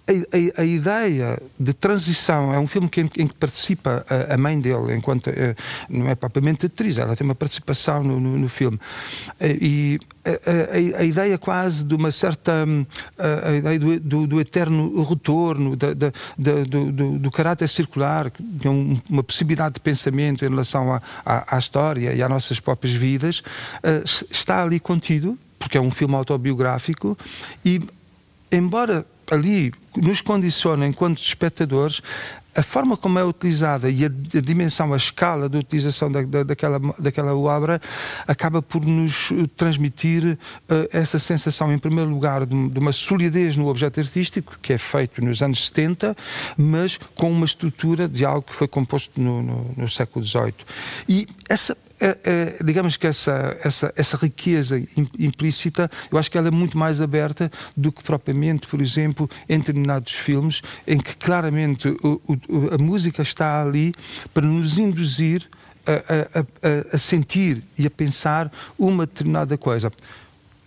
a, 0.08 0.60
a, 0.60 0.62
a, 0.62 0.64
ideia 0.64 1.40
de 1.60 1.72
transição 1.74 2.52
é 2.54 2.58
um 2.58 2.66
filme 2.66 2.88
que, 2.88 3.02
em, 3.02 3.10
em 3.18 3.26
que 3.26 3.34
participa 3.34 4.06
a, 4.08 4.34
a, 4.34 4.38
mãe 4.38 4.58
dele, 4.58 4.94
enquanto 4.94 5.28
eh, 5.28 5.54
não 5.88 6.08
é 6.08 6.14
propriamente 6.14 6.64
atriz, 6.64 6.96
ela 6.96 7.14
tem 7.14 7.26
uma 7.26 7.34
participação 7.34 8.02
no, 8.02 8.18
no, 8.18 8.38
no 8.38 8.48
filme. 8.48 8.80
Eh, 9.38 9.58
e 9.60 10.00
a, 10.96 11.04
ideia 11.04 11.36
quase 11.36 11.84
de 11.84 11.94
uma 11.94 12.10
certa. 12.10 12.64
Hum, 12.66 12.86
a, 13.18 13.52
ideia 13.52 13.78
do, 13.78 14.00
do, 14.00 14.26
do 14.26 14.40
eterno 14.40 15.02
retorno, 15.02 15.76
da, 15.76 15.92
da, 15.92 16.12
da, 16.36 16.64
do, 16.64 17.18
do, 17.18 17.30
caráter 17.30 17.68
circular, 17.68 18.30
que 18.30 18.66
é 18.66 18.70
um, 18.70 18.98
uma 19.08 19.22
possibilidade 19.22 19.74
de 19.74 19.80
pensamento 19.80 20.44
em 20.44 20.48
relação 20.48 20.92
à, 20.92 21.02
à, 21.24 21.56
à 21.56 21.58
história 21.58 22.14
e 22.14 22.22
às 22.22 22.30
nossas 22.30 22.60
próprias 22.60 22.94
vidas, 22.94 23.42
eh, 23.82 24.02
está 24.30 24.62
ali 24.62 24.80
contido, 24.80 25.38
porque 25.58 25.76
é 25.76 25.80
um 25.80 25.90
filme 25.90 26.14
autobiográfico, 26.14 27.16
e 27.64 27.80
embora 28.50 29.04
ali 29.30 29.72
nos 29.96 30.20
condiciona 30.20 30.86
enquanto 30.86 31.18
espectadores 31.18 32.02
a 32.58 32.62
forma 32.62 32.96
como 32.96 33.20
é 33.20 33.24
utilizada 33.24 33.88
e 33.88 34.04
a, 34.04 34.08
a 34.08 34.40
dimensão, 34.40 34.92
a 34.92 34.96
escala 34.96 35.48
da 35.48 35.58
utilização 35.58 36.10
da, 36.10 36.22
da, 36.22 36.42
daquela, 36.42 36.80
daquela 36.98 37.36
obra 37.36 37.80
acaba 38.26 38.60
por 38.60 38.84
nos 38.84 39.30
eh, 39.30 39.48
transmitir 39.56 40.36
uh, 40.68 40.88
essa 40.90 41.20
sensação, 41.20 41.72
em 41.72 41.78
primeiro 41.78 42.10
lugar, 42.10 42.44
de, 42.44 42.68
de, 42.68 42.78
uma 42.80 42.92
solidez 42.92 43.54
no 43.54 43.68
objeto 43.68 44.00
artístico, 44.00 44.58
que 44.60 44.72
é 44.72 44.78
feito 44.78 45.24
nos 45.24 45.40
anos 45.40 45.66
70, 45.66 46.16
mas 46.56 46.98
com 47.14 47.30
uma 47.30 47.46
estrutura 47.46 48.08
de 48.08 48.24
algo 48.24 48.42
que 48.42 48.54
foi 48.54 48.66
composto 48.66 49.20
no, 49.20 49.40
no, 49.40 49.70
no 49.76 49.88
século 49.88 50.24
XVIII. 50.24 50.54
E 51.08 51.28
essa 51.48 51.76
digamos 52.64 52.96
que 52.96 53.06
essa, 53.06 53.56
essa, 53.62 53.92
essa 53.96 54.16
riqueza 54.16 54.82
implícita, 55.18 55.90
eu 56.10 56.18
acho 56.18 56.30
que 56.30 56.38
ela 56.38 56.48
é 56.48 56.50
muito 56.50 56.78
mais 56.78 57.00
aberta 57.00 57.50
do 57.76 57.90
que 57.90 58.02
propriamente, 58.02 58.66
por 58.66 58.80
exemplo, 58.80 59.28
em 59.48 59.58
determinados 59.58 60.12
filmes, 60.12 60.62
em 60.86 60.98
que 60.98 61.16
claramente 61.16 61.88
o, 62.02 62.20
o, 62.26 62.74
a 62.74 62.78
música 62.78 63.22
está 63.22 63.62
ali 63.62 63.94
para 64.32 64.46
nos 64.46 64.78
induzir 64.78 65.48
a, 65.86 66.38
a, 66.38 66.40
a, 66.40 66.96
a 66.96 66.98
sentir 66.98 67.62
e 67.78 67.86
a 67.86 67.90
pensar 67.90 68.52
uma 68.78 69.06
determinada 69.06 69.56
coisa 69.56 69.90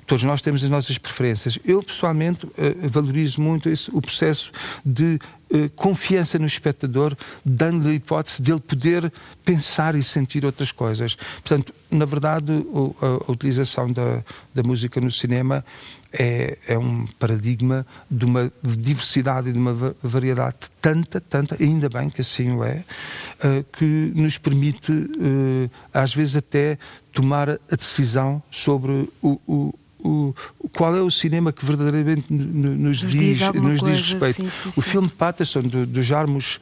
todos 0.08 0.26
nós 0.26 0.42
temos 0.42 0.62
as 0.62 0.70
nossas 0.70 0.98
preferências. 0.98 1.58
Eu, 1.64 1.82
pessoalmente, 1.82 2.46
eh, 2.58 2.76
valorizo 2.84 3.40
muito 3.40 3.70
esse, 3.70 3.90
o 3.94 4.02
processo 4.02 4.52
de 4.86 5.18
eh, 5.54 5.70
confiança 5.76 6.40
no 6.40 6.46
espectador, 6.46 7.16
dando-lhe 7.44 7.92
a 7.92 7.94
hipótese 7.94 8.42
dele 8.42 8.60
poder 8.60 9.12
pensar 9.44 9.96
e 9.96 10.04
sentir 10.04 10.46
outras 10.46 10.72
coisas. 10.72 11.16
Portanto, 11.16 11.74
na 11.90 12.06
verdade, 12.06 12.52
a, 13.02 13.30
a 13.30 13.32
utilização 13.32 13.92
da, 13.92 14.24
da 14.54 14.64
música 14.64 15.02
no 15.02 15.12
cinema 15.12 15.64
é, 16.14 16.58
é, 16.68 16.78
um 16.78 17.06
paradigma 17.20 17.86
de 18.10 18.26
uma 18.26 18.52
diversidade 18.62 19.50
e 19.50 19.54
de 19.54 19.60
uma 19.60 19.74
variedade 20.04 20.56
tanta, 20.82 21.22
tanta, 21.22 21.56
ainda 21.60 21.90
bem 21.90 22.10
que 22.10 22.22
assim 22.22 22.52
o 22.52 22.64
é, 22.64 22.84
uh, 23.44 23.64
que 23.78 24.12
nos 24.16 24.38
permite, 24.38 24.92
uh, 24.92 25.72
às 25.94 26.14
vezes, 26.14 26.36
até 26.36 26.78
tomar 27.14 27.50
a 27.50 27.76
decisão 27.76 28.42
sobre 28.52 29.10
o, 29.22 29.40
o 29.48 29.74
o, 30.04 30.36
qual 30.74 30.96
é 30.96 31.02
o 31.02 31.10
cinema 31.10 31.52
que 31.52 31.66
verdadeiramente 31.66 32.32
nos, 32.32 33.00
diz, 33.00 33.12
diz 33.12 33.54
nos 33.54 33.82
diz 33.82 33.98
respeito. 33.98 34.36
Sim, 34.36 34.50
sim, 34.50 34.70
o 34.70 34.74
sim. 34.74 34.82
filme 34.82 35.10
Patterson, 35.10 35.62
do, 35.62 35.86
do 35.86 36.02
Jarmus, 36.02 36.60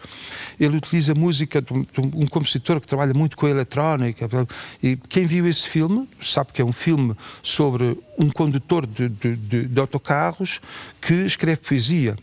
ele 0.59 0.77
utiliza 0.77 1.13
música 1.15 1.61
de 1.61 1.73
um, 1.73 1.81
de 1.81 1.99
um, 1.99 2.27
compositor 2.27 2.79
que 2.81 2.87
trabalha 2.87 3.13
muito 3.13 3.37
com 3.37 3.45
a 3.45 3.49
eletrónica. 3.49 4.27
E 4.81 4.97
quem 4.97 5.25
viu 5.25 5.47
esse 5.47 5.67
filme 5.67 6.07
sabe 6.21 6.51
que 6.53 6.61
é 6.61 6.65
um 6.65 6.71
filme 6.71 7.15
sobre 7.41 7.97
um 8.17 8.29
condutor 8.29 8.85
de, 8.85 9.09
de, 9.09 9.35
de, 9.35 9.65
de 9.67 9.79
autocarros 9.79 10.59
que 11.01 11.13
escreve 11.13 11.61
poesia. 11.61 12.17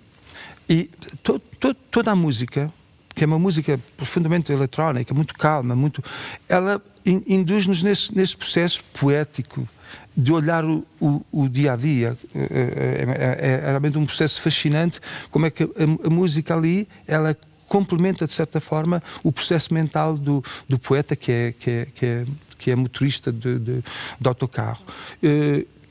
E 0.68 0.90
to, 1.22 1.40
to, 1.60 1.74
toda 1.74 2.10
a 2.10 2.16
música, 2.16 2.70
que 3.14 3.24
é 3.24 3.26
uma 3.26 3.38
música 3.38 3.80
profundamente 3.96 4.52
eletrónica, 4.52 5.14
muito 5.14 5.34
calma, 5.34 5.74
muito, 5.74 6.02
ela 6.48 6.82
induz-nos 7.04 7.82
nesse, 7.82 8.14
nesse 8.14 8.36
processo 8.36 8.82
poético 8.92 9.66
de 10.16 10.32
olhar 10.32 10.64
o, 10.64 10.84
o, 11.00 11.22
o, 11.30 11.48
dia 11.48 11.74
a 11.74 11.76
dia. 11.76 12.16
É, 12.34 13.36
é, 13.40 13.48
é, 13.52 13.60
realmente 13.66 13.98
um 13.98 14.06
processo 14.06 14.40
fascinante 14.40 15.00
como 15.30 15.46
é 15.46 15.50
que 15.50 15.64
a, 15.64 15.66
a, 16.06 16.10
música 16.10 16.54
ali 16.54 16.88
ela 17.06 17.36
complementa 17.68 18.26
de 18.26 18.32
certa 18.32 18.60
forma 18.60 19.02
o 19.22 19.30
processo 19.30 19.74
mental 19.74 20.16
do, 20.16 20.42
do 20.68 20.78
poeta 20.78 21.14
que 21.14 21.30
é, 21.30 21.52
que 21.52 21.70
é, 21.70 21.86
que 21.94 22.06
é, 22.06 22.24
que 22.58 22.70
é 22.70 22.76
motorista 22.76 23.30
de, 23.30 23.58
de, 23.58 23.82
de 24.20 24.28
autocarro. 24.28 24.82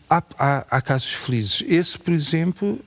Há, 0.08 0.24
há, 0.38 0.66
há, 0.70 0.82
casos 0.82 1.14
felizes. 1.14 1.64
Esse, 1.68 1.98
por 1.98 2.14
exemplo, 2.14 2.80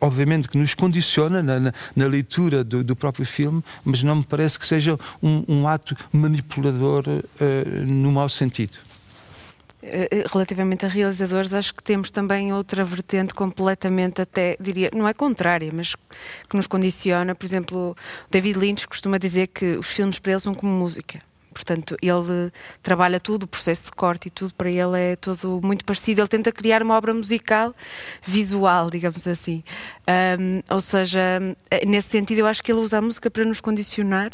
obviamente 0.00 0.48
que 0.48 0.56
nos 0.56 0.72
condiciona 0.72 1.42
na, 1.42 1.58
na, 1.58 1.74
na 1.94 2.06
leitura 2.06 2.62
do, 2.62 2.84
do, 2.84 2.94
próprio 2.94 3.26
filme, 3.26 3.62
mas 3.84 4.02
não 4.02 4.16
me 4.16 4.24
parece 4.24 4.58
que 4.58 4.66
seja 4.66 4.98
um, 5.20 5.44
um 5.48 5.68
ato 5.68 5.96
manipulador 6.12 7.04
no 7.84 8.12
mau 8.12 8.28
sentido. 8.28 8.78
Eh, 9.82 10.08
eh, 10.10 10.24
relativamente 10.30 10.84
a 10.84 10.88
realizadores, 10.88 11.54
acho 11.54 11.74
que 11.74 11.82
temos 11.82 12.10
também 12.10 12.52
outra 12.52 12.84
vertente 12.84 13.32
completamente 13.32 14.20
até, 14.20 14.56
diria, 14.60 14.90
não 14.94 15.08
é 15.08 15.14
contrária, 15.14 15.70
mas 15.72 15.94
que 16.48 16.56
nos 16.56 16.66
condiciona. 16.66 17.34
Por 17.34 17.46
exemplo, 17.46 17.96
David 18.30 18.58
Lynch 18.58 18.86
costuma 18.86 19.18
dizer 19.18 19.46
que 19.48 19.76
os 19.76 19.88
filmes 19.88 20.18
para 20.18 20.32
ele 20.32 20.40
são 20.40 20.54
como 20.54 20.72
música. 20.72 21.22
Portanto, 21.52 21.96
ele 22.00 22.52
trabalha 22.82 23.18
tudo, 23.18 23.44
o 23.44 23.46
processo 23.46 23.86
de 23.86 23.92
corte 23.92 24.28
e 24.28 24.30
tudo, 24.30 24.54
para 24.54 24.70
ele 24.70 24.98
é 24.98 25.16
todo 25.16 25.60
muito 25.62 25.84
parecido. 25.84 26.20
Ele 26.20 26.28
tenta 26.28 26.52
criar 26.52 26.82
uma 26.82 26.96
obra 26.96 27.12
musical 27.12 27.74
visual, 28.22 28.90
digamos 28.90 29.26
assim. 29.26 29.62
Um, 30.08 30.74
ou 30.74 30.80
seja, 30.80 31.40
nesse 31.86 32.08
sentido, 32.08 32.38
eu 32.38 32.46
acho 32.46 32.62
que 32.62 32.70
ele 32.72 32.80
usa 32.80 32.98
a 32.98 33.02
música 33.02 33.30
para 33.30 33.44
nos 33.44 33.60
condicionar, 33.60 34.30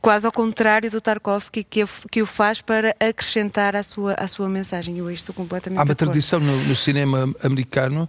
quase 0.00 0.26
ao 0.26 0.32
contrário 0.32 0.90
do 0.90 1.00
Tarkovsky, 1.00 1.64
que, 1.64 1.84
que 2.10 2.22
o 2.22 2.26
faz 2.26 2.60
para 2.60 2.94
acrescentar 3.00 3.76
à 3.76 3.82
sua, 3.82 4.14
à 4.14 4.28
sua 4.28 4.48
mensagem. 4.48 4.98
Eu 4.98 5.10
estou 5.10 5.34
completamente 5.34 5.80
Há 5.80 5.84
uma 5.84 5.94
tradição 5.94 6.40
no, 6.40 6.56
no 6.64 6.76
cinema 6.76 7.32
americano 7.42 8.08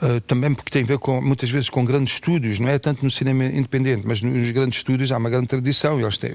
Uh, 0.00 0.20
também 0.20 0.54
porque 0.54 0.70
tem 0.70 0.84
a 0.84 0.86
ver 0.86 0.98
com, 0.98 1.20
muitas 1.20 1.50
vezes 1.50 1.68
com 1.68 1.84
grandes 1.84 2.14
estúdios, 2.14 2.60
não 2.60 2.68
é 2.68 2.78
tanto 2.78 3.04
no 3.04 3.10
cinema 3.10 3.44
independente, 3.44 4.06
mas 4.06 4.22
nos 4.22 4.48
grandes 4.52 4.78
estúdios 4.78 5.10
há 5.10 5.16
uma 5.16 5.28
grande 5.28 5.48
tradição. 5.48 6.00
Eles 6.00 6.16
têm, 6.16 6.30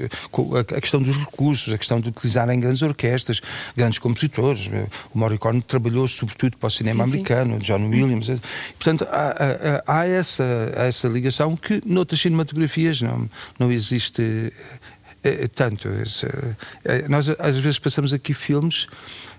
a, 0.76 0.82
questão 0.82 1.02
dos 1.02 1.16
recursos, 1.16 1.43
a 1.52 1.78
questão 1.78 2.00
de 2.00 2.10
utilizarem 2.10 2.60
grandes 2.60 2.82
orquestras, 2.82 3.42
grandes 3.76 4.00
compositores. 4.00 4.70
O 5.14 5.20
Morricone 5.20 5.62
trabalhou 5.62 6.08
sobretudo 6.08 6.58
para 6.58 6.68
o 6.68 6.72
cinema 6.72 7.06
sim, 7.06 7.12
americano, 7.12 7.54
sim. 7.54 7.60
John 7.60 7.88
Williams. 7.88 8.28
Portanto, 8.80 9.08
há, 9.12 9.82
há, 9.86 10.00
há, 10.00 10.08
essa, 10.08 10.74
há 10.76 10.84
essa 10.84 11.08
ligação 11.08 11.56
que 11.56 11.82
noutras 11.86 12.22
cinematografias 12.22 13.02
não, 13.02 13.30
não 13.60 13.72
existe 13.72 14.54
é, 15.24 15.48
tanto. 15.48 15.90
É, 16.84 17.08
nós 17.08 17.30
às 17.40 17.58
vezes 17.58 17.80
passamos 17.80 18.14
aqui 18.14 18.34
filmes 18.34 18.88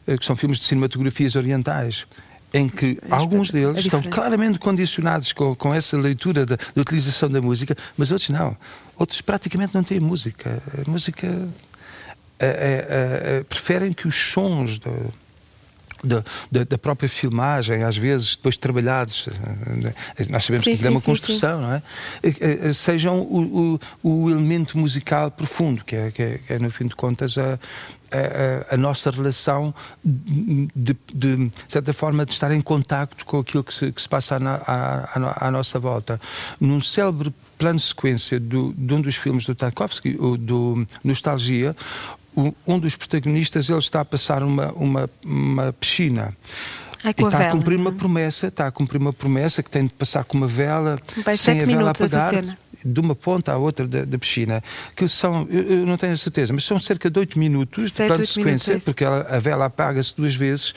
que 0.07 0.25
são 0.25 0.37
filmes 0.37 0.59
de 0.59 0.65
cinematografias 0.67 1.35
orientais 1.35 2.07
em 2.55 2.69
que 2.69 2.99
é 3.03 3.15
alguns 3.15 3.51
deles 3.51 3.77
é 3.77 3.81
estão 3.81 4.01
claramente 4.01 4.61
condicionados 4.61 5.33
com, 5.33 5.57
com 5.57 5.75
essa 5.75 5.99
leitura 5.99 6.47
da, 6.47 6.55
da, 6.55 6.81
utilização 6.81 7.29
da 7.29 7.43
música, 7.43 7.77
mas 7.99 8.13
outros 8.13 8.31
não. 8.31 8.57
Outros 8.97 9.21
praticamente 9.21 9.75
não 9.75 9.83
têm 9.83 9.99
música. 9.99 10.63
A 10.87 10.89
música 10.89 11.49
é, 12.39 12.47
é, 12.47 13.39
é 13.39 13.45
preferem 13.45 13.93
que 13.93 14.09
os 14.09 14.15
sons 14.15 14.79
do, 14.79 15.13
da, 16.05 16.65
da, 16.65 16.79
própria 16.79 17.09
filmagem, 17.09 17.83
às 17.83 17.97
vezes 17.97 18.37
depois 18.37 18.57
trabalhados, 18.57 19.29
eh, 19.29 20.27
nós 20.31 20.45
sabemos 20.45 20.65
sim, 20.65 20.77
que 20.77 20.87
é 20.87 20.91
uma 20.91 21.01
sim, 21.01 21.07
construção, 21.07 21.59
sim. 21.59 21.67
não 21.67 21.73
é? 21.73 21.83
Eh, 22.23 22.69
eh, 22.69 22.73
sejam 22.73 23.21
o, 23.21 23.79
o, 24.03 24.11
o, 24.11 24.31
elemento 24.31 24.77
musical 24.79 25.31
profundo, 25.31 25.85
que 25.85 25.97
é, 25.97 26.11
que 26.11 26.23
é, 26.23 26.41
é 26.51 26.59
no 26.59 26.71
fim 26.71 26.87
de 26.87 26.95
contas 26.95 27.39
a, 27.39 27.59
a, 28.13 28.75
a, 28.75 28.77
nossa 28.77 29.11
relação 29.11 29.75
de, 30.05 30.69
de, 30.75 30.97
de, 31.13 31.51
certa 31.69 31.93
forma, 31.93 32.25
de 32.27 32.33
estar 32.33 32.53
em 32.53 32.61
contacto 32.61 33.25
com 33.25 33.39
aquilo 33.39 33.65
que 33.65 33.75
se, 33.75 33.91
que 33.91 34.01
se 34.01 34.09
passa 34.09 34.37
à, 34.37 35.47
à, 35.47 35.51
nossa 35.51 35.79
volta. 35.79 36.21
Num 36.61 36.81
célebre 36.81 37.33
plano 37.59 37.79
de 37.79 37.85
sequência 37.85 38.39
do, 38.39 38.75
de 38.77 38.95
um 38.95 39.01
dos 39.01 39.17
filmes 39.17 39.47
do 39.47 39.55
Tarkovsky, 39.55 40.17
o 40.19 40.37
do 40.37 40.87
Nostalgia, 41.03 41.75
um 42.67 42.79
dos 42.79 42.97
protagonistas 42.97 43.69
ele 43.69 43.79
está 43.79 44.01
a 44.01 44.05
passar 44.05 44.43
uma, 44.43 44.73
uma, 44.73 45.11
uma 45.25 45.73
piscina. 45.73 46.35
Ai, 47.03 47.13
E 47.17 47.23
a 47.23 47.27
está 47.27 47.37
a 47.37 47.41
vela, 47.41 47.53
cumprir 47.53 47.79
uma 47.79 47.93
promessa, 47.93 48.47
está 48.47 48.67
a 48.67 48.71
cumprir 48.71 48.99
uma 49.01 49.13
promessa 49.13 49.63
que 49.63 49.71
tem 49.71 49.85
de 49.87 49.93
passar 49.93 50.25
com 50.25 50.39
uma 50.39 50.47
vela 50.47 50.99
Vai 51.25 51.37
sem 51.37 51.61
a 51.61 51.65
vela 51.67 51.91
apagar, 51.91 52.57
de 52.85 53.01
uma 53.01 53.15
ponta 53.15 53.53
à 53.53 53.57
outra 53.59 53.87
da, 53.87 54.05
da 54.05 54.19
piscina. 54.19 54.63
Que 54.97 55.07
são, 55.07 55.47
eu, 55.51 55.63
eu 55.81 55.87
não 55.87 55.97
tenho 55.99 56.13
a 56.15 56.17
certeza, 56.17 56.53
mas 56.53 56.65
são 56.65 56.79
cerca 56.79 57.11
de 57.11 57.19
8 57.19 57.39
minutos 57.39 57.93
Sete, 57.93 57.93
de 57.93 58.07
plano 58.09 58.15
de 58.15 58.21
oito 58.31 58.39
minutos, 58.39 58.63
sequência, 58.65 58.73
é 58.73 58.85
porque 58.85 59.05
ela- 59.05 59.27
a 59.29 59.39
vela 59.39 59.67
apaga-se 59.67 60.15
duas 60.17 60.35
vezes. 60.35 60.75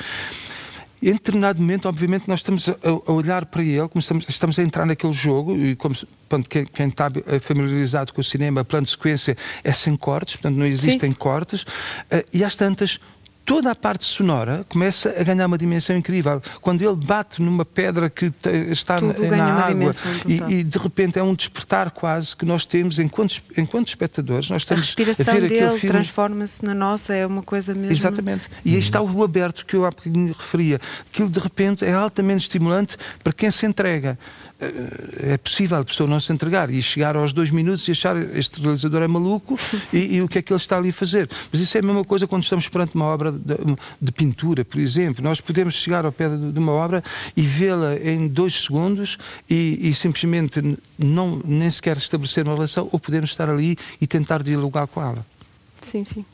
Em 1.01 1.13
determinado 1.13 1.61
momento, 1.61 1.87
obviamente, 1.87 2.27
nós 2.27 2.39
estamos 2.39 2.69
a, 2.69 2.75
a 3.05 3.11
olhar 3.11 3.45
para 3.45 3.61
ele, 3.61 3.87
como 3.87 3.99
estamos, 3.99 4.25
estamos 4.27 4.57
a 4.57 4.63
entrar 4.63 4.85
naquele 4.85 5.13
jogo, 5.13 5.55
e 5.55 5.75
como 5.75 5.95
portanto, 5.95 6.49
quem, 6.49 6.65
quem 6.65 6.87
está 6.87 7.11
eh, 7.27 7.39
familiarizado 7.39 8.11
com 8.11 8.21
o 8.21 8.23
cinema, 8.23 8.65
plano 8.65 8.85
de 8.85 8.91
sequência 8.91 9.37
é 9.63 9.71
sem 9.71 9.95
cortes, 9.95 10.35
portanto 10.35 10.57
não 10.57 10.65
existem 10.65 11.11
sim. 11.11 11.13
cortes, 11.13 11.65
eh, 12.09 12.25
e 12.33 12.43
às 12.43 12.55
tantas. 12.55 12.99
Toda 13.47 13.71
a 13.71 13.75
parte 13.75 14.03
sonora 14.03 14.65
começa 14.67 15.15
a 15.17 15.23
ganhar 15.23 15.47
uma 15.47 15.57
dimensão 15.57 15.95
incrível. 15.95 16.41
Quando 16.59 16.81
ele 16.81 16.97
bate 16.97 17.41
numa 17.41 17.63
pedra 17.63 18.09
que 18.09 18.29
está 18.69 18.97
Tudo 18.97 19.25
na, 19.25 19.65
água 19.65 19.91
e, 20.27 20.33
e 20.55 20.63
de 20.65 20.77
repente 20.77 21.17
é 21.17 21.23
um 21.23 21.33
despertar 21.33 21.91
quase 21.91 22.35
que 22.35 22.43
nós 22.43 22.65
temos 22.65 22.99
enquanto, 22.99 23.41
enquanto 23.57 23.87
espectadores. 23.87 24.49
Nós 24.49 24.63
A 24.63 24.63
estamos 24.63 24.81
a, 24.81 24.85
respiração 24.85 25.25
ver 25.25 25.45
aquele 25.45 25.47
dele 25.47 25.79
transforma-se 25.79 26.65
na 26.65 26.75
nossa, 26.75 27.15
é 27.15 27.25
uma 27.25 27.41
coisa 27.41 27.73
mesmo. 27.73 27.93
Exatamente. 27.93 28.43
E 28.65 28.75
aí 28.75 28.81
está 28.81 29.01
o 29.01 29.23
aberto 29.23 29.65
que 29.65 29.77
eu 29.77 29.85
há 29.85 29.91
bocadinho 29.91 30.35
referia. 30.37 30.81
Aquilo 31.09 31.29
de 31.29 31.39
repente 31.39 31.85
é 31.85 31.93
altamente 31.93 32.41
estimulante 32.41 32.97
para 33.23 33.31
quem 33.31 33.49
se 33.49 33.65
entrega. 33.65 34.19
Eh, 34.59 35.33
É 35.33 35.37
possível 35.37 35.77
a 35.77 35.83
pessoa 35.83 36.09
não 36.09 36.19
se 36.19 36.31
entregar 36.31 36.69
e 36.69 36.81
chegar 36.81 37.15
aos 37.15 37.33
dois 37.33 37.51
minutos 37.51 37.87
e 37.87 37.91
achar 37.91 38.15
este 38.35 38.61
realizador 38.61 39.01
é 39.01 39.07
maluco 39.07 39.59
e, 39.93 40.15
e 40.15 40.21
o 40.21 40.27
que 40.27 40.39
é 40.39 40.41
que 40.41 40.51
ele 40.51 40.59
está 40.59 40.77
ali 40.77 40.89
a 40.89 40.93
fazer. 40.93 41.29
Mas 41.51 41.61
isso 41.61 41.77
é 41.77 41.79
a 41.79 41.83
mesma 41.83 42.03
coisa 42.03 42.25
quando 42.27 42.43
estamos 42.43 42.67
perante 42.67 42.95
uma 42.95 43.05
obra 43.05 43.31
de, 43.31 43.55
de 44.01 44.11
pintura, 44.11 44.63
por 44.63 44.79
exemplo. 44.79 45.23
Nós 45.23 45.41
podemos 45.41 45.75
chegar 45.75 46.05
ao 46.05 46.11
pé 46.11 46.29
de, 46.29 46.51
de 46.51 46.59
uma 46.59 46.71
obra 46.71 47.03
e 47.35 47.41
vê-la 47.41 47.95
em 47.97 48.27
dois 48.27 48.63
segundos 48.63 49.17
e, 49.49 49.89
e 49.89 49.93
simplesmente 49.93 50.77
não, 50.97 51.41
nem 51.45 51.69
sequer 51.69 51.97
estabelecer 51.97 52.43
uma 52.45 52.55
relação 52.55 52.89
ou 52.91 52.99
podemos 52.99 53.29
estar 53.29 53.49
ali 53.49 53.77
e 53.99 54.07
tentar 54.07 54.41
dialogar 54.43 54.87
com 54.87 55.01
ela. 55.01 55.25
Sim, 55.81 56.03
sim. 56.05 56.25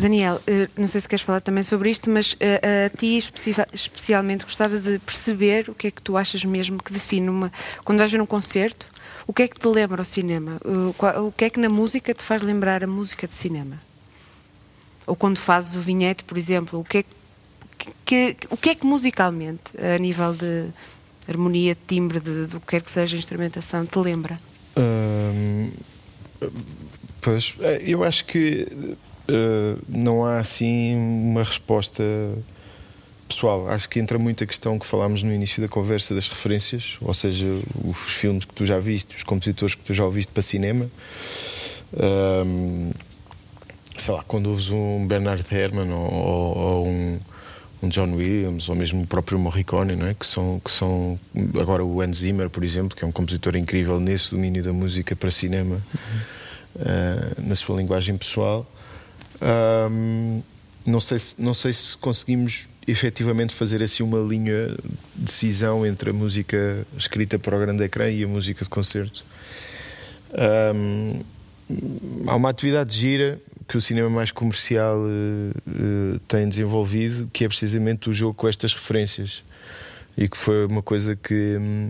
Daniel, 0.00 0.40
eh, 0.46 0.68
não 0.76 0.88
sei 0.88 1.00
se 1.00 1.08
queres 1.08 1.22
falar 1.24 1.40
também 1.40 1.62
sobre 1.62 1.90
isto, 1.90 2.08
mas 2.10 2.36
eh, 2.40 2.86
a 2.86 2.96
ti 2.96 3.16
especi- 3.18 3.54
especialmente 3.72 4.44
gostava 4.44 4.78
de 4.78 4.98
perceber 5.00 5.68
o 5.68 5.74
que 5.74 5.88
é 5.88 5.90
que 5.90 6.00
tu 6.02 6.16
achas 6.16 6.44
mesmo 6.44 6.82
que 6.82 6.92
define 6.92 7.28
uma. 7.28 7.52
Quando 7.84 7.98
vais 7.98 8.10
ver 8.10 8.20
um 8.20 8.26
concerto, 8.26 8.86
o 9.26 9.32
que 9.32 9.42
é 9.42 9.48
que 9.48 9.58
te 9.58 9.66
lembra 9.68 10.02
o 10.02 10.04
cinema? 10.04 10.60
O 10.64 10.92
qua- 10.94 11.20
O 11.20 11.30
que 11.32 11.44
é 11.44 11.50
que 11.50 11.60
na 11.60 11.68
música 11.68 12.12
te 12.14 12.22
faz 12.24 12.42
lembrar 12.42 12.82
a 12.82 12.86
música 12.86 13.26
de 13.26 13.34
cinema? 13.34 13.78
Ou 15.06 15.16
quando 15.16 15.38
fazes 15.38 15.76
o 15.76 15.80
vinhete, 15.80 16.24
por 16.24 16.38
exemplo, 16.38 16.80
o 16.80 16.84
que 16.84 16.98
é 16.98 17.04
que, 17.78 18.34
que- 18.34 18.46
o 18.50 18.56
que, 18.56 18.70
é 18.70 18.74
que 18.74 18.86
musicalmente, 18.86 19.72
a 19.78 19.98
nível 19.98 20.32
de 20.34 20.66
harmonia, 21.28 21.74
de 21.74 21.80
timbre, 21.86 22.20
de, 22.20 22.46
do 22.46 22.60
que 22.60 22.66
quer 22.66 22.82
que 22.82 22.90
seja 22.90 23.16
instrumentação, 23.16 23.84
te 23.86 23.98
lembra? 23.98 24.38
Pois, 27.20 27.54
eh, 27.60 27.82
eu 27.86 28.02
acho 28.04 28.24
que 28.24 28.66
eh, 29.30 29.76
não 29.88 30.24
há 30.24 30.38
assim 30.38 30.94
uma 30.96 31.42
resposta 31.44 32.02
pessoal. 33.28 33.68
Acho 33.68 33.88
que 33.88 34.00
entra 34.00 34.18
muito 34.18 34.42
a 34.42 34.46
questão 34.46 34.78
que 34.78 34.84
falámos 34.86 35.22
no 35.22 35.32
início 35.32 35.62
da 35.62 35.68
conversa 35.68 36.14
das 36.14 36.28
referências, 36.28 36.96
ou 37.00 37.14
seja, 37.14 37.46
os 37.84 38.12
filmes 38.14 38.44
que 38.44 38.52
tu 38.52 38.66
já 38.66 38.78
viste, 38.80 39.16
os 39.16 39.22
compositores 39.22 39.74
que 39.74 39.82
tu 39.82 39.94
já 39.94 40.04
ouviste 40.04 40.32
para 40.32 40.42
cinema. 40.42 40.90
Hum, 41.94 42.90
sei 43.96 44.14
lá, 44.14 44.22
quando 44.26 44.46
ouves 44.48 44.70
um 44.70 45.06
Bernard 45.06 45.44
Herrmann 45.52 45.90
ou, 45.92 46.12
ou- 46.12 46.56
ou 46.58 46.86
um, 46.88 47.18
um 47.82 47.88
John 47.88 48.12
Williams 48.14 48.68
ou 48.68 48.74
mesmo 48.76 49.02
o 49.02 49.06
próprio 49.06 49.38
Morricone, 49.38 49.96
não 49.96 50.06
é? 50.06 50.14
que, 50.14 50.26
são, 50.26 50.60
que 50.64 50.70
são 50.70 51.18
agora 51.60 51.84
o 51.84 52.00
Hans 52.00 52.18
Zimmer, 52.18 52.48
por 52.48 52.64
exemplo, 52.64 52.96
que 52.96 53.04
é 53.04 53.08
um 53.08 53.12
compositor 53.12 53.56
incrível 53.56 53.98
nesse 54.00 54.30
domínio 54.30 54.62
da 54.62 54.72
música 54.72 55.14
para 55.16 55.30
cinema, 55.30 55.80
ah, 56.78 57.32
na 57.38 57.54
sua 57.54 57.76
linguagem 57.76 58.16
pessoal. 58.16 58.66
Ahm, 59.40 60.40
não, 60.86 61.00
sei 61.00 61.18
se, 61.18 61.34
não 61.38 61.54
sei 61.54 61.72
se 61.72 61.96
conseguimos 61.96 62.66
efetivamente 62.86 63.54
fazer 63.54 63.82
assim 63.82 64.02
uma 64.02 64.18
linha 64.18 64.68
de 64.68 65.24
decisão 65.24 65.86
entre 65.86 66.10
a 66.10 66.12
música 66.12 66.86
escrita 66.96 67.38
para 67.38 67.56
o 67.56 67.60
grande 67.60 67.84
ecrã 67.84 68.10
e 68.10 68.24
a 68.24 68.28
música 68.28 68.64
de 68.64 68.70
concerto. 68.70 69.24
Ahm, 70.32 71.22
há 72.26 72.36
uma 72.36 72.50
atividade 72.50 72.96
gira 72.96 73.38
que 73.70 73.76
o 73.76 73.80
cinema 73.80 74.10
mais 74.10 74.32
comercial 74.32 74.98
eh, 75.06 75.52
eh, 75.68 76.20
tem 76.26 76.48
desenvolvido, 76.48 77.30
que 77.32 77.44
é 77.44 77.48
precisamente 77.48 78.10
o 78.10 78.12
jogo 78.12 78.34
com 78.34 78.48
estas 78.48 78.74
referências. 78.74 79.44
E 80.18 80.28
que 80.28 80.36
foi 80.36 80.66
uma 80.66 80.82
coisa 80.82 81.14
que, 81.14 81.56
hum, 81.56 81.88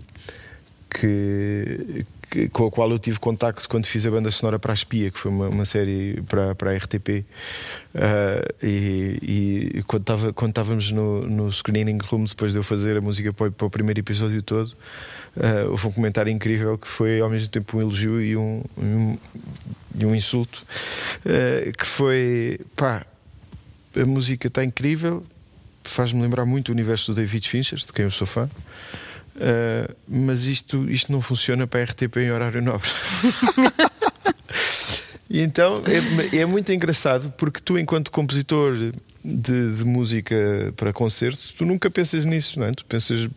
que, 0.87 2.05
que- 2.31 2.47
com 2.47 2.65
a 2.65 2.71
qual 2.71 2.89
eu 2.89 2.97
tive 2.97 3.19
contacto 3.19 3.67
quando 3.67 3.85
fiz 3.85 4.05
a 4.05 4.09
banda 4.09 4.31
sonora 4.31 4.57
para 4.57 4.71
a 4.71 4.73
Espia, 4.73 5.11
que 5.11 5.19
foi 5.19 5.29
uma, 5.29 5.49
uma 5.49 5.65
série 5.65 6.21
para, 6.29 6.55
para 6.55 6.71
a 6.71 6.75
RTP. 6.75 7.25
Ah, 7.93 8.41
e, 8.63 9.73
e 9.79 9.83
quando, 9.83 10.01
estava, 10.03 10.33
quando 10.33 10.49
estávamos 10.51 10.91
no, 10.91 11.27
no 11.27 11.51
screening 11.51 11.97
room, 12.03 12.23
depois 12.23 12.53
de 12.53 12.57
eu 12.57 12.63
fazer 12.63 12.95
a 12.97 13.01
música 13.01 13.33
para, 13.33 13.51
para 13.51 13.67
o 13.67 13.69
primeiro 13.69 13.99
episódio 13.99 14.41
todo, 14.41 14.71
ah, 15.37 15.67
houve 15.69 15.87
um 15.87 15.91
comentário 15.91 16.31
incrível 16.31 16.77
que 16.77 16.87
foi 16.87 17.19
ao 17.19 17.29
mesmo 17.29 17.49
tempo 17.49 17.77
um 17.77 17.81
elogio 17.81 18.21
e 18.21 18.37
um, 18.37 18.63
um, 18.77 19.17
e 19.99 20.05
um 20.05 20.15
insulto, 20.15 20.63
ah, 21.25 21.71
que 21.77 21.85
foi 21.85 22.59
pá, 22.77 23.05
a 23.95 24.05
música 24.05 24.47
está 24.47 24.63
incrível, 24.63 25.21
faz-me 25.83 26.21
lembrar 26.21 26.45
muito 26.45 26.69
o 26.69 26.71
universo 26.71 27.11
do 27.11 27.15
David 27.17 27.49
Fincher, 27.49 27.77
de 27.77 27.91
quem 27.91 28.05
eu 28.05 28.11
sou 28.11 28.25
fã. 28.25 28.49
Uh, 29.41 29.95
mas 30.07 30.43
isto, 30.43 30.87
isto 30.87 31.11
não 31.11 31.19
funciona 31.19 31.65
para 31.65 31.79
a 31.79 31.83
RTP 31.83 32.17
em 32.17 32.31
horário 32.31 32.61
nobre. 32.61 32.87
e 35.27 35.41
então 35.41 35.81
é, 36.31 36.37
é 36.37 36.45
muito 36.45 36.71
engraçado 36.71 37.33
porque 37.37 37.59
tu, 37.59 37.75
enquanto 37.79 38.11
compositor 38.11 38.75
de, 39.25 39.75
de 39.75 39.83
música 39.83 40.35
para 40.77 40.93
concertos, 40.93 41.53
tu 41.53 41.65
nunca 41.65 41.89
pensas 41.89 42.23
nisso, 42.23 42.59
não 42.59 42.67
é? 42.67 42.71
Tu 42.71 42.85
pensas, 42.85 43.27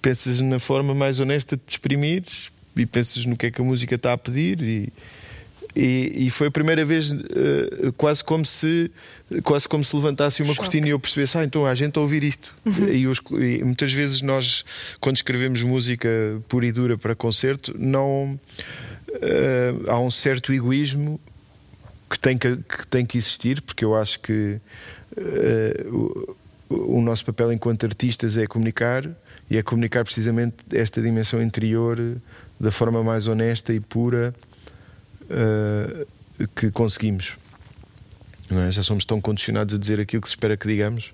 pensas 0.00 0.40
na 0.40 0.58
forma 0.58 0.94
mais 0.94 1.20
honesta 1.20 1.54
de 1.54 1.62
te 1.66 1.72
exprimir 1.72 2.22
e 2.74 2.86
pensas 2.86 3.26
no 3.26 3.36
que 3.36 3.46
é 3.46 3.50
que 3.50 3.60
a 3.60 3.64
música 3.64 3.94
está 3.94 4.14
a 4.14 4.18
pedir 4.18 4.62
e, 4.62 4.90
e, 5.76 6.26
e 6.26 6.30
foi 6.30 6.46
a 6.46 6.50
primeira 6.50 6.84
vez 6.84 7.12
eh, 7.12 7.92
quase 7.96 8.24
como 8.24 8.44
se 8.44 8.90
quase 9.44 9.68
como 9.68 9.84
se 9.84 9.94
levantasse 9.94 10.42
uma 10.42 10.54
cortina 10.54 10.86
e 10.86 10.90
eu 10.90 10.98
percebesse, 11.00 11.36
ah, 11.36 11.44
então 11.44 11.66
há 11.66 11.74
gente 11.74 11.98
a 11.98 12.00
ouvir 12.00 12.24
isto. 12.24 12.54
E, 12.92 13.06
os- 13.06 13.20
e 13.32 13.62
muitas 13.62 13.92
vezes 13.92 14.22
nós, 14.22 14.64
quando 15.00 15.16
escrevemos 15.16 15.62
música 15.62 16.08
pura 16.48 16.64
e 16.66 16.72
dura 16.72 16.96
para 16.96 17.14
concerto, 17.14 17.74
não 17.78 18.38
eh, 19.20 19.74
há 19.88 19.98
um 20.00 20.10
certo 20.10 20.52
egoísmo 20.52 21.20
que 22.08 22.18
tem 22.18 22.38
que, 22.38 22.56
que 22.56 22.86
tem 22.86 23.04
que 23.04 23.18
existir, 23.18 23.60
porque 23.60 23.84
eu 23.84 23.94
acho 23.96 24.20
que 24.20 24.58
eh, 25.16 25.86
o, 25.90 26.36
o 26.70 27.00
nosso 27.02 27.24
papel 27.24 27.52
enquanto 27.52 27.84
artistas 27.84 28.36
é 28.38 28.46
comunicar 28.46 29.08
e 29.50 29.56
é 29.56 29.62
comunicar 29.62 30.04
precisamente 30.04 30.54
esta 30.72 31.00
dimensão 31.02 31.42
interior 31.42 31.98
da 32.58 32.70
forma 32.70 33.02
mais 33.02 33.26
honesta 33.26 33.72
e 33.72 33.80
pura 33.80 34.34
uh, 35.30 36.06
que 36.54 36.70
conseguimos. 36.70 37.36
É? 38.50 38.70
Já 38.70 38.82
somos 38.82 39.04
tão 39.04 39.20
condicionados 39.20 39.74
a 39.74 39.78
dizer 39.78 40.00
aquilo 40.00 40.22
que 40.22 40.28
se 40.28 40.34
espera 40.34 40.56
que 40.56 40.68
digamos. 40.68 41.10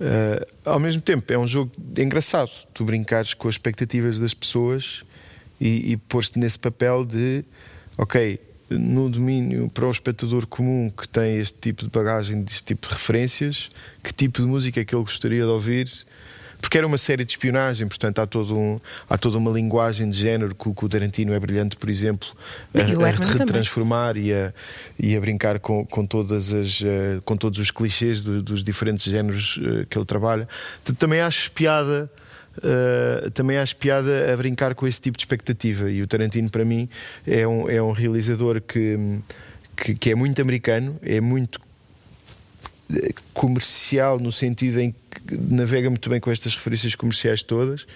Uh, 0.00 0.46
ao 0.64 0.78
mesmo 0.78 1.00
tempo, 1.00 1.32
é 1.32 1.38
um 1.38 1.46
jogo 1.46 1.70
engraçado. 1.96 2.50
Tu 2.74 2.84
brincares 2.84 3.34
com 3.34 3.48
as 3.48 3.54
expectativas 3.54 4.18
das 4.18 4.34
pessoas 4.34 5.02
e, 5.60 5.92
e 5.92 5.96
pôs-te 5.96 6.38
nesse 6.38 6.58
papel 6.58 7.04
de, 7.04 7.44
ok, 7.96 8.38
no 8.68 9.08
domínio 9.08 9.70
para 9.72 9.86
o 9.86 9.90
espectador 9.90 10.46
comum 10.46 10.90
que 10.90 11.08
tem 11.08 11.38
este 11.38 11.58
tipo 11.58 11.84
de 11.84 11.90
bagagem, 11.90 12.44
este 12.48 12.64
tipo 12.64 12.88
de 12.88 12.94
referências, 12.94 13.68
que 14.02 14.12
tipo 14.12 14.40
de 14.40 14.46
música 14.46 14.80
é 14.80 14.84
que 14.84 14.94
ele 14.94 15.02
gostaria 15.02 15.42
de 15.42 15.48
ouvir? 15.48 15.88
Porque 16.60 16.78
era 16.78 16.86
uma 16.86 16.98
série 16.98 17.24
de 17.24 17.32
espionagem, 17.32 17.86
portanto 17.86 18.18
há, 18.20 18.26
todo 18.26 18.56
um, 18.58 18.78
há 19.08 19.16
toda 19.18 19.38
uma 19.38 19.50
linguagem 19.50 20.08
de 20.10 20.18
género 20.18 20.54
que, 20.54 20.68
o- 20.68 20.74
que 20.74 20.84
o 20.84 20.88
Tarantino 20.88 21.32
é 21.34 21.38
brilhante, 21.38 21.76
por 21.76 21.88
exemplo, 21.90 22.28
a, 22.74 22.80
a 22.80 22.84
também. 23.26 23.38
retransformar 23.38 24.16
e 24.16 24.32
a, 24.32 24.52
e 24.98 25.16
a 25.16 25.20
brincar 25.20 25.58
com, 25.60 25.84
com, 25.86 26.04
todas 26.06 26.52
as, 26.52 26.82
eh, 26.82 27.18
com 27.24 27.36
todos 27.36 27.58
os 27.58 27.70
clichês 27.70 28.22
do- 28.22 28.42
dos 28.42 28.64
diferentes 28.64 29.04
géneros 29.12 29.60
eh, 29.62 29.86
que 29.88 29.96
ele 29.98 30.04
trabalha. 30.06 30.48
Também 30.98 31.20
acho 31.20 31.50
piada. 31.52 32.10
eh, 32.62 33.30
também 33.34 33.58
acho 33.58 33.76
piada 33.76 34.32
a 34.32 34.36
brincar 34.36 34.74
com 34.74 34.86
esse 34.86 35.00
tipo 35.00 35.16
de 35.18 35.22
expectativa 35.24 35.90
e 35.90 36.02
o 36.02 36.06
Tarantino 36.06 36.48
para 36.50 36.64
mim 36.64 36.88
é 37.26 37.46
um, 37.46 37.68
é 37.68 37.82
um 37.82 37.92
realizador 37.92 38.62
que, 38.62 39.18
que, 39.76 39.94
que 39.94 40.10
é 40.10 40.14
muito 40.14 40.40
americano 40.40 40.98
é 41.02 41.20
muito 41.20 41.60
comercial 43.34 44.18
no 44.18 44.30
sentido 44.30 44.80
em 44.80 44.92
que 44.92 45.36
navega 45.36 45.90
muito 45.90 46.08
bem 46.08 46.20
com 46.20 46.30
estas 46.30 46.54
referências 46.54 46.94
comerciais 46.94 47.42
todas 47.42 47.86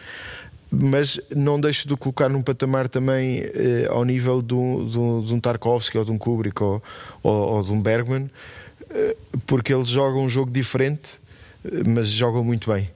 mas 0.70 1.20
não 1.34 1.60
deixo 1.60 1.88
de 1.88 1.96
colocar 1.96 2.28
num 2.28 2.42
patamar 2.42 2.88
também 2.88 3.40
eh, 3.40 3.86
ao 3.90 4.04
nível 4.04 4.40
de 4.40 4.54
um, 4.54 4.86
de, 4.86 4.98
um, 4.98 5.20
de 5.20 5.34
um 5.34 5.40
Tarkovsky 5.40 5.98
ou 5.98 6.04
de 6.04 6.12
um 6.12 6.18
Kubrick 6.18 6.62
ou, 6.62 6.82
ou, 7.22 7.32
ou 7.54 7.62
de 7.62 7.72
um 7.72 7.80
Bergman, 7.80 8.30
eh, 8.90 9.16
porque 9.46 9.74
eles 9.74 9.88
jogam 9.88 10.22
um 10.22 10.28
jogo 10.28 10.50
diferente, 10.50 11.18
eh, 11.64 11.82
mas 11.84 12.08
jogam 12.08 12.44
muito 12.44 12.72
bem. 12.72 12.88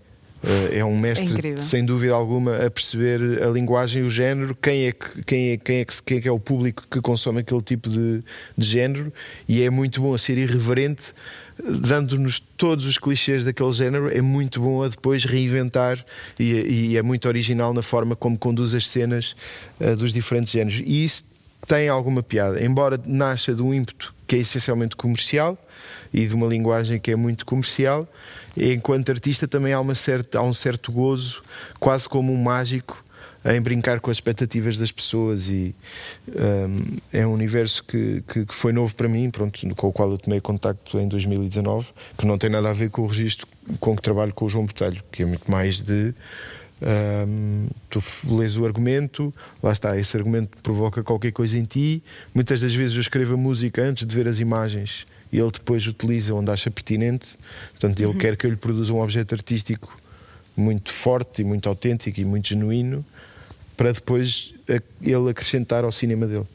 Eh, 0.44 0.78
é 0.78 0.84
um 0.84 0.98
mestre, 0.98 1.50
É 1.50 1.56
sem 1.56 1.84
dúvida 1.84 2.12
alguma, 2.14 2.56
a 2.56 2.70
perceber 2.70 3.42
a 3.42 3.48
linguagem 3.48 4.02
e 4.02 4.06
o 4.06 4.10
género, 4.10 4.54
quem 4.54 4.86
é 4.86 4.92
que, 4.92 5.22
quem 5.24 5.50
é, 5.52 5.56
quem 5.56 5.76
é, 5.78 5.84
que, 5.84 6.02
quem 6.02 6.18
é, 6.18 6.20
que 6.20 6.28
é 6.28 6.32
o 6.32 6.38
público 6.38 6.84
que 6.90 7.00
consome 7.00 7.40
aquele 7.40 7.62
tipo 7.62 7.88
de, 7.88 8.22
de 8.56 8.66
género, 8.66 9.12
e 9.48 9.62
é 9.62 9.70
muito 9.70 10.00
bom 10.02 10.12
a 10.12 10.18
ser 10.18 10.36
irreverente, 10.36 11.12
dando-nos 11.58 12.38
todos 12.38 12.84
os 12.84 12.98
clichês 12.98 13.44
daquele 13.44 13.72
género. 13.72 14.10
É 14.14 14.20
muito 14.20 14.60
bom 14.60 14.82
a 14.82 14.88
depois 14.88 15.24
reinventar 15.24 16.04
e, 16.38 16.90
e 16.90 16.96
é 16.96 17.02
muito 17.02 17.28
original 17.28 17.72
na 17.72 17.82
forma 17.82 18.16
como 18.16 18.36
conduz 18.36 18.74
as 18.74 18.88
cenas 18.88 19.36
uh, 19.80 19.94
dos 19.96 20.12
diferentes 20.12 20.52
géneros. 20.52 20.82
E 20.84 21.04
isso 21.04 21.24
tem 21.66 21.88
alguma 21.88 22.22
piada, 22.22 22.62
embora 22.62 23.00
nasça 23.06 23.54
de 23.54 23.62
um 23.62 23.72
ímpeto 23.72 24.12
que 24.26 24.36
é 24.36 24.38
essencialmente 24.40 24.96
comercial 24.96 25.56
e 26.12 26.26
de 26.26 26.34
uma 26.34 26.46
linguagem 26.46 26.98
que 26.98 27.10
é 27.10 27.16
muito 27.16 27.46
comercial 27.46 28.06
enquanto 28.56 29.10
artista 29.10 29.46
também 29.48 29.72
há, 29.72 29.80
uma 29.80 29.94
certa, 29.94 30.38
há 30.38 30.42
um 30.42 30.54
certo 30.54 30.92
gozo, 30.92 31.42
quase 31.78 32.08
como 32.08 32.32
um 32.32 32.42
mágico, 32.42 33.02
em 33.44 33.60
brincar 33.60 34.00
com 34.00 34.10
as 34.10 34.16
expectativas 34.16 34.78
das 34.78 34.90
pessoas 34.90 35.48
e 35.48 35.74
um, 36.28 36.96
é 37.12 37.26
um 37.26 37.32
universo 37.32 37.84
que, 37.84 38.22
que, 38.26 38.46
que, 38.46 38.54
foi 38.54 38.72
novo 38.72 38.94
para 38.94 39.06
mim, 39.06 39.30
pronto, 39.30 39.60
com 39.74 39.88
o 39.88 39.92
qual 39.92 40.10
eu 40.10 40.18
tomei 40.18 40.40
contacto 40.40 40.98
em 40.98 41.06
2019, 41.06 41.88
que 42.16 42.26
não 42.26 42.38
tem 42.38 42.48
nada 42.48 42.70
a 42.70 42.72
ver 42.72 42.88
com 42.88 43.02
o 43.02 43.06
registro 43.06 43.46
com 43.78 43.94
que 43.94 44.02
trabalho 44.02 44.32
com 44.32 44.46
o 44.46 44.48
João 44.48 44.64
Botelho, 44.64 45.02
que 45.12 45.22
é 45.22 45.26
muito 45.26 45.50
mais 45.50 45.82
de 45.82 46.14
um, 47.28 47.66
tu 47.90 48.00
lês 48.36 48.56
o 48.56 48.64
argumento, 48.64 49.32
lá 49.62 49.72
está, 49.72 49.98
esse 49.98 50.16
argumento 50.16 50.56
provoca 50.62 51.02
qualquer 51.02 51.32
coisa 51.32 51.58
em 51.58 51.64
ti. 51.64 52.02
Muitas 52.34 52.60
das 52.60 52.74
vezes 52.74 52.96
eu 52.96 53.00
escrevo 53.00 53.34
a 53.34 53.36
música 53.36 53.82
antes 53.82 54.06
de 54.06 54.14
ver 54.14 54.26
as 54.26 54.40
imagens 54.40 55.06
e 55.34 55.40
ele 55.40 55.50
depois 55.50 55.84
utiliza 55.84 56.32
onde 56.32 56.52
acha 56.52 56.70
pertinente. 56.70 57.36
Portanto, 57.72 57.98
ele 57.98 58.12
uhum. 58.12 58.18
quer 58.18 58.36
que 58.36 58.46
eu 58.46 58.50
lhe 58.50 58.56
produza 58.56 58.94
um 58.94 59.00
objeto 59.00 59.34
artístico 59.34 59.98
muito 60.56 60.92
forte 60.92 61.42
e 61.42 61.44
muito 61.44 61.68
autêntico 61.68 62.20
e 62.20 62.24
muito 62.24 62.50
genuíno 62.50 63.04
para 63.76 63.90
depois 63.90 64.54
ele 65.02 65.28
acrescentar 65.28 65.82
ao 65.82 65.90
cinema 65.90 66.28
dele. 66.28 66.46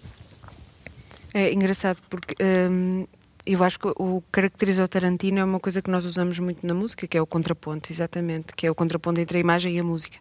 É 1.34 1.52
engraçado 1.52 2.02
porque 2.10 2.34
hum, 2.72 3.06
eu 3.46 3.62
acho 3.66 3.78
que 3.78 3.90
o 3.98 4.22
que 4.22 4.28
caracteriza 4.32 4.82
o 4.82 4.88
Tarantino 4.88 5.40
é 5.40 5.44
uma 5.44 5.60
coisa 5.60 5.82
que 5.82 5.92
nós 5.92 6.06
usamos 6.06 6.40
muito 6.40 6.66
na 6.66 6.74
música, 6.74 7.06
que 7.06 7.18
é 7.18 7.22
o 7.22 7.28
contraponto, 7.28 7.92
exatamente, 7.92 8.54
que 8.56 8.66
é 8.66 8.72
o 8.72 8.76
contraponto 8.76 9.20
entre 9.20 9.40
a 9.40 9.42
imagem 9.42 9.76
e 9.76 9.80
a 9.80 9.84
música. 9.84 10.18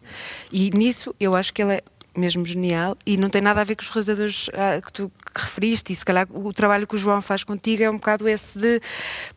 E 0.51 0.69
nisso 0.71 1.15
eu 1.17 1.33
acho 1.33 1.53
que 1.53 1.61
ele 1.61 1.75
é 1.75 1.83
mesmo 2.15 2.45
genial 2.45 2.97
e 3.05 3.17
não 3.17 3.29
tem 3.29 3.41
nada 3.41 3.61
a 3.61 3.63
ver 3.63 3.75
com 3.75 3.83
os 3.83 3.89
realizadores 3.89 4.49
ah, 4.53 4.81
que 4.81 4.91
tu 4.91 5.11
que 5.33 5.41
referiste 5.41 5.93
e 5.93 5.95
se 5.95 6.03
calhar 6.03 6.27
o 6.31 6.51
trabalho 6.51 6.87
que 6.87 6.95
o 6.95 6.97
João 6.97 7.21
faz 7.21 7.43
contigo 7.43 7.83
é 7.83 7.89
um 7.89 7.97
bocado 7.97 8.27
esse 8.27 8.57
de 8.57 8.81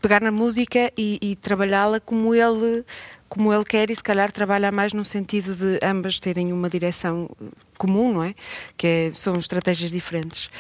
pegar 0.00 0.20
na 0.20 0.30
música 0.30 0.90
e, 0.96 1.18
e 1.20 1.36
trabalhá-la 1.36 2.00
como 2.00 2.34
ele 2.34 2.84
como 3.28 3.52
ele 3.52 3.64
quer 3.64 3.90
e 3.90 3.96
se 3.96 4.02
calhar 4.02 4.30
trabalha 4.30 4.70
mais 4.70 4.92
no 4.92 5.04
sentido 5.04 5.54
de 5.54 5.78
ambas 5.82 6.20
terem 6.20 6.52
uma 6.52 6.68
direção 6.68 7.30
comum, 7.78 8.12
não 8.12 8.22
é? 8.22 8.34
Que 8.76 8.86
é, 8.86 9.12
são 9.14 9.34
estratégias 9.36 9.90
diferentes. 9.90 10.50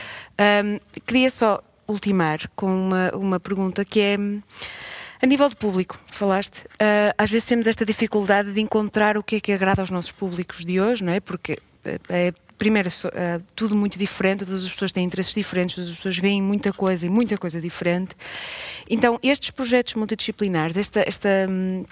Um, 0.40 0.80
queria 1.06 1.30
só 1.30 1.62
ultimar 1.86 2.48
com 2.56 2.66
uma, 2.66 3.10
uma 3.14 3.38
pergunta 3.38 3.84
que 3.84 4.00
é 4.00 4.16
a 5.20 5.26
nível 5.26 5.48
de 5.48 5.54
público, 5.54 6.00
falaste, 6.08 6.64
uh, 6.64 7.14
às 7.16 7.30
vezes 7.30 7.46
temos 7.46 7.66
esta 7.66 7.84
dificuldade 7.84 8.52
de 8.52 8.60
encontrar 8.60 9.16
o 9.18 9.22
que 9.22 9.36
é 9.36 9.40
que 9.40 9.52
agrada 9.52 9.82
aos 9.82 9.90
nossos 9.90 10.10
públicos 10.10 10.64
de 10.64 10.80
hoje, 10.80 11.04
não 11.04 11.12
é? 11.12 11.20
Porque 11.20 11.58
é, 12.08 12.32
primeiro, 12.56 12.88
é 13.12 13.40
tudo 13.56 13.74
muito 13.74 13.98
diferente, 13.98 14.44
todas 14.44 14.64
as 14.64 14.70
pessoas 14.70 14.92
têm 14.92 15.04
interesses 15.04 15.34
diferentes, 15.34 15.74
todas 15.74 15.90
as 15.90 15.96
pessoas 15.96 16.18
veem 16.18 16.40
muita 16.40 16.72
coisa 16.72 17.06
e 17.06 17.08
muita 17.08 17.36
coisa 17.36 17.60
diferente. 17.60 18.14
Então, 18.88 19.18
estes 19.22 19.50
projetos 19.50 19.94
multidisciplinares, 19.94 20.76
esta, 20.76 21.00
esta, 21.00 21.28
hum, 21.48 21.84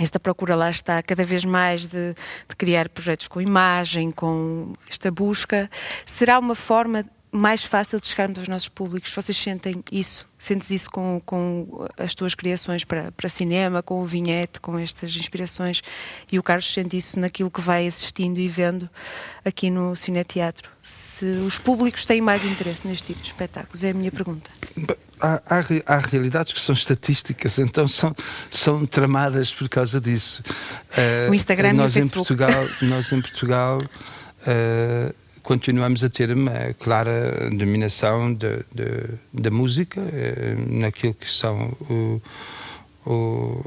esta 0.00 0.18
procura 0.18 0.54
lá 0.54 0.70
está 0.70 1.02
cada 1.02 1.24
vez 1.24 1.44
mais 1.44 1.86
de, 1.86 2.14
de 2.48 2.56
criar 2.56 2.88
projetos 2.88 3.28
com 3.28 3.40
imagem, 3.40 4.10
com 4.10 4.74
esta 4.88 5.10
busca, 5.10 5.70
será 6.04 6.38
uma 6.38 6.54
forma 6.54 7.04
mais 7.30 7.62
fácil 7.62 8.00
de 8.00 8.06
chegarmos 8.06 8.38
aos 8.38 8.48
nossos 8.48 8.68
públicos. 8.68 9.12
Vocês 9.12 9.36
sentem 9.36 9.82
isso? 9.92 10.26
Sentes 10.38 10.70
isso 10.70 10.90
com, 10.90 11.20
com 11.24 11.86
as 11.98 12.14
tuas 12.14 12.34
criações 12.34 12.84
para, 12.84 13.12
para 13.12 13.28
cinema, 13.28 13.82
com 13.82 14.00
o 14.00 14.06
vinhete, 14.06 14.60
com 14.60 14.78
estas 14.78 15.14
inspirações? 15.16 15.82
E 16.30 16.38
o 16.38 16.42
Carlos 16.42 16.72
sente 16.72 16.96
isso 16.96 17.18
naquilo 17.18 17.50
que 17.50 17.60
vai 17.60 17.86
assistindo 17.86 18.38
e 18.38 18.48
vendo 18.48 18.88
aqui 19.44 19.68
no 19.68 19.94
Cineteatro? 19.96 20.70
Se 20.80 21.24
os 21.24 21.58
públicos 21.58 22.06
têm 22.06 22.20
mais 22.20 22.44
interesse 22.44 22.86
neste 22.86 23.08
tipo 23.08 23.20
de 23.20 23.26
espetáculos? 23.26 23.84
É 23.84 23.90
a 23.90 23.94
minha 23.94 24.12
pergunta. 24.12 24.50
Há, 25.20 25.42
há, 25.48 25.60
há 25.86 25.98
realidades 25.98 26.52
que 26.52 26.60
são 26.60 26.72
estatísticas, 26.72 27.58
então 27.58 27.88
são, 27.88 28.14
são 28.48 28.86
tramadas 28.86 29.52
por 29.52 29.68
causa 29.68 30.00
disso. 30.00 30.42
O 31.28 31.34
Instagram 31.34 31.70
uh, 31.70 31.76
nós 31.76 31.96
e 31.96 32.00
o 32.00 32.04
em 32.04 32.08
Portugal, 32.08 32.66
Nós 32.82 33.12
em 33.12 33.20
Portugal... 33.20 33.78
Uh, 34.42 35.14
continuamos 35.48 36.04
a 36.04 36.10
ter 36.10 36.30
uma 36.30 36.74
clara 36.78 37.48
dominação 37.50 38.36
da 39.32 39.50
música 39.50 39.98
eh, 40.12 40.54
naquilo 40.68 41.14
que 41.14 41.30
são 41.30 41.72
o, 41.88 42.20
o, 43.06 43.64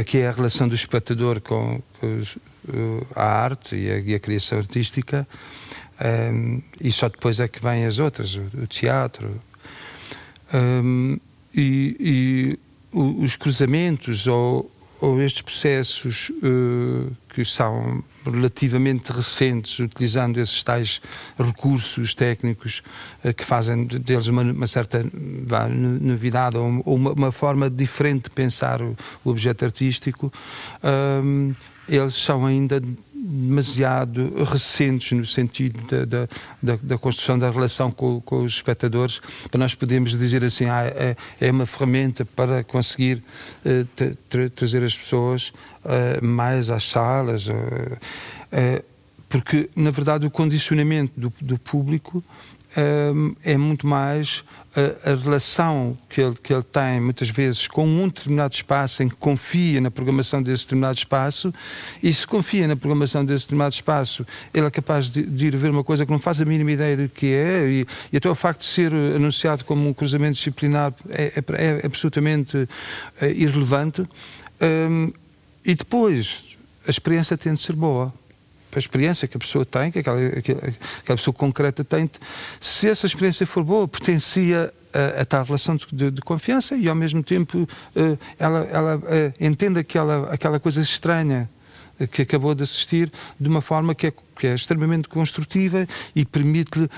aqui 0.00 0.18
é 0.18 0.28
a 0.28 0.30
relação 0.30 0.68
do 0.68 0.76
espectador 0.76 1.40
com, 1.40 1.82
com 2.00 2.20
a 3.16 3.24
arte 3.24 3.74
e 3.74 3.90
a, 3.90 3.98
e 3.98 4.14
a 4.14 4.20
criação 4.20 4.58
artística 4.58 5.26
um, 6.32 6.62
e 6.80 6.92
só 6.92 7.08
depois 7.08 7.40
é 7.40 7.48
que 7.48 7.60
vêm 7.60 7.86
as 7.86 7.98
outras, 7.98 8.36
o, 8.36 8.42
o 8.62 8.66
teatro. 8.68 9.40
Um, 10.54 11.18
e, 11.52 11.96
e 11.98 12.58
os 12.96 13.34
cruzamentos 13.34 14.28
ou, 14.28 14.70
ou 15.00 15.20
estes 15.20 15.42
processos 15.42 16.30
uh, 16.30 17.14
que 17.28 17.44
são 17.44 18.02
relativamente 18.24 19.12
recentes, 19.12 19.78
utilizando 19.78 20.38
esses 20.40 20.62
tais 20.62 21.00
recursos 21.38 22.14
técnicos 22.14 22.82
uh, 23.24 23.32
que 23.32 23.44
fazem 23.44 23.86
deles 23.86 24.26
uma, 24.26 24.42
uma 24.42 24.66
certa 24.66 25.04
vá, 25.46 25.68
novidade 25.68 26.56
ou, 26.56 26.66
uma, 26.86 27.12
uma, 27.12 27.32
forma 27.32 27.68
diferente 27.68 28.24
de 28.24 28.30
pensar 28.30 28.80
o, 28.80 28.96
o 29.24 29.30
objeto 29.30 29.64
artístico, 29.64 30.32
um, 31.22 31.52
eles 31.88 32.14
são 32.14 32.44
ainda 32.44 32.80
demasiado 33.26 34.44
recentes 34.44 35.10
no 35.12 35.24
sentido 35.24 35.80
da, 36.06 36.28
da, 36.62 36.78
da 36.80 36.98
construção 36.98 37.36
da 37.36 37.50
relação 37.50 37.90
com, 37.90 38.20
com, 38.20 38.44
os 38.44 38.52
espectadores 38.52 39.20
para 39.50 39.58
nós 39.58 39.74
podermos 39.74 40.16
dizer 40.16 40.44
assim 40.44 40.66
ah, 40.66 40.84
é, 40.84 41.16
é 41.40 41.50
uma 41.50 41.66
ferramenta 41.66 42.24
para 42.24 42.62
conseguir 42.62 43.22
uh, 43.64 44.06
tra 44.28 44.48
trazer 44.50 44.84
as 44.84 44.96
pessoas 44.96 45.48
uh, 45.84 46.24
mais 46.24 46.70
às 46.70 46.84
salas 46.84 47.48
uh, 47.48 48.84
porque 49.28 49.68
na 49.74 49.90
verdade 49.90 50.24
o 50.24 50.30
condicionamento 50.30 51.12
do, 51.16 51.32
do 51.40 51.58
público 51.58 52.22
é 53.42 53.56
muito 53.56 53.86
mais 53.86 54.44
a, 54.76 55.12
a, 55.12 55.14
relação 55.14 55.96
que 56.08 56.20
ele, 56.20 56.36
que 56.42 56.52
ele 56.52 56.62
tem, 56.62 57.00
muitas 57.00 57.30
vezes, 57.30 57.66
com 57.66 57.86
um 57.86 58.08
determinado 58.08 58.54
espaço 58.54 59.02
em 59.02 59.08
que 59.08 59.14
confia 59.16 59.80
na 59.80 59.90
programação 59.90 60.42
desse 60.42 60.64
determinado 60.64 60.98
espaço, 60.98 61.52
e 62.02 62.12
se 62.12 62.26
confia 62.26 62.68
na 62.68 62.76
programação 62.76 63.24
desse 63.24 63.44
determinado 63.44 63.74
espaço, 63.74 64.26
ele 64.52 64.66
é 64.66 64.70
capaz 64.70 65.06
de, 65.06 65.22
de 65.22 65.46
ir 65.46 65.56
ver 65.56 65.70
uma 65.70 65.82
coisa 65.82 66.04
que 66.04 66.12
não 66.12 66.18
faz 66.18 66.40
a 66.40 66.44
mínima 66.44 66.72
ideia 66.72 66.96
do 66.96 67.08
que 67.08 67.32
é, 67.32 67.66
e, 67.66 67.86
e 68.12 68.16
até 68.18 68.28
o 68.28 68.34
facto 68.34 68.60
de 68.60 68.66
ser 68.66 68.92
anunciado 68.92 69.64
como 69.64 69.88
um 69.88 69.94
cruzamento 69.94 70.34
disciplinar 70.34 70.92
é, 71.08 71.32
é, 71.36 71.80
é 71.82 71.86
absolutamente 71.86 72.68
é, 73.20 73.30
irrelevante. 73.30 74.06
Um, 74.60 75.10
e 75.64 75.74
depois, 75.74 76.56
a 76.86 76.90
experiência 76.90 77.36
tem 77.36 77.54
de 77.54 77.60
ser 77.60 77.72
boa 77.72 78.12
a 78.76 78.78
experiência 78.78 79.26
que 79.26 79.36
a 79.36 79.40
pessoa 79.40 79.64
tem, 79.64 79.90
que 79.90 80.00
aquela, 80.00 80.18
aquela 80.26 81.16
pessoa 81.16 81.34
concreta 81.34 81.82
tem, 81.82 82.10
se 82.60 82.88
essa 82.88 83.06
experiência 83.06 83.46
for 83.46 83.64
boa, 83.64 83.88
potencia 83.88 84.72
a, 84.92 85.22
a 85.22 85.24
tal 85.24 85.44
relação 85.44 85.76
de, 85.76 86.10
de, 86.10 86.20
confiança 86.20 86.76
e 86.76 86.88
ao 86.88 86.94
mesmo 86.94 87.22
tempo 87.22 87.58
uh, 87.58 88.18
ela, 88.38 88.68
ela 88.70 88.96
uh, 88.96 89.00
entende 89.40 89.80
aquela, 89.80 90.32
aquela 90.32 90.60
coisa 90.60 90.80
estranha 90.80 91.48
que 92.12 92.22
acabou 92.22 92.54
de 92.54 92.62
assistir 92.62 93.10
de 93.38 93.48
uma 93.48 93.60
forma 93.60 93.94
que 93.94 94.08
é 94.08 94.12
que 94.36 94.46
é 94.46 94.54
extremamente 94.54 95.08
construtiva 95.08 95.88
e 96.14 96.24
permite-lhe 96.24 96.90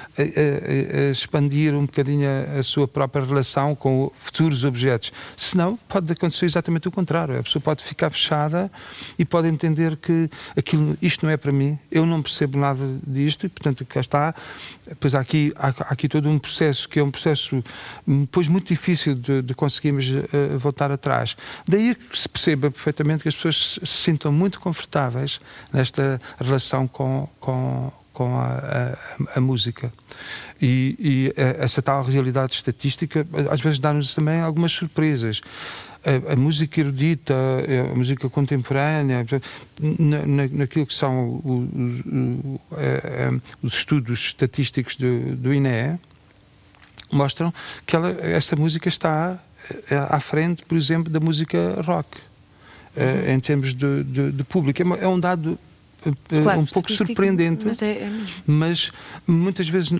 expandir 1.11 1.73
um 1.73 1.87
bocadinho 1.87 2.29
a, 2.29 2.59
a, 2.59 2.63
sua 2.63 2.89
própria 2.89 3.25
relação 3.25 3.75
com 3.75 4.11
futuros 4.19 4.65
objetos. 4.65 5.13
Senão, 5.37 5.79
pode 5.89 6.13
acontecer 6.13 6.47
exatamente 6.47 6.89
o 6.89 6.91
contrário. 6.91 7.39
A 7.39 7.43
pessoa 7.43 7.63
pode 7.63 7.85
ficar 7.85 8.11
fechada 8.11 8.71
e 9.17 9.25
pode 9.25 9.47
entender 9.47 9.97
que 9.97 10.29
aquilo, 10.57 10.99
isto 11.01 11.25
não 11.25 11.33
é 11.33 11.37
para 11.37 11.53
mim, 11.53 11.79
eu 11.91 12.05
não 12.05 12.21
percebo 12.21 12.59
nada 12.59 12.85
disto 13.07 13.47
e, 13.47 13.49
portanto, 13.49 13.85
cá 13.85 14.01
está. 14.01 14.35
Pois 14.99 15.15
há 15.15 15.21
aqui, 15.21 15.53
há, 15.57 15.69
há 15.69 15.93
aqui 15.93 16.09
todo 16.09 16.29
um 16.29 16.41
processo 16.41 16.89
que 16.89 16.99
é 16.99 17.05
um 17.05 17.11
processo 17.11 17.63
depois 18.05 18.49
muito 18.49 18.67
difícil 18.67 19.15
de, 19.15 19.43
de 19.43 19.55
conseguirmos 19.55 20.11
uh, 20.11 20.59
voltar 20.59 20.91
atrás. 20.91 21.37
Daí 21.67 21.95
que 21.95 22.19
se 22.19 22.29
perceba 22.29 22.69
perfeitamente 22.69 23.23
que 23.23 23.29
as 23.29 23.37
pessoas 23.37 23.79
se 23.85 23.87
sintam 23.87 24.33
muito 24.33 24.59
confortáveis 24.59 24.88
confortáveis 24.89 25.41
nesta 25.73 26.21
relação 26.41 26.89
com, 26.89 27.29
com, 27.39 27.93
com 28.13 28.39
a, 28.39 28.97
a, 29.35 29.39
a 29.39 29.41
música. 29.41 29.93
E, 30.61 30.97
e, 30.99 31.35
essa 31.37 31.81
tal 31.81 32.03
realidade 32.03 32.55
estatística 32.55 33.27
às 33.51 33.61
vezes 33.61 33.79
dá-nos 33.79 34.15
também 34.15 34.41
algumas 34.41 34.73
surpresas. 34.73 35.41
A, 36.05 36.33
a, 36.33 36.37
música 36.37 36.81
erudita, 36.81 37.35
a 37.93 37.95
música 37.95 38.29
contemporânea, 38.31 39.27
na, 39.81 40.27
na, 40.27 40.49
naquilo 40.51 40.87
que 40.87 40.95
são 40.95 41.41
os, 41.45 42.01
os, 42.07 43.41
os 43.63 43.75
estudos 43.75 44.19
estatísticos 44.21 44.97
do, 44.97 45.37
do 45.37 45.53
INE, 45.53 45.99
mostram 47.13 47.53
que 47.87 47.97
ela, 47.97 48.11
essa 48.21 48.55
música 48.55 48.89
está 48.89 49.39
eh, 49.91 50.07
à 50.09 50.21
frente, 50.21 50.63
por 50.65 50.77
exemplo, 50.77 51.13
da 51.13 51.21
música 51.21 51.81
rock, 51.83 52.09
eh, 52.97 53.25
uhum. 53.27 53.35
em 53.35 53.41
termos 53.41 53.75
de, 53.75 54.05
de, 54.05 54.33
de 54.33 54.45
público. 54.45 54.83
É, 54.83 55.05
é 55.05 55.09
um 55.09 55.19
dado 55.19 55.59
eh, 56.07 56.43
claro, 56.43 56.61
um 56.61 56.67
pouco 56.67 56.93
surpreendente, 56.93 57.67
mas, 57.67 57.83
é, 57.83 57.91
é 57.91 58.13
mas 58.47 58.91
muitas 59.27 59.69
vezes 59.69 59.99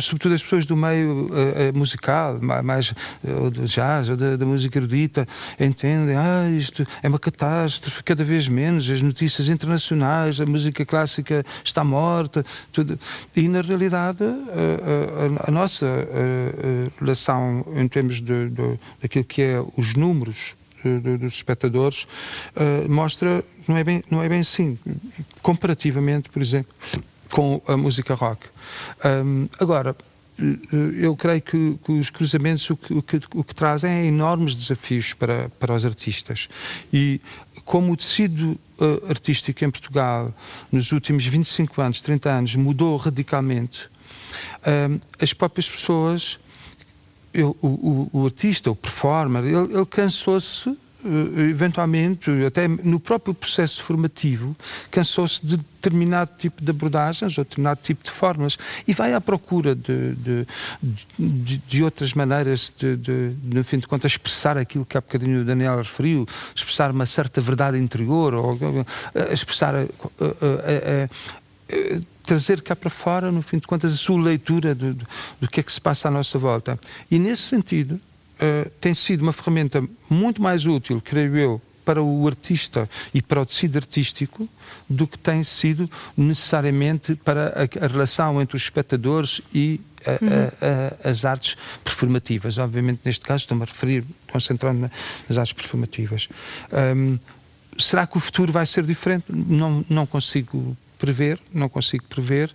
sobretudo 0.00 0.34
as 0.34 0.42
pessoas 0.42 0.64
do 0.64 0.76
meio 0.76 1.26
uh, 1.26 1.70
uh, 1.70 1.78
musical, 1.78 2.38
mais 2.40 2.94
uh, 3.22 3.50
do 3.50 3.64
jazz 3.64 4.08
da, 4.08 4.36
da, 4.36 4.46
música 4.46 4.78
erudita, 4.78 5.28
entendem, 5.60 6.16
ah, 6.16 6.48
isto 6.50 6.86
é 7.02 7.08
uma 7.08 7.18
catástrofe, 7.18 8.02
cada 8.02 8.24
vez 8.24 8.48
menos, 8.48 8.88
as 8.88 9.02
notícias 9.02 9.48
internacionais, 9.48 10.40
a 10.40 10.46
música 10.46 10.84
clássica 10.84 11.44
está 11.62 11.84
morta, 11.84 12.44
tudo. 12.72 12.98
E 13.34 13.48
na 13.48 13.60
realidade 13.60 14.24
a, 14.24 15.48
a, 15.48 15.50
nossa 15.50 15.86
relação 16.98 17.66
em 17.76 17.86
termos 17.86 18.20
de, 18.20 18.48
de, 18.48 18.78
daquilo 19.02 19.24
que 19.24 19.42
é 19.42 19.64
os 19.76 19.94
números 19.94 20.54
dos 21.18 21.34
espectadores 21.34 22.06
mostra 22.88 23.44
não 23.66 23.76
é 23.76 23.84
bem 23.84 24.02
não 24.10 24.22
é 24.22 24.28
bem 24.28 24.40
assim 24.40 24.78
comparativamente 25.42 26.28
por 26.28 26.40
exemplo 26.40 26.72
com 27.30 27.60
a 27.66 27.76
música 27.76 28.14
rock. 28.14 28.46
Um, 29.04 29.48
agora, 29.58 29.96
eu 30.98 31.16
creio 31.16 31.40
que, 31.40 31.78
que 31.84 31.92
os 31.92 32.10
cruzamentos 32.10 32.68
o 32.70 32.76
que, 32.76 32.92
o, 32.92 33.02
que, 33.02 33.20
o 33.34 33.44
que, 33.44 33.54
trazem 33.54 33.90
é 33.90 34.04
enormes 34.06 34.54
desafios 34.54 35.12
para, 35.12 35.48
para 35.58 35.74
os 35.74 35.84
artistas. 35.84 36.48
E 36.92 37.20
como 37.64 37.92
o 37.92 37.96
tecido 37.96 38.58
uh, 38.78 39.08
artístico 39.08 39.64
em 39.64 39.70
Portugal 39.70 40.32
nos 40.70 40.92
últimos 40.92 41.24
25 41.24 41.80
anos, 41.80 42.00
30 42.00 42.30
anos, 42.30 42.56
mudou 42.56 42.96
radicalmente, 42.96 43.86
uh, 43.86 45.00
as 45.20 45.32
próprias 45.32 45.68
pessoas, 45.68 46.38
o, 47.34 47.56
o, 47.62 48.10
o, 48.12 48.24
artista, 48.24 48.70
o 48.70 48.76
performer, 48.76 49.44
ele, 49.44 49.74
ele 49.74 49.86
cansou-se 49.86 50.76
eh, 51.06 51.50
eventualmente, 51.50 52.30
até 52.44 52.66
no 52.66 52.98
próprio 52.98 53.32
processo 53.32 53.82
formativo, 53.82 54.56
cansou-se 54.90 55.44
de 55.44 55.56
determinado 55.56 56.32
tipo 56.36 56.62
de 56.62 56.70
abordagens 56.70 57.38
ou 57.38 57.44
determinado 57.44 57.80
tipo 57.80 58.02
de 58.02 58.10
formas 58.10 58.58
e 58.88 58.92
vai 58.92 59.14
à 59.14 59.20
procura 59.20 59.74
de, 59.74 60.16
de, 60.16 60.46
de, 61.16 61.58
de 61.58 61.84
outras 61.84 62.12
maneiras 62.12 62.72
de, 62.76 62.96
de, 62.96 63.32
no 63.44 63.62
fim 63.62 63.78
de 63.78 63.86
contas, 63.86 64.12
expressar 64.12 64.58
aquilo 64.58 64.84
que 64.84 64.96
há 64.96 65.00
bocadinho 65.00 65.42
o 65.42 65.44
Daniel 65.44 65.76
referiu, 65.76 66.26
expressar 66.54 66.90
uma 66.90 67.06
certa 67.06 67.40
verdade 67.40 67.78
interior 67.78 68.34
ou 68.34 68.58
eh, 69.14 69.32
expressar 69.32 69.76
a, 69.76 69.82
a, 69.82 69.84
a, 71.04 71.08
trazer 72.22 72.60
cá 72.62 72.74
para 72.74 72.90
fora, 72.90 73.30
no 73.30 73.42
fim 73.42 73.58
de 73.58 73.66
contas, 73.66 73.92
a 73.92 73.96
sua 73.96 74.20
leitura 74.20 74.74
do, 74.74 74.94
do 75.40 75.48
que 75.48 75.60
é 75.60 75.62
que 75.62 75.72
se 75.72 75.80
passa 75.80 76.08
à 76.08 76.10
nossa 76.10 76.38
volta. 76.38 76.78
E 77.10 77.18
nesse 77.18 77.42
sentido, 77.42 77.92
uh, 77.94 78.70
tem 78.80 78.94
sido 78.94 79.22
uma 79.22 79.32
ferramenta 79.32 79.82
muito 80.10 80.42
mais 80.42 80.66
útil, 80.66 81.00
creio 81.02 81.36
eu, 81.36 81.62
para 81.84 82.02
o 82.02 82.26
artista 82.26 82.90
e 83.14 83.22
para 83.22 83.40
o 83.40 83.46
tecido 83.46 83.76
artístico 83.76 84.48
do 84.90 85.06
que 85.06 85.16
tem 85.16 85.44
sido 85.44 85.88
necessariamente 86.16 87.14
para 87.14 87.54
a, 87.54 87.84
a 87.84 87.86
relação 87.86 88.42
entre 88.42 88.56
os 88.56 88.62
espectadores 88.64 89.40
e 89.54 89.80
a, 90.04 90.10
uhum. 90.10 90.98
a, 91.04 91.08
as 91.08 91.24
artes 91.24 91.56
performativas. 91.84 92.58
Obviamente, 92.58 93.02
neste 93.04 93.24
caso, 93.24 93.44
estou-me 93.44 93.62
a 93.62 93.66
referir, 93.66 94.04
concentrando 94.32 94.90
nas 95.28 95.38
artes 95.38 95.52
performativas. 95.52 96.28
Um, 96.72 97.20
será 97.78 98.04
que 98.04 98.16
o 98.16 98.20
futuro 98.20 98.50
vai 98.50 98.66
ser 98.66 98.82
diferente? 98.82 99.26
Não, 99.28 99.84
não 99.88 100.06
consigo 100.06 100.76
prever, 100.98 101.40
não 101.52 101.68
consigo 101.68 102.04
prever, 102.04 102.54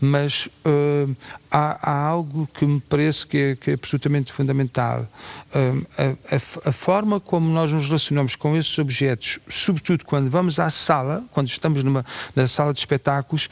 mas 0.00 0.46
uh, 0.66 1.14
há, 1.50 1.90
há, 1.90 2.06
algo 2.06 2.48
que 2.52 2.64
me 2.64 2.80
parece 2.80 3.26
que 3.26 3.36
é, 3.36 3.56
que 3.56 3.70
é 3.70 3.74
absolutamente 3.74 4.32
fundamental. 4.32 5.06
Uh, 5.54 5.86
a, 5.96 6.36
a, 6.36 6.70
a, 6.70 6.72
forma 6.72 7.20
como 7.20 7.48
nós 7.48 7.72
nos 7.72 7.86
relacionamos 7.86 8.34
com 8.34 8.56
esses 8.56 8.78
objetos, 8.78 9.38
sobretudo 9.48 10.04
quando 10.04 10.30
vamos 10.30 10.58
à 10.58 10.70
sala, 10.70 11.24
quando 11.30 11.48
estamos 11.48 11.82
numa, 11.84 12.04
na 12.34 12.48
sala 12.48 12.72
de 12.72 12.78
espetáculos, 12.78 13.48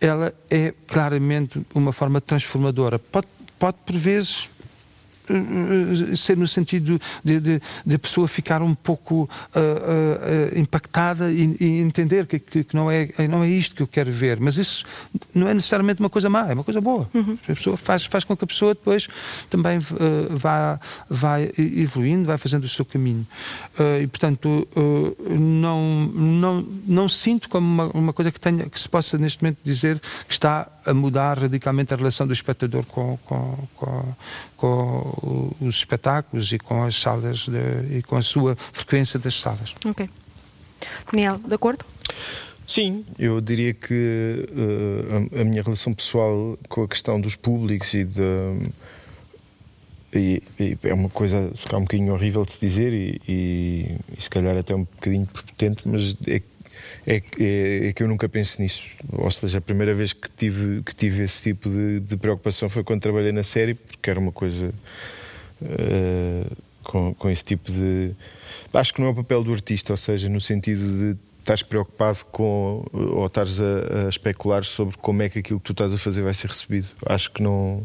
ela 0.00 0.32
é 0.48 0.72
claramente 0.86 1.60
uma 1.74 1.92
forma 1.92 2.20
transformadora. 2.20 2.98
Pode, 2.98 3.26
pode 3.58 3.76
por 3.84 3.96
vezes 3.96 4.48
ser 6.16 6.36
no 6.36 6.46
sentido 6.46 7.00
de, 7.24 7.40
de, 7.40 7.98
pessoa 7.98 8.26
ficar 8.26 8.62
um 8.62 8.74
pouco 8.74 9.28
uh, 9.54 9.58
uh, 9.58 10.58
impactada 10.58 11.30
e, 11.30 11.56
e 11.60 11.80
entender 11.80 12.26
que, 12.26 12.38
que, 12.38 12.64
que, 12.64 12.74
não, 12.74 12.90
é, 12.90 13.08
não 13.28 13.44
é 13.44 13.48
isto 13.48 13.74
que 13.74 13.82
eu 13.82 13.86
quero 13.86 14.10
ver. 14.10 14.40
Mas 14.40 14.56
isso 14.56 14.84
não 15.34 15.48
é 15.48 15.54
necessariamente 15.54 16.00
uma 16.00 16.10
coisa 16.10 16.30
má, 16.30 16.48
é 16.48 16.54
uma 16.54 16.64
coisa 16.64 16.80
boa. 16.80 17.08
Uhum. 17.12 17.36
A 17.44 17.54
pessoa 17.54 17.76
faz, 17.76 18.04
faz 18.04 18.24
com 18.24 18.36
que 18.36 18.44
a 18.44 18.46
pessoa 18.46 18.74
depois 18.74 19.08
também 19.48 19.78
uh, 19.78 19.82
vá, 20.30 20.80
vá 21.08 21.36
evoluindo, 21.58 22.26
vai 22.26 22.38
fazendo 22.38 22.64
o 22.64 22.68
seu 22.68 22.84
caminho. 22.84 23.26
e, 24.02 24.06
portanto, 24.06 24.66
não, 25.28 26.06
não, 26.06 26.66
não 26.86 27.08
sinto 27.08 27.48
como 27.48 27.66
uma, 27.66 27.86
uma 27.92 28.12
coisa 28.12 28.30
que, 28.30 28.40
tenha, 28.40 28.68
que 28.68 28.80
se 28.80 28.88
possa 28.88 29.18
neste 29.18 29.42
momento 29.42 29.58
dizer 29.62 30.00
que 30.26 30.32
está 30.32 30.66
a 30.84 30.94
mudar 30.94 31.38
radicalmente 31.38 31.92
a 31.92 31.96
relação 31.96 32.26
do 32.26 32.32
espectador 32.32 32.84
com, 32.86 33.18
com, 33.24 33.68
com, 33.76 34.14
com 34.60 35.54
os 35.58 35.76
espetáculos 35.76 36.52
e 36.52 36.58
com 36.58 36.84
as 36.84 37.00
salas 37.00 37.48
de, 37.48 37.96
e 37.96 38.02
com 38.02 38.16
a 38.16 38.22
sua 38.22 38.54
frequência 38.72 39.18
das 39.18 39.40
salas. 39.40 39.74
Ok. 39.86 40.08
Daniel, 41.10 41.38
de 41.38 41.54
acordo? 41.54 41.82
Sim, 42.68 43.04
eu 43.18 43.40
diria 43.40 43.72
que 43.72 44.46
uh, 44.52 45.38
a, 45.38 45.40
a, 45.40 45.44
minha 45.44 45.62
relação 45.62 45.94
pessoal 45.94 46.58
com 46.68 46.82
a 46.82 46.88
questão 46.88 47.18
dos 47.18 47.36
públicos 47.36 47.94
e 47.94 48.04
de. 48.04 48.20
E, 50.12 50.42
e 50.58 50.78
é 50.82 50.92
uma 50.92 51.08
coisa 51.08 51.50
ficar 51.54 51.78
um 51.78 51.82
bocadinho 51.82 52.12
horrível 52.12 52.44
de 52.44 52.52
se 52.52 52.60
dizer 52.60 52.92
e, 52.92 53.20
e, 53.26 53.96
e 54.16 54.22
se 54.22 54.28
calhar 54.28 54.56
até 54.56 54.74
um 54.74 54.84
bocadinho 54.84 55.26
prepotente, 55.26 55.88
mas 55.88 56.16
é 56.26 56.42
é, 57.06 57.22
é, 57.38 57.88
é, 57.88 57.92
que 57.92 58.02
eu 58.02 58.08
nunca 58.08 58.28
penso 58.28 58.60
nisso. 58.60 58.84
Ou 59.12 59.30
seja, 59.30 59.58
a 59.58 59.60
primeira 59.60 59.94
vez 59.94 60.12
que 60.12 60.30
tive, 60.30 60.82
que 60.82 60.94
tive 60.94 61.24
esse 61.24 61.42
tipo 61.42 61.68
de, 61.68 62.00
de 62.00 62.16
preocupação 62.16 62.68
foi 62.68 62.84
quando 62.84 63.00
trabalhei 63.00 63.32
na 63.32 63.42
série, 63.42 63.74
porque 63.74 64.10
era 64.10 64.18
uma 64.18 64.32
coisa 64.32 64.72
uh, 65.62 66.56
com, 66.82 67.14
com 67.14 67.30
esse 67.30 67.44
tipo 67.44 67.70
de. 67.70 68.12
Acho 68.72 68.94
que 68.94 69.00
não 69.00 69.08
é 69.08 69.10
o 69.10 69.14
papel 69.14 69.42
do 69.42 69.52
artista, 69.52 69.92
ou 69.92 69.96
seja, 69.96 70.28
no 70.28 70.40
sentido 70.40 71.14
de 71.14 71.18
estás 71.40 71.62
preocupado 71.62 72.24
com 72.30 72.84
ou 72.92 73.26
estás 73.26 73.60
a, 73.60 74.06
a 74.06 74.08
especular 74.08 74.62
sobre 74.64 74.96
como 74.98 75.22
é 75.22 75.28
que 75.28 75.40
aquilo 75.40 75.58
que 75.58 75.66
tu 75.66 75.72
estás 75.72 75.92
a 75.92 75.98
fazer 75.98 76.22
vai 76.22 76.34
ser 76.34 76.48
recebido. 76.48 76.86
Acho 77.06 77.30
que 77.30 77.42
não 77.42 77.84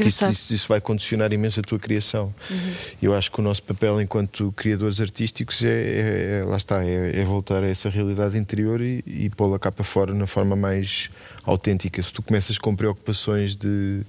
isso, 0.00 0.24
isso, 0.26 0.54
isso, 0.54 0.68
vai 0.68 0.80
condicionar 0.80 1.32
imenso 1.32 1.60
a 1.60 1.62
tua 1.62 1.78
criação. 1.78 2.34
Uhum. 2.50 2.74
Eu 3.02 3.14
acho 3.14 3.30
que 3.30 3.40
o 3.40 3.42
nosso 3.42 3.62
papel 3.62 4.00
enquanto 4.00 4.52
criadores 4.52 5.00
artísticos 5.00 5.64
é, 5.64 5.68
é, 5.68 6.40
é 6.40 6.44
lá 6.44 6.56
está, 6.56 6.84
é, 6.84 7.20
é, 7.20 7.24
voltar 7.24 7.62
a 7.62 7.68
essa 7.68 7.88
realidade 7.88 8.36
interior 8.36 8.80
e, 8.80 9.04
e 9.06 9.30
pô-la 9.30 9.58
cá 9.58 9.70
para 9.70 9.84
fora 9.84 10.14
na 10.14 10.26
forma 10.26 10.56
mais 10.56 11.10
autêntica. 11.44 12.02
Se 12.02 12.12
tu 12.12 12.22
começas 12.22 12.58
com 12.58 12.74
preocupações 12.74 13.54
de, 13.54 14.02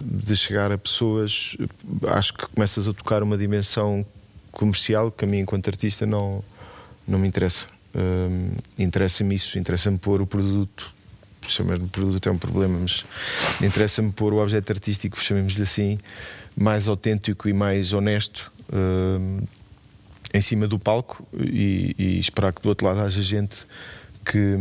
de 0.00 0.36
chegar 0.36 0.72
a 0.72 0.78
pessoas, 0.78 1.56
acho 2.08 2.34
que 2.34 2.46
começas 2.46 2.88
a 2.88 2.92
tocar 2.92 3.22
uma 3.22 3.36
dimensão 3.36 4.04
comercial 4.50 5.10
que 5.10 5.24
a 5.24 5.28
mim, 5.28 5.40
enquanto 5.40 5.68
artista, 5.68 6.04
não, 6.04 6.42
não 7.06 7.18
me 7.18 7.28
interessa. 7.28 7.66
Um, 7.94 8.50
interessa-me 8.78 9.34
isso, 9.34 9.58
interessa-me 9.58 9.98
pôr 9.98 10.22
o 10.22 10.26
produto 10.26 10.94
chamar 11.50 11.78
de 11.78 11.86
produto 11.88 12.28
é 12.28 12.32
um 12.32 12.38
problema, 12.38 12.78
mas 12.78 13.04
interessa-me 13.60 14.12
pôr 14.12 14.32
o 14.32 14.42
objeto 14.42 14.70
artístico, 14.72 15.20
chamemos-lhe 15.20 15.62
assim, 15.62 15.98
mais 16.56 16.88
autêntico 16.88 17.48
e 17.48 17.52
mais 17.52 17.92
honesto 17.92 18.52
uh, 18.68 19.46
em 20.32 20.40
cima 20.40 20.66
do 20.66 20.78
palco 20.78 21.26
e, 21.38 21.94
e, 21.98 22.18
esperar 22.18 22.52
que 22.52 22.62
do 22.62 22.68
outro 22.68 22.86
lado 22.86 23.00
haja 23.00 23.20
gente 23.20 23.66
que, 24.24 24.56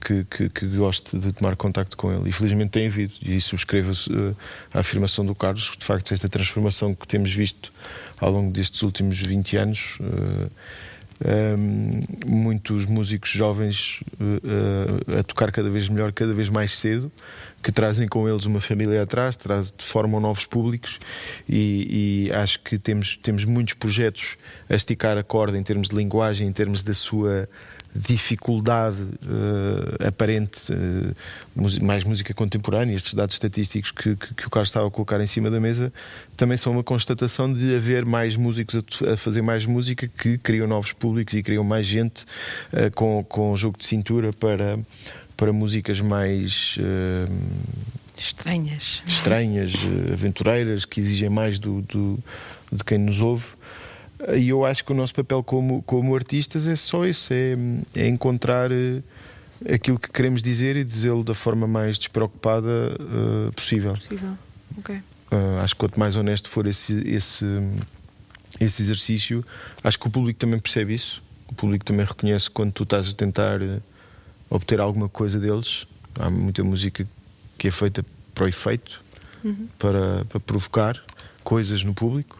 que, 0.00 0.24
que, 0.24 0.48
que 0.48 0.66
goste 0.66 1.18
de 1.18 1.32
tomar 1.32 1.56
contacto 1.56 1.96
com 1.96 2.12
ele. 2.12 2.28
E 2.28 2.32
felizmente 2.32 2.70
tem 2.70 2.86
havido, 2.86 3.14
e 3.22 3.36
isso 3.36 3.54
escreva 3.54 3.92
uh, 3.92 4.36
a 4.74 4.80
afirmação 4.80 5.24
do 5.24 5.34
Carlos, 5.34 5.72
de 5.78 5.84
facto, 5.84 6.12
esta 6.12 6.28
transformação 6.28 6.94
que 6.94 7.06
temos 7.06 7.32
visto 7.32 7.72
ao 8.20 8.30
longo 8.30 8.50
destes 8.50 8.82
últimos 8.82 9.18
20 9.20 9.56
anos. 9.56 9.98
Uh, 10.00 10.50
muitos 12.26 12.86
músicos 12.86 13.30
jovens 13.30 14.00
uh, 14.20 15.18
a 15.18 15.22
tocar 15.22 15.50
cada 15.50 15.68
vez 15.68 15.88
melhor, 15.88 16.12
cada 16.12 16.32
vez 16.32 16.48
mais 16.48 16.76
cedo, 16.76 17.10
que 17.62 17.72
trazem 17.72 18.06
com 18.06 18.28
eles 18.28 18.44
uma 18.44 18.60
família 18.60 19.02
atrás, 19.02 19.36
traz, 19.36 19.74
formam 19.78 20.20
novos 20.20 20.44
públicos 20.44 20.98
e, 21.48 22.28
e, 22.28 22.32
acho 22.32 22.60
que 22.60 22.78
temos, 22.78 23.16
temos 23.16 23.44
muitos 23.44 23.74
projetos 23.74 24.36
a 24.68 24.74
esticar 24.74 25.18
a 25.18 25.24
corda 25.24 25.58
em 25.58 25.62
termos 25.62 25.88
de 25.88 25.96
linguagem, 25.96 26.46
em 26.46 26.52
termos 26.52 26.82
da 26.82 26.94
sua 26.94 27.48
dificuldade 27.94 29.02
uh, 29.02 30.06
aparente, 30.06 30.72
uh, 30.72 31.84
mais 31.84 32.04
música 32.04 32.32
contemporânea, 32.34 32.94
estes 32.94 33.14
dados 33.14 33.34
estatísticos 33.34 33.90
que, 33.90 34.14
que, 34.16 34.34
que, 34.34 34.46
o 34.46 34.50
Carlos 34.50 34.68
estava 34.68 34.86
a 34.86 34.90
colocar 34.90 35.20
em 35.20 35.26
cima 35.26 35.50
da 35.50 35.58
mesa, 35.58 35.92
também 36.36 36.56
são 36.56 36.72
uma 36.72 36.84
constatação 36.84 37.52
de 37.52 37.74
haver 37.74 38.04
mais 38.04 38.36
músicos 38.36 38.76
a, 38.76 39.12
a 39.12 39.16
fazer 39.16 39.42
mais 39.42 39.66
música 39.66 40.06
que 40.06 40.38
criam 40.38 40.66
novos 40.66 40.92
públicos 40.92 41.34
e 41.34 41.42
criam 41.42 41.64
mais 41.64 41.86
gente 41.86 42.24
uh, 42.72 42.94
com, 42.94 43.24
com 43.24 43.56
jogo 43.56 43.78
de 43.78 43.84
cintura 43.84 44.32
para, 44.32 44.78
para 45.36 45.52
músicas 45.52 46.00
mais. 46.00 46.78
Estranhas. 48.16 49.00
Estranhas, 49.06 49.74
aventureiras, 50.12 50.84
que 50.84 50.98
exigem 50.98 51.30
mais 51.30 51.60
do, 51.60 51.82
do, 51.82 52.18
de 52.72 52.82
quem 52.82 52.98
nos 52.98 53.20
ouve. 53.20 53.57
E 54.36 54.48
eu 54.48 54.64
acho 54.64 54.84
que 54.84 54.92
o 54.92 54.94
nosso 54.94 55.14
papel 55.14 55.42
como, 55.42 55.82
como 55.82 56.14
artistas 56.14 56.66
é 56.66 56.74
só 56.74 57.06
isso: 57.06 57.32
é, 57.32 57.54
é 57.94 58.08
encontrar 58.08 58.70
eh, 58.72 59.00
aquilo 59.72 59.98
que 59.98 60.10
queremos 60.10 60.42
dizer 60.42 60.76
e 60.76 60.84
dizê-lo 60.84 61.22
da 61.22 61.34
forma 61.34 61.66
mais 61.66 61.98
despreocupada 61.98 62.96
uh, 62.98 63.52
possível. 63.52 63.92
Possível, 63.92 64.30
ok. 64.76 64.96
Uh, 64.96 65.58
acho 65.62 65.74
que 65.74 65.80
quanto 65.80 66.00
mais 66.00 66.16
honesto 66.16 66.48
for 66.48 66.66
esse, 66.66 66.94
esse, 67.06 67.44
esse 68.58 68.82
exercício, 68.82 69.44
acho 69.84 69.98
que 69.98 70.08
o 70.08 70.10
público 70.10 70.40
também 70.40 70.58
percebe 70.58 70.94
isso. 70.94 71.22
O 71.48 71.54
público 71.54 71.84
também 71.84 72.04
reconhece 72.04 72.50
quando 72.50 72.72
tu 72.72 72.82
estás 72.82 73.08
a 73.08 73.12
tentar 73.12 73.60
obter 74.50 74.80
alguma 74.80 75.08
coisa 75.08 75.38
deles. 75.38 75.86
Há 76.18 76.28
muita 76.28 76.64
música 76.64 77.06
que 77.56 77.68
é 77.68 77.70
feita 77.70 78.04
para 78.34 78.44
o 78.44 78.48
efeito, 78.48 79.00
uhum. 79.44 79.68
para, 79.78 80.24
para 80.24 80.40
provocar 80.40 81.00
coisas 81.44 81.82
no 81.82 81.94
público. 81.94 82.38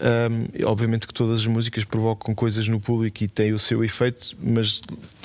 Um, 0.00 0.66
obviamente 0.66 1.06
que 1.06 1.14
todas 1.14 1.40
as 1.40 1.46
músicas 1.46 1.84
provocam 1.84 2.34
coisas 2.34 2.66
no 2.66 2.80
público 2.80 3.22
e 3.22 3.28
têm 3.28 3.52
o 3.52 3.58
seu 3.58 3.84
efeito, 3.84 4.36
mas 4.42 4.80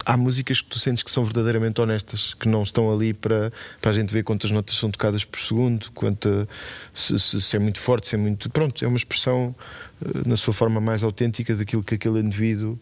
há 0.05 0.15
músicas 0.15 0.61
que 0.61 0.69
tu 0.69 0.79
sentes 0.79 1.01
que 1.01 1.09
são 1.09 1.23
verdadeiramente 1.23 1.81
honestas, 1.81 2.33
que 2.33 2.47
não 2.47 2.61
estão 2.63 2.91
ali 2.91 3.13
para, 3.13 3.51
para 3.81 3.91
a 3.91 3.93
gente 3.93 4.13
ver 4.13 4.23
quantas 4.23 4.51
notas 4.51 4.75
são 4.75 4.91
tocadas 4.91 5.25
por 5.25 5.39
segundo, 5.39 5.91
quanto, 5.93 6.47
se, 6.93 7.19
se, 7.19 7.41
se 7.41 7.55
é 7.55 7.59
muito 7.59 7.79
forte, 7.79 8.07
se 8.07 8.15
é 8.15 8.17
muito. 8.17 8.49
Pronto, 8.49 8.83
é 8.83 8.87
uma 8.87 8.97
expressão 8.97 9.55
uh, 10.01 10.29
na 10.29 10.37
sua 10.37 10.53
forma 10.53 10.79
mais 10.79 11.03
autêntica 11.03 11.55
daquilo 11.55 11.83
que 11.83 11.95
aquele 11.95 12.19
indivíduo 12.19 12.79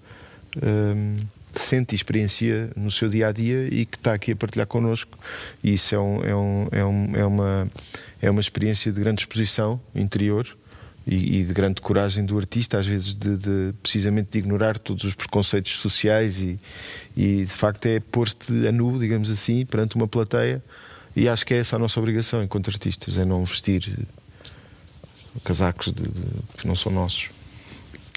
um, 0.61 1.13
sente 1.53 1.93
e 1.93 1.95
experiencia 1.95 2.69
no 2.75 2.91
seu 2.91 3.09
dia 3.09 3.27
a 3.27 3.31
dia 3.31 3.67
e 3.71 3.85
que 3.85 3.97
está 3.97 4.13
aqui 4.13 4.31
a 4.31 4.35
partilhar 4.35 4.67
connosco. 4.67 5.17
E 5.63 5.73
isso 5.73 5.95
é, 5.95 5.99
um, 5.99 6.23
é, 6.23 6.35
um, 6.35 6.67
é, 6.71 7.19
é, 7.19 7.25
uma, 7.25 7.67
é 8.21 8.31
uma 8.31 8.41
experiência 8.41 8.91
de 8.91 8.99
grande 8.99 9.21
exposição 9.21 9.79
interior 9.95 10.47
e, 11.07 11.39
e, 11.39 11.43
de 11.43 11.53
grande 11.53 11.79
coragem 11.79 12.25
do 12.25 12.37
artista, 12.37 12.77
às 12.77 12.85
vezes 12.85 13.13
de, 13.13 13.37
de, 13.37 13.73
precisamente 13.81 14.29
de 14.31 14.39
ignorar 14.39 14.77
todos 14.77 15.05
os 15.05 15.13
preconceitos 15.13 15.71
sociais 15.73 16.41
e, 16.41 16.59
e 17.15 17.45
de 17.45 17.51
facto 17.51 17.85
é 17.85 18.01
pôr-te 18.01 18.67
a 18.67 18.71
nu, 18.73 18.99
digamos 18.99 19.31
assim, 19.31 19.65
perante 19.65 19.95
uma 19.95 20.07
plateia. 20.07 20.61
E 21.15 21.29
acho 21.29 21.45
que 21.45 21.53
é 21.53 21.57
essa 21.57 21.77
a 21.77 21.79
nossa 21.79 21.97
obrigação 21.99 22.43
enquanto 22.43 22.69
artistas, 22.69 23.17
é 23.17 23.23
não 23.23 23.43
vestir 23.43 23.97
casacos 25.43 25.93
de, 25.93 26.03
de, 26.03 26.57
que 26.57 26.67
não 26.67 26.75
são 26.75 26.91
nossos. 26.91 27.29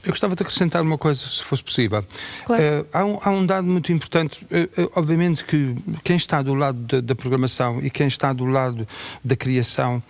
Eu 0.03 0.11
gostava 0.11 0.35
de 0.35 0.43
acrescentar 0.43 0.83
uma 0.83 0.97
coisa, 0.97 1.21
se 1.21 1.45
fosse 1.45 1.63
possível. 1.63 2.05
Claro. 2.47 2.63
Uh, 2.63 2.87
há, 2.93 3.05
um, 3.05 3.19
há, 3.23 3.31
um, 3.31 3.47
dado 3.47 3.67
muito 3.67 3.93
importante. 3.93 4.45
Uh, 4.47 4.83
uh, 4.83 4.93
obviamente 4.97 5.45
que 5.45 5.77
quem 6.03 6.17
está 6.17 6.43
do 6.43 6.55
lado 6.55 6.79
da, 6.79 7.01
da, 7.01 7.15
programação 7.15 7.81
e 7.85 7.91
quem 7.91 8.07
está 8.07 8.33
do 8.33 8.47
lado 8.47 8.89
da 9.23 9.37
criação 9.37 10.03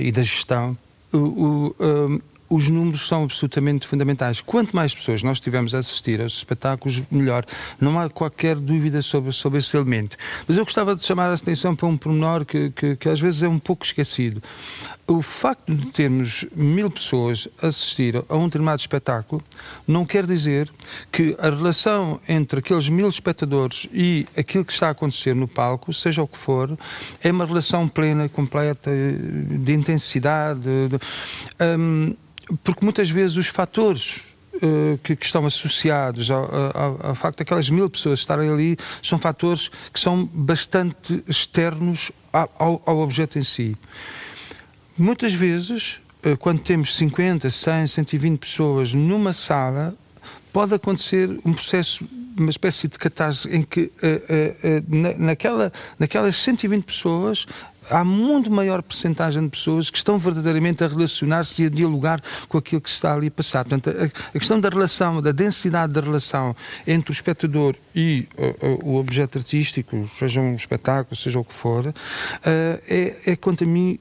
e 0.00 0.10
da 0.10 0.22
gestão 0.22 0.76
o, 1.16 1.74
o, 1.78 2.20
os 2.48 2.68
números 2.68 3.08
são 3.08 3.24
absolutamente 3.24 3.86
fundamentais. 3.86 4.40
Quanto 4.40 4.74
mais 4.74 4.94
pessoas 4.94 5.22
nós 5.22 5.40
tivermos 5.40 5.74
a 5.74 5.78
assistir 5.78 6.20
aos 6.20 6.36
espetáculos, 6.36 7.02
melhor. 7.10 7.44
Não 7.80 7.98
há 7.98 8.08
qualquer 8.08 8.56
dúvida 8.56 9.02
sobre, 9.02 9.32
sobre 9.32 9.58
esse 9.58 9.76
elemento. 9.76 10.16
Mas 10.46 10.56
eu 10.56 10.64
gostava 10.64 10.94
de 10.94 11.04
chamar 11.04 11.30
a 11.30 11.34
atenção 11.34 11.74
para 11.74 11.88
um 11.88 11.96
pormenor 11.96 12.44
que, 12.44 12.70
que, 12.70 12.96
que 12.96 13.08
às 13.08 13.20
vezes 13.20 13.42
é 13.42 13.48
um 13.48 13.58
pouco 13.58 13.84
esquecido. 13.84 14.42
O 15.06 15.20
facto 15.20 15.74
de 15.74 15.86
termos 15.92 16.46
mil 16.56 16.90
pessoas 16.90 17.46
assistir 17.60 18.24
a 18.26 18.36
um 18.36 18.46
determinado 18.46 18.80
espetáculo 18.80 19.42
não 19.86 20.06
quer 20.06 20.24
dizer 20.26 20.72
que 21.12 21.36
a 21.38 21.50
relação 21.50 22.18
entre 22.26 22.60
aqueles 22.60 22.88
mil 22.88 23.06
espectadores 23.06 23.86
e 23.92 24.26
aquilo 24.34 24.64
que 24.64 24.72
está 24.72 24.88
a 24.88 24.90
acontecer 24.92 25.34
no 25.34 25.46
palco, 25.46 25.92
seja 25.92 26.22
o 26.22 26.26
que 26.26 26.38
for, 26.38 26.78
é 27.22 27.30
uma 27.30 27.44
relação 27.44 27.86
plena, 27.86 28.30
completa, 28.30 28.90
de 28.90 29.74
intensidade. 29.74 30.62
De, 30.62 30.98
um, 31.78 32.16
porque 32.62 32.82
muitas 32.82 33.10
vezes 33.10 33.36
os 33.36 33.48
fatores 33.48 34.22
uh, 34.54 34.98
que, 35.02 35.16
que, 35.16 35.26
estão 35.26 35.44
associados 35.44 36.30
ao, 36.30 36.44
ao, 36.74 37.06
ao, 37.08 37.14
facto 37.14 37.44
mil 37.70 37.90
pessoas 37.90 38.20
estarem 38.20 38.50
ali 38.50 38.78
são 39.02 39.18
fatores 39.18 39.68
que 39.92 40.00
são 40.00 40.24
bastante 40.24 41.22
externos 41.28 42.10
ao, 42.32 42.82
ao 42.86 42.98
objeto 43.00 43.38
em 43.38 43.44
si. 43.44 43.76
Muitas 44.96 45.34
vezes, 45.34 45.98
uh, 46.24 46.36
quando 46.36 46.60
temos 46.60 46.94
50, 46.96 47.50
100, 47.50 47.88
120 47.88 48.38
pessoas 48.38 48.94
numa 48.94 49.32
sala, 49.32 49.92
pode 50.52 50.72
acontecer 50.72 51.28
um 51.44 51.52
processo, 51.52 52.04
uma 52.38 52.50
espécie 52.50 52.86
de 52.86 52.96
catarse 52.96 53.48
em 53.48 53.62
que 53.62 53.90
uh, 53.96 54.84
na, 54.88 55.14
naquela, 55.14 55.72
naquelas 55.98 56.36
120 56.36 56.84
pessoas 56.84 57.44
há 57.90 58.04
muito 58.04 58.52
maior 58.52 58.82
percentagem 58.82 59.42
de 59.42 59.50
pessoas 59.50 59.90
que 59.90 59.98
estão 59.98 60.16
verdadeiramente 60.16 60.84
a 60.84 60.86
relacionar-se 60.86 61.64
e 61.64 61.66
a 61.66 61.68
dialogar 61.68 62.22
com 62.48 62.56
aquilo 62.56 62.80
que 62.80 62.88
se 62.88 62.94
está 62.94 63.12
ali 63.14 63.26
a 63.26 63.30
passar. 63.32 63.64
Portanto, 63.64 63.90
a, 63.90 64.38
questão 64.38 64.60
da 64.60 64.68
relação, 64.68 65.20
da 65.20 65.32
densidade 65.32 65.92
da 65.92 66.00
relação 66.00 66.54
entre 66.86 67.10
o 67.10 67.12
espectador 67.12 67.74
e 67.94 68.26
o 68.82 68.94
objeto 68.94 69.38
artístico, 69.38 70.08
seja 70.18 70.40
um 70.40 70.54
espetáculo, 70.54 71.14
seja 71.16 71.38
o 71.38 71.44
que 71.44 71.52
for, 71.52 71.92
é, 72.42 73.16
é, 73.26 73.36
quanto 73.36 73.64
a 73.64 73.66
mim, 73.66 73.98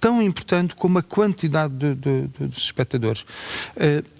tão 0.00 0.22
importante 0.22 0.74
como 0.74 0.98
a 0.98 1.02
quantidade 1.02 1.74
de, 1.74 1.94
de, 1.94 2.28
de, 2.28 2.48
de 2.48 2.58
espectadores. 2.58 3.24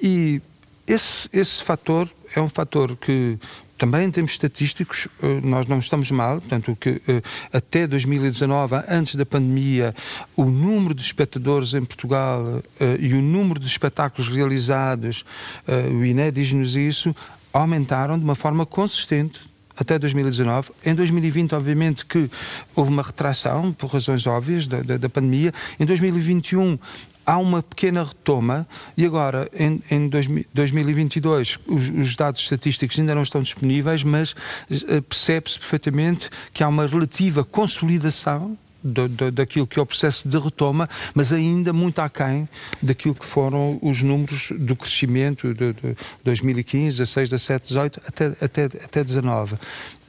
e 0.02 0.40
esse, 0.86 1.28
esse 1.32 1.62
fator 1.62 2.08
é 2.34 2.40
um 2.40 2.48
fator 2.48 2.96
que 2.96 3.38
também 3.76 4.06
em 4.06 4.10
termos 4.10 4.32
estatísticos, 4.32 5.06
eh, 5.22 5.40
nós 5.42 5.66
não 5.66 5.78
estamos 5.78 6.10
mal, 6.10 6.40
portanto, 6.40 6.76
que 6.80 7.00
eh, 7.06 7.22
até 7.52 7.86
2019, 7.86 8.74
antes 8.88 9.14
da 9.14 9.24
pandemia, 9.24 9.94
o 10.34 10.46
número 10.46 10.94
de 10.94 11.02
espectadores 11.02 11.74
em 11.74 11.84
Portugal 11.84 12.60
e 12.98 13.14
o 13.14 13.22
número 13.22 13.60
de 13.60 13.68
espetáculos 13.68 14.28
realizados, 14.28 15.24
o 15.66 16.04
INE 16.04 16.32
diz-nos 16.32 16.74
isso, 16.74 17.14
aumentaram 17.52 18.18
de 18.18 18.24
uma 18.24 18.34
forma 18.34 18.66
consistente 18.66 19.47
até 19.78 19.98
2019. 19.98 20.70
Em 20.84 20.94
2020, 20.94 21.54
obviamente, 21.54 22.04
que 22.04 22.30
houve 22.74 22.90
uma 22.90 23.02
retração, 23.02 23.72
por 23.72 23.90
razões 23.90 24.26
óbvias, 24.26 24.66
da, 24.66 24.80
da, 24.80 24.96
da 24.96 25.08
pandemia. 25.08 25.52
Em 25.78 25.86
2021, 25.86 26.78
há 27.24 27.38
uma 27.38 27.62
pequena 27.62 28.02
retoma 28.02 28.66
e 28.96 29.04
agora, 29.04 29.50
em, 29.54 29.82
em 29.90 30.08
2022, 30.08 31.58
os, 31.66 31.90
os, 31.90 32.16
dados 32.16 32.40
estatísticos 32.40 32.98
ainda 32.98 33.14
não 33.14 33.22
estão 33.22 33.42
disponíveis, 33.42 34.02
mas 34.02 34.32
uh, 34.32 35.02
percebe-se 35.02 35.58
perfeitamente 35.58 36.30
que 36.52 36.64
há 36.64 36.68
uma 36.68 36.86
relativa 36.86 37.44
consolidação 37.44 38.56
do, 38.82 39.08
do, 39.08 39.30
daquilo 39.30 39.66
que 39.66 39.78
é 39.78 39.82
o 39.82 39.86
processo 39.86 40.28
de 40.28 40.38
retoma, 40.38 40.88
mas 41.14 41.32
ainda 41.32 41.72
muito 41.72 42.00
aquém 42.00 42.48
daquilo 42.82 43.14
que 43.14 43.24
foram 43.24 43.78
os 43.82 44.02
números 44.02 44.52
do 44.56 44.76
crescimento 44.76 45.52
de, 45.54 45.72
de 45.72 45.96
2015, 46.24 46.96
16, 46.96 47.30
17, 47.30 47.68
18 47.68 48.00
até, 48.06 48.26
até, 48.40 48.64
até 48.64 49.04
19 49.04 49.56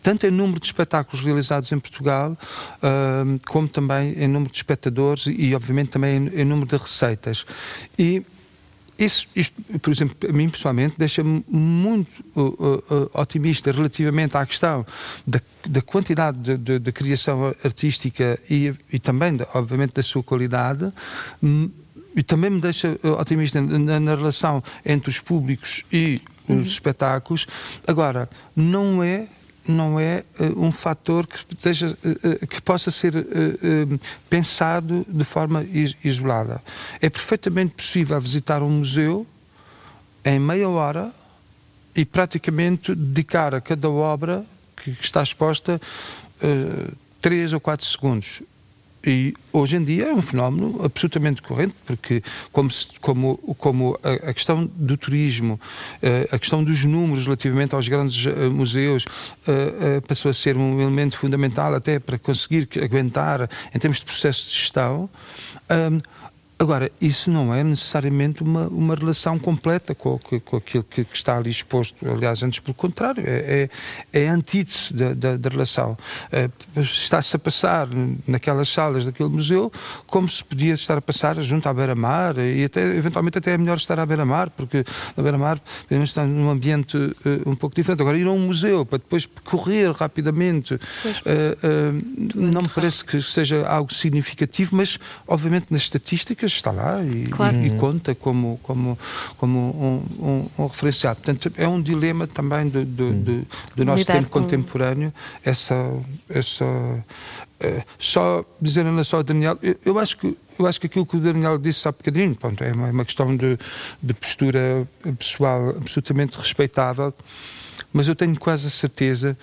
tanto 0.02 0.26
em 0.26 0.32
número 0.32 0.62
de 0.62 0.66
espetáculos 0.66 1.24
realizados 1.24 1.70
em 1.74 1.78
Portugal, 1.78 2.38
como 3.48 3.68
também 3.68 4.14
em 4.14 4.30
número 4.30 4.50
de 4.50 4.58
espectadores 4.58 5.26
e, 5.28 5.54
obviamente, 5.54 5.90
também 5.90 6.16
em 6.34 6.46
número 6.46 6.70
de 6.70 6.78
receitas. 6.78 7.46
E 7.98 8.24
isso, 9.00 9.28
isto, 9.34 9.56
por 9.80 9.92
exemplo, 9.92 10.30
a 10.30 10.34
mim 10.34 10.50
pessoalmente 10.50 10.96
deixa-me 10.98 11.44
muito 11.48 12.10
uh, 12.36 12.42
uh, 12.42 13.12
otimista 13.14 13.72
relativamente 13.72 14.36
à 14.36 14.46
questão 14.46 14.86
da, 15.26 15.40
da 15.66 15.82
quantidade 15.82 16.38
de, 16.38 16.58
de, 16.58 16.80
de, 16.80 16.92
criação 16.92 17.56
artística 17.64 18.38
e, 18.50 18.74
e 18.92 19.00
também, 19.00 19.38
de, 19.38 19.48
obviamente, 19.54 19.94
da 19.94 20.04
sua 20.04 20.22
qualidade. 20.22 20.92
Hum, 21.42 21.70
e 22.14 22.22
também 22.24 22.50
me 22.50 22.60
deixa 22.60 23.00
uh, 23.02 23.12
otimista 23.22 23.62
na, 23.62 24.00
na 24.00 24.16
relação 24.16 24.62
entre 24.86 25.10
os 25.10 25.20
públicos 25.22 25.86
e 25.92 26.22
os 26.48 26.56
uhum. 26.56 26.62
espetáculos. 26.62 27.48
Agora, 27.88 28.30
não 28.54 29.02
é 29.02 29.28
não 29.70 30.00
é 30.00 30.24
uh, 30.40 30.66
um 30.66 30.72
fator 30.72 31.28
que, 31.28 31.40
seja, 31.58 31.98
uh, 32.04 32.48
que 32.48 32.62
possa 32.62 32.92
ser 32.92 33.14
pensado 34.30 35.06
de 35.08 35.24
forma 35.24 35.64
is 35.64 35.96
isolada. 36.04 36.62
É 37.02 37.10
perfeitamente 37.10 37.76
possível 37.76 38.20
visitar 38.20 38.62
um 38.62 38.70
museu 38.70 39.26
em 40.26 40.40
meia 40.40 40.70
hora 40.70 41.12
e 41.96 42.06
praticamente 42.06 42.94
dedicar 42.96 43.54
a 43.54 43.62
cada 43.62 43.90
obra 43.90 44.46
que 44.76 44.92
está 45.02 45.22
exposta 45.22 45.80
3 47.22 47.54
ou 47.54 47.60
4 47.60 47.86
segundos. 47.86 48.42
E 49.06 49.34
hoje 49.54 49.78
em 49.78 49.84
dia 49.84 50.08
é 50.08 50.14
um 50.14 50.22
fenómeno 50.22 50.82
absolutamente 50.84 51.42
corrente, 51.42 51.74
porque 51.86 52.22
como, 52.52 52.70
como, 53.00 53.38
como 53.58 54.00
a, 54.04 54.30
a 54.30 54.34
questão 54.34 54.70
do 54.76 54.98
turismo, 54.98 55.60
eh, 56.02 56.28
a 56.32 56.38
questão 56.38 56.64
dos 56.64 56.84
números 56.84 57.24
relativamente 57.24 57.74
aos 57.74 57.88
grandes 57.88 58.26
uh, 58.26 58.52
museus 58.52 59.06
uh, 59.48 60.02
passou 60.06 60.30
a 60.30 60.34
ser 60.34 60.58
um 60.58 60.82
elemento 60.82 61.18
fundamental 61.18 61.74
até 61.74 61.98
para 61.98 62.20
conseguir 62.20 62.68
aguentar 62.84 63.50
em 63.74 63.80
termos 63.80 64.00
de 64.00 64.06
processo 64.06 64.48
de 64.50 64.54
gestão. 64.54 65.10
Um, 65.70 66.00
Agora, 66.62 66.92
isso 67.00 67.32
não 67.32 67.54
é 67.54 67.64
necessariamente 67.64 68.44
uma, 68.44 68.68
uma 68.68 68.94
relação 68.94 69.40
completa 69.40 69.96
com, 69.96 70.20
com, 70.20 70.38
com 70.42 70.58
aquilo 70.58 70.84
que, 70.84 71.06
que, 71.06 71.16
está 71.16 71.38
ali 71.38 71.50
exposto. 71.50 71.96
Aliás, 72.06 72.44
antes 72.44 72.60
pelo 72.60 72.74
contrário, 72.74 73.24
é, 73.26 73.70
é, 74.12 74.24
é 74.26 74.28
a 74.28 74.34
antítese 74.34 74.94
da, 74.94 75.14
da, 75.14 75.38
da 75.38 75.50
relação. 75.50 75.98
É, 76.30 76.50
Está-se 76.76 77.34
a 77.34 77.40
passar 77.40 77.88
naquelas 78.28 78.68
salas 78.68 79.06
daquele 79.06 79.30
museu 79.30 79.72
como 80.06 80.28
se 80.28 80.44
podia 80.44 80.74
estar 80.74 80.98
a 80.98 81.02
passar 81.02 81.40
junto 81.42 81.70
à 81.70 81.74
beira-mar 81.74 82.38
e 82.38 82.66
até, 82.66 82.82
eventualmente 82.82 83.38
até 83.38 83.54
é 83.54 83.58
melhor 83.58 83.78
estar 83.78 83.98
à 83.98 84.06
beira-mar, 84.06 84.50
porque 84.50 84.84
na 85.16 85.24
beira-mar 85.24 85.62
podemos 85.88 86.10
estar 86.10 86.26
num 86.26 86.50
ambiente 86.50 86.98
uh, 86.98 87.50
um 87.50 87.56
pouco 87.56 87.74
diferente. 87.74 88.02
Agora, 88.02 88.18
ir 88.18 88.28
a 88.28 88.32
um 88.32 88.48
museu 88.48 88.86
para 88.86 88.98
depois 88.98 89.26
correr 89.46 89.92
rapidamente 89.92 90.74
uh, 90.74 90.78
uh, 90.78 92.20
não 92.36 92.64
me 92.64 92.70
parece 92.70 93.06
que 93.06 93.22
seja 93.22 93.66
algo 93.66 93.94
significativo, 93.94 94.76
mas 94.76 95.00
obviamente 95.26 95.68
nas 95.72 95.84
estatísticas 95.84 96.49
está 96.58 96.72
lá 96.72 97.04
e, 97.04 97.28
claro. 97.28 97.58
e, 97.58 97.68
e 97.68 97.78
conta 97.78 98.14
como, 98.16 98.60
como, 98.64 98.98
como 99.38 99.60
um, 99.60 100.26
um, 100.26 100.64
um, 100.64 100.68
referencial. 100.68 101.16
Portanto, 101.16 101.52
é 101.58 101.68
um 101.68 101.82
dilema 101.82 102.28
também 102.28 102.68
do, 102.68 102.86
do, 102.86 103.14
do, 103.14 103.48
do 103.76 103.86
nosso 103.86 104.00
Lidar 104.00 104.14
tempo 104.16 104.30
com... 104.30 104.42
contemporâneo, 104.42 105.14
essa. 105.44 105.76
essa 106.30 106.66
uh, 106.66 107.84
só 107.98 108.46
dizer 108.62 108.86
relação 108.86 109.20
ao 109.20 109.24
Daniel, 109.24 109.58
eu, 109.62 109.76
eu, 109.86 110.00
acho 110.00 110.18
que. 110.18 110.38
Eu 110.58 110.68
acho 110.68 110.80
que 110.80 110.88
aquilo 110.88 111.06
que 111.06 111.16
o 111.16 111.20
Daniel 111.20 111.58
disse 111.58 111.88
há 111.88 111.92
bocadinho 111.92 112.36
pronto, 112.36 112.62
é, 112.64 112.74
uma, 112.74 112.88
é 112.90 112.92
uma 112.92 113.06
questão 113.06 113.36
de, 113.36 113.58
de 114.04 114.14
postura 114.14 114.86
pessoal 115.18 115.70
absolutamente 115.70 116.38
respeitável, 116.38 117.14
mas 117.94 118.10
eu 118.10 118.16
tenho 118.16 118.38
quase 118.38 118.68
a 118.68 118.70
certeza 118.70 119.38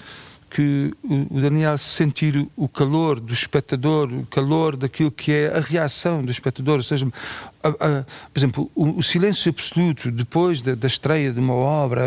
que 0.50 0.94
o 1.02 1.40
Daniel 1.40 1.76
sentir 1.76 2.48
o 2.56 2.68
calor 2.68 3.18
do 3.20 3.32
espectador, 3.32 4.12
o 4.12 4.26
calor 4.26 4.76
daquilo 4.76 5.10
que 5.10 5.32
é 5.32 5.56
a 5.56 5.60
reação 5.60 6.24
do 6.24 6.30
espectador, 6.30 6.76
ou 6.76 6.82
seja, 6.82 7.06
por 7.62 8.38
exemplo, 8.38 8.70
o, 8.74 8.98
o, 8.98 9.02
silêncio 9.02 9.50
absoluto 9.50 10.10
depois 10.10 10.60
da, 10.60 10.74
da, 10.74 10.86
estreia 10.86 11.32
de 11.32 11.40
uma 11.40 11.54
obra 11.54 12.02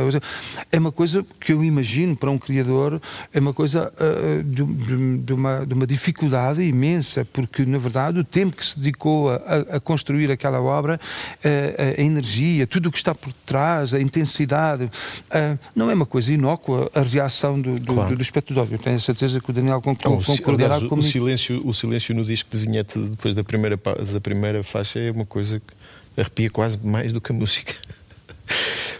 é 0.71 0.79
uma 0.79 0.91
coisa 0.91 1.25
que 1.39 1.51
eu 1.51 1.63
imagino 1.63 2.15
para 2.15 2.29
um 2.29 2.37
criador, 2.37 3.01
é 3.33 3.39
uma 3.39 3.53
coisa 3.53 3.91
uh, 3.99 4.43
de, 4.43 4.63
de, 5.17 5.33
uma, 5.33 5.65
de 5.65 5.73
uma 5.73 5.87
dificuldade 5.87 6.61
imensa, 6.61 7.25
porque 7.25 7.65
na 7.65 7.77
verdade 7.77 8.19
o 8.19 8.23
tempo 8.23 8.55
que 8.55 8.65
se 8.65 8.77
dedicou 8.77 9.31
a, 9.31 9.35
a 9.75 9.79
construir 9.79 10.31
aquela 10.31 10.61
obra, 10.61 10.99
uh, 10.99 11.97
a 11.97 12.01
energia, 12.01 12.67
tudo 12.67 12.89
o 12.89 12.91
que 12.91 12.97
está 12.97 13.13
por 13.15 13.33
trás, 13.45 13.93
a 13.93 13.99
intensidade, 13.99 14.83
uh, 14.85 15.59
não 15.75 15.89
é 15.89 15.93
uma 15.93 16.05
coisa 16.05 16.31
inócua 16.31 16.89
a 16.93 17.01
reação 17.01 17.59
do, 17.59 17.79
do, 17.79 17.93
claro. 17.93 18.09
do, 18.09 18.15
do 18.17 18.21
espectador. 18.21 18.67
Eu 18.71 18.77
tenho 18.77 18.95
a 18.95 18.99
certeza 18.99 19.39
que 19.39 19.49
o 19.49 19.53
Daniel 19.53 19.81
concordará 19.81 20.77
então, 20.77 20.89
comigo. 20.89 21.07
O 21.07 21.11
silêncio, 21.11 21.61
o 21.65 21.73
silêncio 21.73 22.13
no 22.13 22.23
disco 22.23 22.49
de 22.51 22.57
vinhete 22.57 22.99
depois 22.99 23.33
da 23.33 23.43
primeira, 23.43 23.77
da 23.77 24.21
primeira 24.21 24.63
faixa 24.63 24.99
é 24.99 25.11
uma 25.11 25.25
coisa 25.25 25.48
coisa 25.49 25.59
que 25.59 26.21
arrepia 26.21 26.49
quase 26.49 26.77
mais 26.83 27.11
do 27.11 27.19
que 27.19 27.31
a 27.31 27.35
música. 27.35 27.73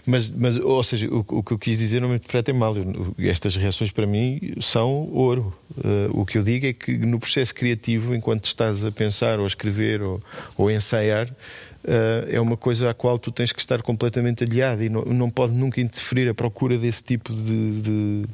Mas, 0.06 0.30
mas, 0.30 0.56
ou 0.56 0.82
seja, 0.82 1.06
o, 1.08 1.18
o, 1.28 1.42
que 1.42 1.52
eu 1.52 1.58
quis 1.58 1.78
dizer 1.78 2.00
não 2.00 2.08
me 2.08 2.16
interpretem 2.16 2.54
mal. 2.54 2.74
Eu, 2.74 3.14
estas 3.18 3.54
reações 3.54 3.90
para 3.90 4.06
mim 4.06 4.40
são 4.60 5.08
ouro. 5.12 5.54
Uh, 5.76 6.20
o 6.20 6.24
que 6.24 6.38
eu 6.38 6.42
digo 6.42 6.66
é 6.66 6.72
que 6.72 6.96
no 6.96 7.18
processo 7.18 7.54
criativo, 7.54 8.14
enquanto 8.14 8.46
estás 8.46 8.82
a 8.82 8.90
pensar 8.90 9.38
ou 9.38 9.44
a 9.44 9.46
escrever 9.46 10.00
ou, 10.00 10.20
ou 10.56 10.68
a 10.68 10.72
ensaiar, 10.72 11.28
uh, 11.28 12.26
é 12.28 12.40
uma 12.40 12.56
coisa 12.56 12.90
à 12.90 12.94
qual 12.94 13.18
tu 13.18 13.30
tens 13.30 13.52
que 13.52 13.60
estar 13.60 13.82
completamente 13.82 14.42
aliado 14.42 14.82
e 14.82 14.88
não, 14.88 15.04
não 15.04 15.30
pode 15.30 15.52
nunca 15.52 15.80
interferir 15.82 16.28
a 16.30 16.34
procura 16.34 16.78
desse 16.78 17.04
tipo 17.04 17.34
de, 17.34 17.82
de, 17.82 18.24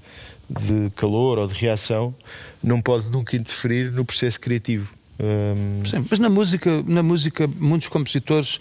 de 0.48 0.90
calor 0.94 1.36
ou 1.36 1.48
de 1.48 1.54
reação, 1.54 2.14
não 2.62 2.80
pode 2.80 3.10
nunca 3.10 3.36
interferir 3.36 3.90
no 3.90 4.04
processo 4.04 4.40
criativo. 4.40 4.95
Um... 5.18 5.84
Sim, 5.84 6.04
mas 6.10 6.18
na 6.18 6.28
música, 6.28 6.84
na 6.86 7.02
música 7.02 7.48
muitos 7.58 7.88
compositores 7.88 8.60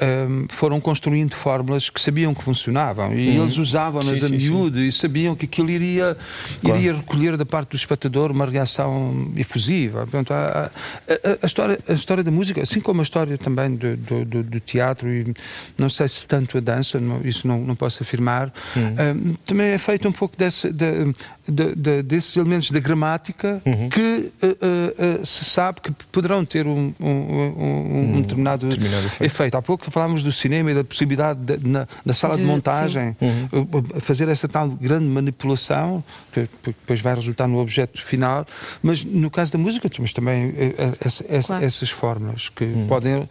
um, 0.00 0.46
foram 0.48 0.80
construindo 0.80 1.34
fórmulas 1.34 1.88
que 1.88 2.00
sabiam 2.00 2.34
que 2.34 2.42
funcionavam 2.42 3.12
e 3.12 3.28
uhum. 3.28 3.44
eles 3.44 3.58
usavam-nas 3.58 4.24
a 4.24 4.28
miúdo 4.28 4.80
e 4.80 4.90
sabiam 4.90 5.36
que 5.36 5.44
aquilo 5.44 5.70
iria, 5.70 6.16
claro. 6.60 6.78
iria 6.78 6.94
recolher 6.94 7.36
da 7.36 7.46
parte 7.46 7.70
do 7.70 7.76
espectador 7.76 8.32
uma 8.32 8.46
reação 8.46 9.32
efusiva. 9.36 10.00
Portanto, 10.00 10.32
a, 10.32 10.70
a, 11.08 11.38
a, 11.42 11.46
história, 11.46 11.78
a 11.88 11.92
história 11.92 12.24
da 12.24 12.30
música, 12.30 12.62
assim 12.62 12.80
como 12.80 13.00
a 13.00 13.04
história 13.04 13.38
também 13.38 13.76
do, 13.76 13.96
do, 13.96 14.42
do, 14.42 14.60
teatro 14.60 15.08
e 15.08 15.32
não 15.78 15.88
sei 15.88 16.08
se 16.08 16.26
tanto 16.26 16.58
a 16.58 16.60
dança, 16.60 16.98
não, 16.98 17.20
isso 17.22 17.46
não, 17.46 17.60
não 17.60 17.76
posso 17.76 18.02
afirmar, 18.02 18.52
uhum. 18.74 19.30
um, 19.30 19.34
também 19.46 19.68
é 19.68 19.78
feito 19.78 20.08
um 20.08 20.12
pouco 20.12 20.36
desse, 20.36 20.72
de, 20.72 21.12
de, 21.48 21.74
de, 21.74 22.02
desses 22.02 22.36
elementos 22.36 22.70
da 22.70 22.80
gramática 22.80 23.62
uhum. 23.64 23.88
que 23.88 24.32
uh, 24.42 24.46
uh, 24.46 25.20
uh, 25.22 25.26
se 25.26 25.44
sabe 25.44 25.80
que 25.82 25.92
poderão 26.10 26.44
ter 26.44 26.66
um, 26.66 26.92
um, 26.98 27.06
um, 27.06 28.16
um 28.16 28.22
determinado, 28.22 28.68
determinado 28.68 29.06
efeito. 29.06 29.24
efeito. 29.24 29.56
Há 29.56 29.62
pouco 29.62 29.83
que 29.84 29.90
falámos 29.90 30.22
do 30.22 30.32
cinema 30.32 30.70
e 30.70 30.74
da 30.74 30.82
possibilidade 30.84 31.40
de, 31.40 31.68
na, 31.68 31.86
na, 32.04 32.14
sala 32.14 32.34
de, 32.34 32.40
de 32.40 32.46
montagem 32.46 33.16
uhum. 33.20 34.00
fazer 34.00 34.28
essa 34.28 34.48
tal 34.48 34.68
grande 34.68 35.06
manipulação, 35.06 36.02
que 36.32 36.48
depois 36.64 37.00
vai 37.00 37.14
resultar 37.14 37.46
no 37.46 37.58
objeto 37.58 38.02
final, 38.02 38.46
mas 38.82 39.04
no 39.04 39.30
caso 39.30 39.52
da 39.52 39.58
música 39.58 39.88
temos 39.88 40.12
também 40.12 40.54
eh, 40.56 40.74
eh, 40.76 40.92
essa, 41.00 41.24
essa, 41.28 41.46
claro. 41.48 41.64
essas 41.64 41.90
fórmulas 41.90 42.48
que 42.48 42.64
uhum. 42.64 42.86
podem 42.86 43.28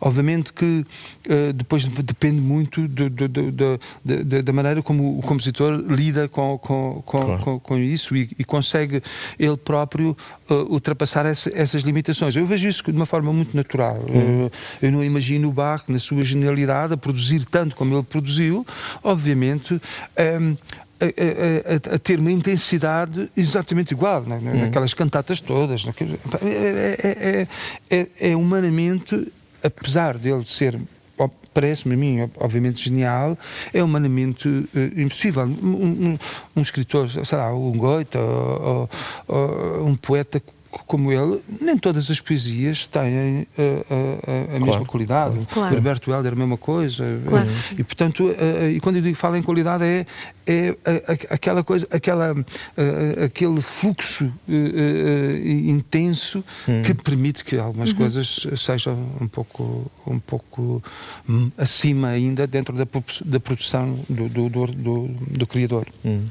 Obviamente 0.00 0.52
que 0.52 0.86
uh, 1.26 1.52
depois 1.52 1.84
depende 1.84 2.40
muito 2.40 2.86
do, 2.86 3.10
do, 3.10 3.28
do, 3.28 4.42
da 4.42 4.52
maneira 4.52 4.82
como 4.82 5.18
o 5.18 5.22
compositor 5.22 5.84
lida 5.88 6.28
com, 6.28 6.56
com, 6.58 7.02
com, 7.04 7.18
claro. 7.18 7.60
com, 7.60 7.78
isso 7.78 8.16
e, 8.16 8.30
e, 8.38 8.44
consegue 8.44 9.02
ele 9.38 9.56
próprio 9.56 10.16
uh, 10.48 10.54
ultrapassar 10.72 11.26
essa, 11.26 11.50
essas 11.52 11.82
limitações. 11.82 12.36
Eu 12.36 12.46
vejo 12.46 12.68
isso 12.68 12.82
de 12.84 12.92
uma 12.92 13.06
forma 13.06 13.32
muito 13.32 13.56
natural. 13.56 13.96
Uhum. 14.08 14.46
Uh, 14.46 14.52
eu 14.80 14.92
não 14.92 15.02
imagino 15.02 15.48
o 15.48 15.52
Bach, 15.52 15.82
na 15.88 15.98
sua 15.98 16.24
genialidade, 16.24 16.92
a 16.92 16.96
produzir 16.96 17.44
tanto 17.46 17.74
como 17.74 17.94
ele 17.94 18.04
produziu, 18.04 18.66
obviamente. 19.02 19.74
Um, 19.74 19.80
ehm, 20.16 20.56
a, 21.00 21.92
a, 21.92 21.94
a, 21.94 21.98
ter 21.98 22.18
uma 22.18 22.32
intensidade 22.32 23.30
exatamente 23.36 23.92
igual 23.92 24.22
né? 24.22 24.40
uhum. 24.42 24.60
naquelas 24.62 24.92
cantatas 24.94 25.40
todas. 25.40 25.84
Naqueles, 25.84 26.18
é, 26.42 27.46
é, 27.90 27.96
é, 27.96 28.08
é, 28.30 28.36
humanamente 28.36 29.32
apesar 29.62 30.18
dele 30.18 30.44
ser 30.46 30.78
parece-me 31.52 31.94
a 31.94 31.98
mim, 31.98 32.30
obviamente, 32.36 32.84
genial, 32.84 33.36
é 33.74 33.82
humanamente 33.82 34.48
uh, 34.48 34.68
impossível. 34.96 35.42
Um, 35.42 36.12
um, 36.12 36.18
um, 36.54 36.62
escritor, 36.62 37.10
sei 37.10 37.36
lá, 37.36 37.52
um 37.52 37.72
Goethe, 37.72 38.16
ou, 38.16 38.88
ou, 39.26 39.78
ou 39.80 39.86
um 39.88 39.96
poeta 39.96 40.40
como 40.70 41.10
ele, 41.12 41.40
nem 41.60 41.78
todas 41.78 42.10
as 42.10 42.20
poesias 42.20 42.86
têm 42.86 43.46
a, 43.56 43.62
a, 43.62 44.56
a 44.56 44.58
claro, 44.58 44.66
mesma 44.66 44.84
qualidade. 44.84 45.46
Claro. 45.52 45.74
Herberto 45.74 46.12
Helder, 46.12 46.32
a 46.32 46.36
mesma 46.36 46.56
coisa. 46.56 47.04
Claro. 47.26 47.48
E, 47.72 47.84
portanto, 47.84 48.30
e 48.74 48.80
quando 48.80 48.96
eu 48.96 49.02
digo 49.02 49.16
falo 49.16 49.36
em 49.36 49.42
qualidade, 49.42 49.84
é, 49.84 50.06
é 50.46 50.76
aquela 51.30 51.64
coisa, 51.64 51.86
aquela, 51.90 52.34
aquele 53.24 53.60
fluxo 53.62 54.32
intenso 55.66 56.44
hum. 56.68 56.82
que 56.82 56.94
permite 56.94 57.44
que 57.44 57.56
algumas 57.56 57.90
uhum. 57.90 57.96
coisas 57.96 58.46
sejam 58.56 58.94
um 59.20 59.28
pouco, 59.28 59.90
um 60.06 60.18
pouco 60.18 60.82
hum, 61.28 61.50
acima 61.56 62.08
ainda 62.08 62.46
dentro 62.46 62.74
da, 62.74 62.86
da 63.24 63.40
produção 63.40 63.98
do, 64.08 64.28
do, 64.28 64.48
do, 64.48 64.66
do, 64.66 65.08
do 65.08 65.46
criador. 65.46 65.86
Hum. 66.04 66.26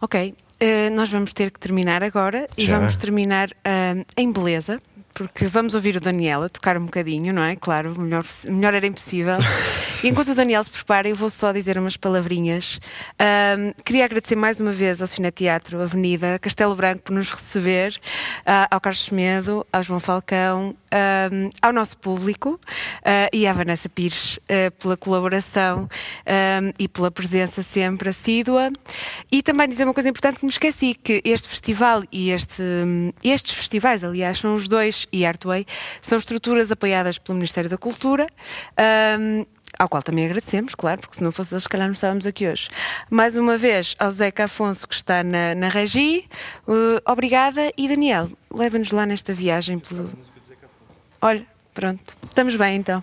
Ok, 0.00 0.34
nós 0.92 1.10
vamos 1.10 1.32
ter 1.32 1.50
que 1.50 1.58
terminar 1.58 2.02
agora 2.02 2.46
e 2.56 2.64
Já. 2.64 2.78
vamos 2.78 2.96
terminar 2.96 3.50
uh, 3.50 4.04
em 4.16 4.30
beleza, 4.30 4.80
porque 5.14 5.46
vamos 5.46 5.74
ouvir 5.74 5.96
o 5.96 6.00
Daniela 6.00 6.48
tocar 6.48 6.76
um 6.76 6.84
bocadinho, 6.84 7.32
não 7.32 7.42
é? 7.42 7.56
Claro, 7.56 7.98
melhor, 8.00 8.24
melhor 8.48 8.74
era 8.74 8.86
impossível. 8.86 9.36
E 10.02 10.08
enquanto 10.08 10.28
o 10.32 10.34
Daniel 10.34 10.64
se 10.64 10.70
prepara, 10.70 11.08
eu 11.08 11.14
vou 11.14 11.30
só 11.30 11.52
dizer 11.52 11.78
umas 11.78 11.96
palavrinhas. 11.96 12.80
Um, 13.20 13.72
queria 13.84 14.04
agradecer 14.04 14.34
mais 14.34 14.58
uma 14.58 14.72
vez 14.72 15.00
ao 15.00 15.06
Cineteatro 15.06 15.80
Avenida 15.80 16.38
Castelo 16.40 16.74
Branco 16.74 17.02
por 17.02 17.12
nos 17.12 17.30
receber, 17.30 17.94
uh, 18.40 18.66
ao 18.68 18.80
Carlos 18.80 19.10
Medo, 19.10 19.64
ao 19.72 19.82
João 19.82 20.00
Falcão, 20.00 20.74
um, 20.92 21.50
ao 21.60 21.72
nosso 21.72 21.96
público 21.96 22.50
uh, 22.50 23.28
e 23.32 23.46
à 23.46 23.52
Vanessa 23.52 23.88
Pires 23.88 24.36
uh, 24.36 24.70
pela 24.78 24.96
colaboração 24.96 25.88
um, 26.26 26.72
e 26.78 26.88
pela 26.88 27.10
presença 27.10 27.62
sempre 27.62 28.08
assídua. 28.08 28.70
E 29.30 29.42
também 29.42 29.68
dizer 29.68 29.84
uma 29.84 29.94
coisa 29.94 30.08
importante 30.08 30.40
que 30.40 30.44
me 30.44 30.50
esqueci, 30.50 30.94
que 30.94 31.22
este 31.24 31.48
festival 31.48 32.02
e 32.10 32.30
este, 32.30 32.62
estes 33.22 33.54
festivais, 33.54 34.04
aliás, 34.04 34.38
são 34.38 34.54
os 34.54 34.68
dois, 34.68 35.01
e 35.12 35.24
Artway, 35.24 35.66
são 36.00 36.18
estruturas 36.18 36.70
apoiadas 36.70 37.18
pelo 37.18 37.36
Ministério 37.36 37.70
da 37.70 37.78
Cultura. 37.78 38.26
Um, 39.18 39.46
ao 39.78 39.88
qual 39.88 40.02
também 40.02 40.26
agradecemos, 40.26 40.74
claro, 40.74 41.00
porque 41.00 41.16
se 41.16 41.22
não 41.22 41.32
fosse 41.32 41.54
eles, 41.54 41.62
se 41.62 41.68
calhar 41.68 41.86
não 41.86 41.94
estávamos 41.94 42.26
aqui 42.26 42.46
hoje. 42.46 42.68
Mais 43.10 43.36
uma 43.36 43.56
vez 43.56 43.96
ao 43.98 44.10
Zeca 44.10 44.44
Afonso, 44.44 44.86
que 44.86 44.94
está 44.94 45.24
na, 45.24 45.54
na 45.54 45.68
Regi, 45.68 46.28
uh, 46.68 47.00
obrigada. 47.10 47.72
E 47.76 47.88
Daniel, 47.88 48.30
leva-nos 48.54 48.92
lá 48.92 49.06
nesta 49.06 49.32
viagem 49.32 49.78
pelo. 49.78 50.10
Olha, 51.20 51.44
pronto, 51.72 52.14
estamos 52.28 52.54
bem 52.56 52.76
então. 52.76 53.02